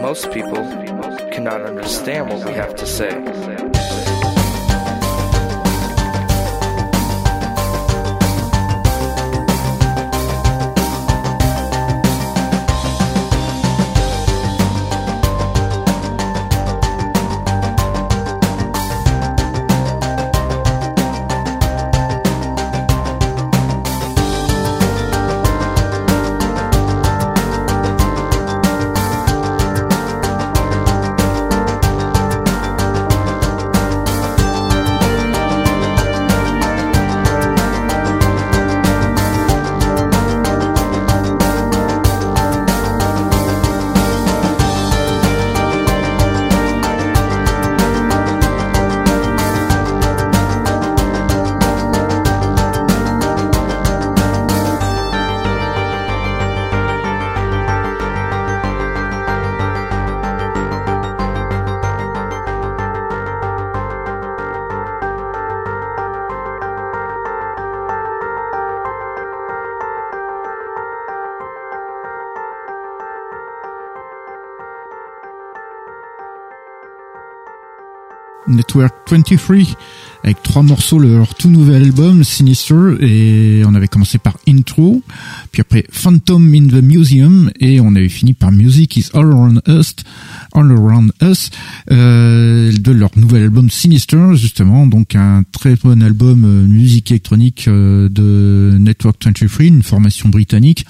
Most 0.00 0.32
people 0.32 0.64
cannot 1.30 1.62
understand 1.62 2.28
what 2.28 2.44
we 2.44 2.52
have 2.52 2.74
to 2.76 2.86
say. 2.86 3.10
23 79.12 79.56
avec 80.24 80.42
trois 80.42 80.62
morceaux 80.62 80.98
de 80.98 81.06
leur 81.08 81.34
tout 81.34 81.50
nouvel 81.50 81.82
album 81.82 82.24
Sinister 82.24 82.96
et 83.00 83.62
on 83.66 83.74
avait 83.74 83.88
commencé 83.88 84.16
par 84.16 84.38
Intro 84.48 85.02
puis 85.50 85.60
après 85.60 85.84
Phantom 85.90 86.42
in 86.54 86.68
the 86.68 86.82
Museum 86.82 87.50
et 87.60 87.78
on 87.80 87.94
avait 87.94 88.08
fini 88.08 88.32
par 88.32 88.52
Music 88.52 88.96
is 88.96 89.10
All 89.12 89.30
Around 89.30 89.60
Us 89.68 89.96
All 90.54 90.72
Around 90.72 91.12
Us 91.20 91.50
euh, 91.90 92.72
de 92.72 92.92
leur 92.92 93.10
nouvel 93.16 93.42
album 93.42 93.68
Sinister 93.68 94.34
justement 94.34 94.86
donc 94.86 95.14
un 95.14 95.42
très 95.52 95.76
bon 95.76 96.02
album 96.02 96.44
euh, 96.46 96.66
musique 96.66 97.10
électronique 97.10 97.68
euh, 97.68 98.08
de 98.08 98.78
Network 98.78 99.22
23 99.22 99.66
une 99.66 99.82
formation 99.82 100.30
britannique 100.30 100.86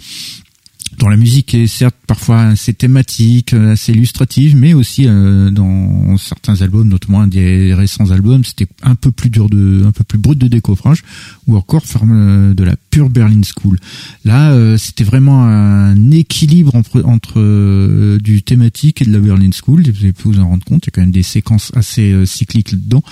dont 1.02 1.08
la 1.08 1.16
musique 1.16 1.52
est 1.54 1.66
certes 1.66 1.96
parfois 2.06 2.42
assez 2.42 2.74
thématique, 2.74 3.54
euh, 3.54 3.72
assez 3.72 3.90
illustrative, 3.90 4.54
mais 4.56 4.72
aussi 4.72 5.08
euh, 5.08 5.50
dans 5.50 6.16
certains 6.16 6.62
albums, 6.62 6.88
notamment 6.88 7.26
des 7.26 7.74
récents 7.74 8.12
albums, 8.12 8.44
c'était 8.44 8.68
un 8.84 8.94
peu 8.94 9.10
plus 9.10 9.28
dur 9.28 9.48
de, 9.48 9.82
un 9.84 9.90
peu 9.90 10.04
plus 10.04 10.18
brut 10.18 10.38
de 10.38 10.46
décoffrage, 10.46 11.02
ou 11.48 11.56
encore 11.56 11.82
euh, 12.04 12.54
de 12.54 12.62
la 12.62 12.76
pure 12.90 13.10
Berlin 13.10 13.40
School. 13.42 13.80
Là, 14.24 14.76
c'était 14.78 15.02
vraiment 15.02 15.42
un 15.44 16.10
équilibre 16.12 16.76
entre, 16.76 17.02
entre 17.04 18.18
du 18.18 18.42
thématique 18.42 19.02
et 19.02 19.04
de 19.04 19.12
la 19.12 19.18
Berlin 19.18 19.50
School. 19.50 19.82
Vous 19.82 20.04
avez 20.04 20.12
pu 20.12 20.28
vous 20.28 20.38
en 20.38 20.46
rendre 20.46 20.64
compte, 20.64 20.84
il 20.84 20.88
y 20.88 20.90
a 20.90 20.92
quand 20.92 21.00
même 21.00 21.10
des 21.10 21.24
séquences 21.24 21.72
assez 21.74 22.14
cycliques 22.26 22.74
dedans, 22.74 23.02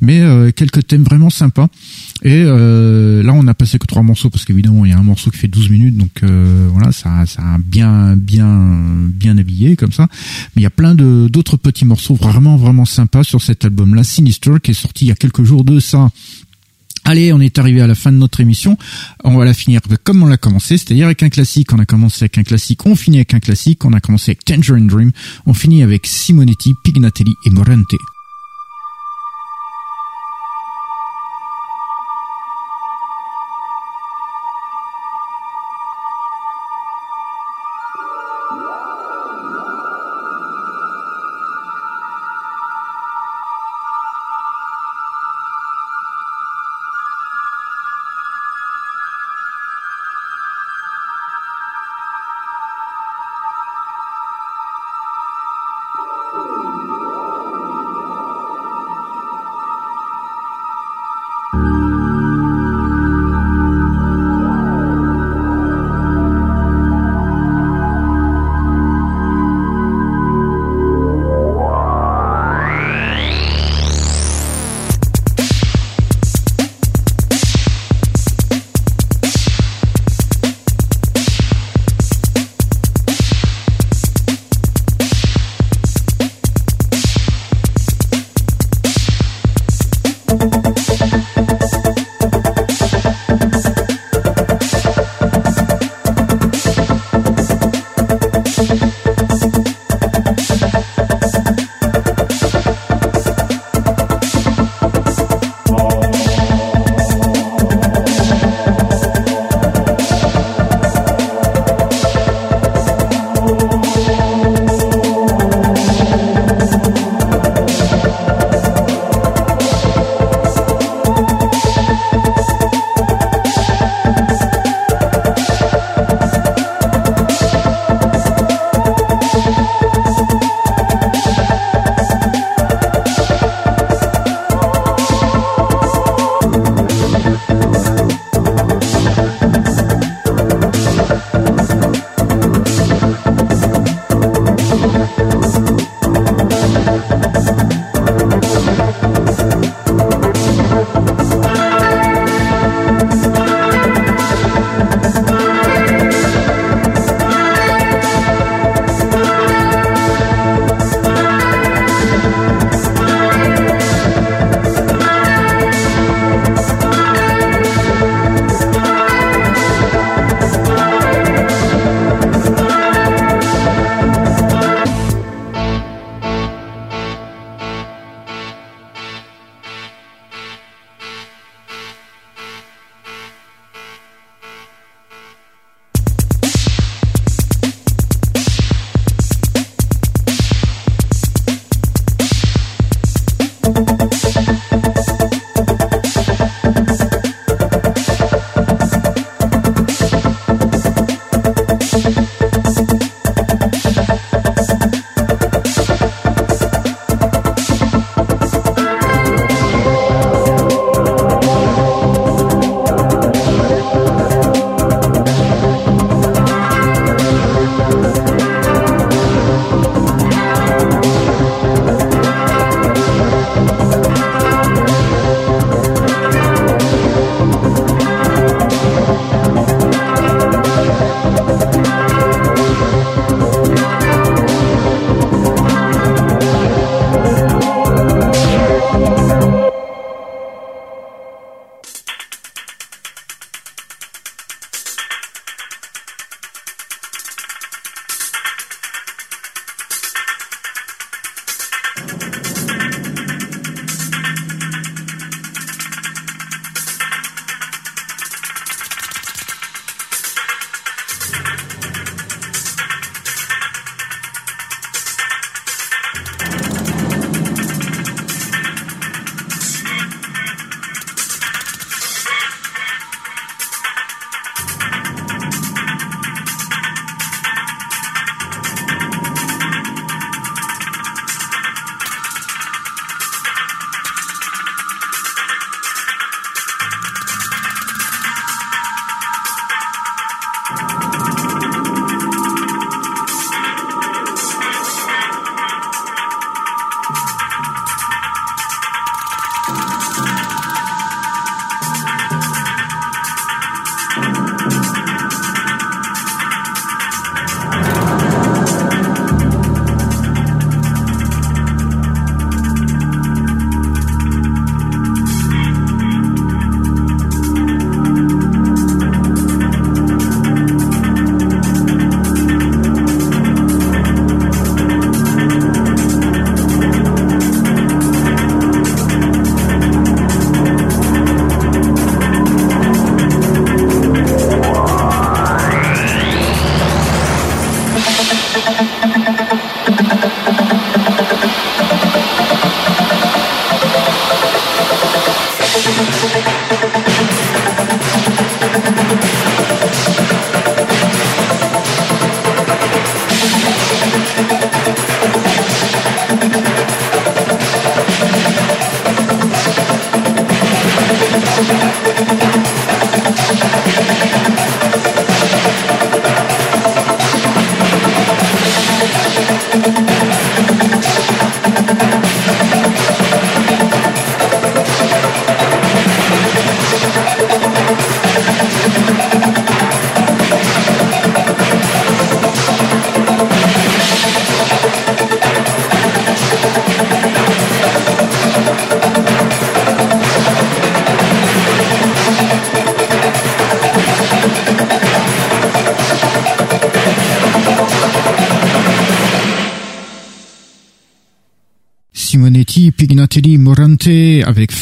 mais 0.00 0.52
quelques 0.52 0.86
thèmes 0.86 1.04
vraiment 1.04 1.30
sympas. 1.30 1.68
Et 2.22 2.44
là, 2.44 3.32
on 3.34 3.46
a 3.46 3.54
passé 3.54 3.78
que 3.78 3.86
trois 3.86 4.02
morceaux 4.02 4.30
parce 4.30 4.44
qu'évidemment, 4.44 4.84
il 4.84 4.90
y 4.90 4.94
a 4.94 4.98
un 4.98 5.02
morceau 5.02 5.30
qui 5.30 5.38
fait 5.38 5.48
12 5.48 5.70
minutes, 5.70 5.96
donc 5.96 6.22
voilà, 6.22 6.90
ça, 6.92 7.24
ça 7.26 7.42
a 7.42 7.58
bien, 7.58 8.16
bien 8.16 9.06
bien 9.08 9.38
habillé 9.38 9.76
comme 9.76 9.92
ça. 9.92 10.08
Mais 10.54 10.60
il 10.60 10.64
y 10.64 10.66
a 10.66 10.70
plein 10.70 10.94
de 10.94 11.28
d'autres 11.28 11.56
petits 11.56 11.84
morceaux 11.84 12.14
vraiment 12.14 12.56
vraiment 12.56 12.84
sympas 12.84 13.24
sur 13.24 13.42
cet 13.42 13.64
album-là, 13.64 14.02
Sinister, 14.04 14.54
qui 14.62 14.72
est 14.72 14.74
sorti 14.74 15.04
il 15.04 15.08
y 15.08 15.12
a 15.12 15.14
quelques 15.14 15.44
jours 15.44 15.64
de 15.64 15.78
ça. 15.78 16.10
Allez, 17.04 17.32
on 17.32 17.40
est 17.40 17.58
arrivé 17.58 17.80
à 17.80 17.86
la 17.86 17.94
fin 17.94 18.10
de 18.10 18.16
notre 18.16 18.40
émission. 18.40 18.76
On 19.22 19.36
va 19.36 19.44
la 19.44 19.54
finir 19.54 19.80
comme 20.02 20.24
on 20.24 20.26
l'a 20.26 20.38
commencé, 20.38 20.76
c'est-à-dire 20.76 21.06
avec 21.06 21.22
un 21.22 21.28
classique. 21.28 21.72
On 21.72 21.78
a 21.78 21.86
commencé 21.86 22.24
avec 22.24 22.36
un 22.38 22.42
classique, 22.42 22.84
on 22.84 22.96
finit 22.96 23.18
avec 23.18 23.32
un 23.32 23.40
classique. 23.40 23.84
On 23.84 23.92
a 23.92 24.00
commencé 24.00 24.32
avec 24.32 24.44
Tangerine 24.44 24.88
Dream, 24.88 25.12
on 25.46 25.54
finit 25.54 25.84
avec 25.84 26.06
Simonetti, 26.06 26.74
Pignatelli 26.82 27.32
et 27.44 27.50
Morante. 27.50 27.94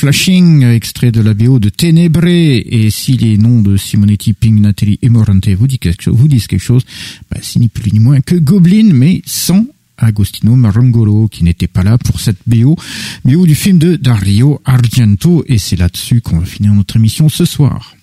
Flashing, 0.04 0.64
extrait 0.64 1.10
de 1.12 1.22
la 1.22 1.32
BO 1.32 1.58
de 1.58 1.70
Ténébré. 1.70 2.58
Et 2.58 2.90
si 2.90 3.16
les 3.16 3.38
noms 3.38 3.62
de 3.62 3.78
Simonetti, 3.78 4.34
Pignatelli 4.34 4.98
et 5.00 5.08
Morante 5.08 5.48
vous 5.48 5.66
disent 5.66 5.78
quelque 5.78 6.02
chose, 6.02 6.14
vous 6.14 6.28
disent 6.28 6.46
quelque 6.46 6.60
chose 6.60 6.84
bah, 7.30 7.38
c'est 7.40 7.58
ni 7.58 7.68
plus 7.68 7.90
ni 7.90 8.00
moins 8.00 8.20
que 8.20 8.34
Goblin, 8.34 8.90
mais 8.92 9.22
sans 9.24 9.64
Agostino 9.96 10.56
Marangolo, 10.56 11.28
qui 11.28 11.42
n'était 11.42 11.68
pas 11.68 11.82
là 11.82 11.96
pour 11.96 12.20
cette 12.20 12.36
BO, 12.46 12.76
BO 13.24 13.46
du 13.46 13.54
film 13.54 13.78
de 13.78 13.96
Dario 13.96 14.60
Argento. 14.66 15.42
Et 15.46 15.56
c'est 15.56 15.76
là-dessus 15.76 16.20
qu'on 16.20 16.40
va 16.40 16.44
finir 16.44 16.74
notre 16.74 16.96
émission 16.96 17.30
ce 17.30 17.46
soir. 17.46 17.96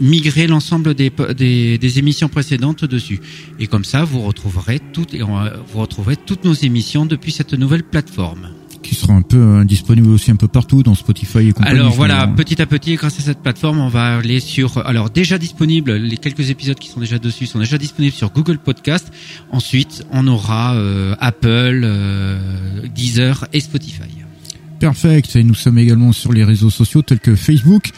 migrer 0.00 0.46
l'ensemble 0.46 0.94
des, 0.94 1.12
des, 1.36 1.78
des 1.78 1.98
émissions 2.00 2.28
précédentes 2.36 2.84
dessus. 2.96 3.20
Et 3.60 3.66
comme 3.72 3.84
ça, 3.84 4.00
vous 4.10 4.20
retrouverez 4.22 4.80
toutes, 4.94 5.14
va- 5.14 5.52
vous 5.70 5.78
retrouverez 5.84 6.16
toutes 6.16 6.44
nos 6.44 6.54
émissions 6.68 7.04
depuis 7.06 7.32
cette 7.32 7.52
nouvelle 7.62 7.84
plateforme. 7.84 8.46
qui 8.82 8.94
sera 8.94 9.12
un 9.12 9.20
peu 9.34 9.36
euh, 9.36 9.64
disponible 9.64 10.08
aussi 10.16 10.30
un 10.30 10.36
peu 10.44 10.48
partout 10.48 10.82
dans 10.82 10.94
Spotify 10.96 11.40
et 11.48 11.52
compagnie. 11.52 11.78
Alors 11.78 11.92
voilà, 11.92 12.26
petit 12.42 12.58
à 12.62 12.66
petit, 12.66 12.94
grâce 13.00 13.18
à 13.20 13.22
cette 13.28 13.42
plateforme, 13.42 13.78
on 13.78 13.88
va 13.98 14.16
aller 14.18 14.40
sur. 14.40 14.68
Alors 14.92 15.10
déjà 15.10 15.36
disponible, 15.36 15.90
les 16.12 16.16
quelques 16.24 16.48
épisodes 16.54 16.78
qui 16.82 16.88
sont 16.88 17.00
déjà 17.06 17.18
dessus 17.18 17.46
sont 17.46 17.58
déjà 17.60 17.76
disponibles 17.86 18.16
sur 18.16 18.30
Google 18.32 18.58
Podcast. 18.58 19.06
Ensuite, 19.58 19.94
on 20.10 20.26
aura 20.26 20.74
euh, 20.76 21.14
Apple, 21.30 21.82
euh, 21.84 22.88
Deezer 22.98 23.46
et 23.52 23.60
Spotify. 23.60 24.10
Perfect. 24.80 25.36
Et 25.36 25.44
nous 25.44 25.54
sommes 25.54 25.78
également 25.78 26.12
sur 26.12 26.32
les 26.32 26.42
réseaux 26.42 26.70
sociaux 26.70 27.02
tels 27.02 27.20
que 27.20 27.36
Facebook, 27.36 27.90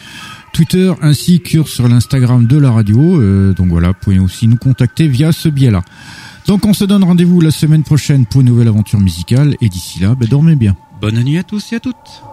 Twitter 0.53 0.93
ainsi 1.01 1.41
que 1.41 1.63
sur 1.63 1.89
l'Instagram 1.89 2.47
de 2.47 2.59
la 2.59 2.73
radio. 2.73 3.21
Euh, 3.21 3.55
donc 3.55 3.69
voilà, 3.69 3.89
vous 3.89 3.95
pouvez 4.01 4.19
aussi 4.19 4.49
nous 4.49 4.57
contacter 4.57 5.07
via 5.07 5.33
ce 5.33 5.49
biais-là. 5.49 5.83
Donc 6.47 6.67
on 6.67 6.75
se 6.75 6.85
donne 6.85 7.05
rendez-vous 7.05 7.41
la 7.41 7.53
semaine 7.53 7.85
prochaine 7.85 8.27
pour 8.27 8.41
une 8.41 8.49
nouvelle 8.49 8.69
aventure 8.69 9.01
musicale. 9.01 9.57
Et 9.61 9.69
d'ici 9.69 10.01
là, 10.01 10.17
ben, 10.17 10.29
dormez 10.29 10.57
bien. 10.57 10.77
Bonne 11.01 11.23
nuit 11.23 11.39
à 11.39 11.45
tous 11.45 11.73
et 11.73 11.77
à 11.77 11.81
toutes. 11.81 12.32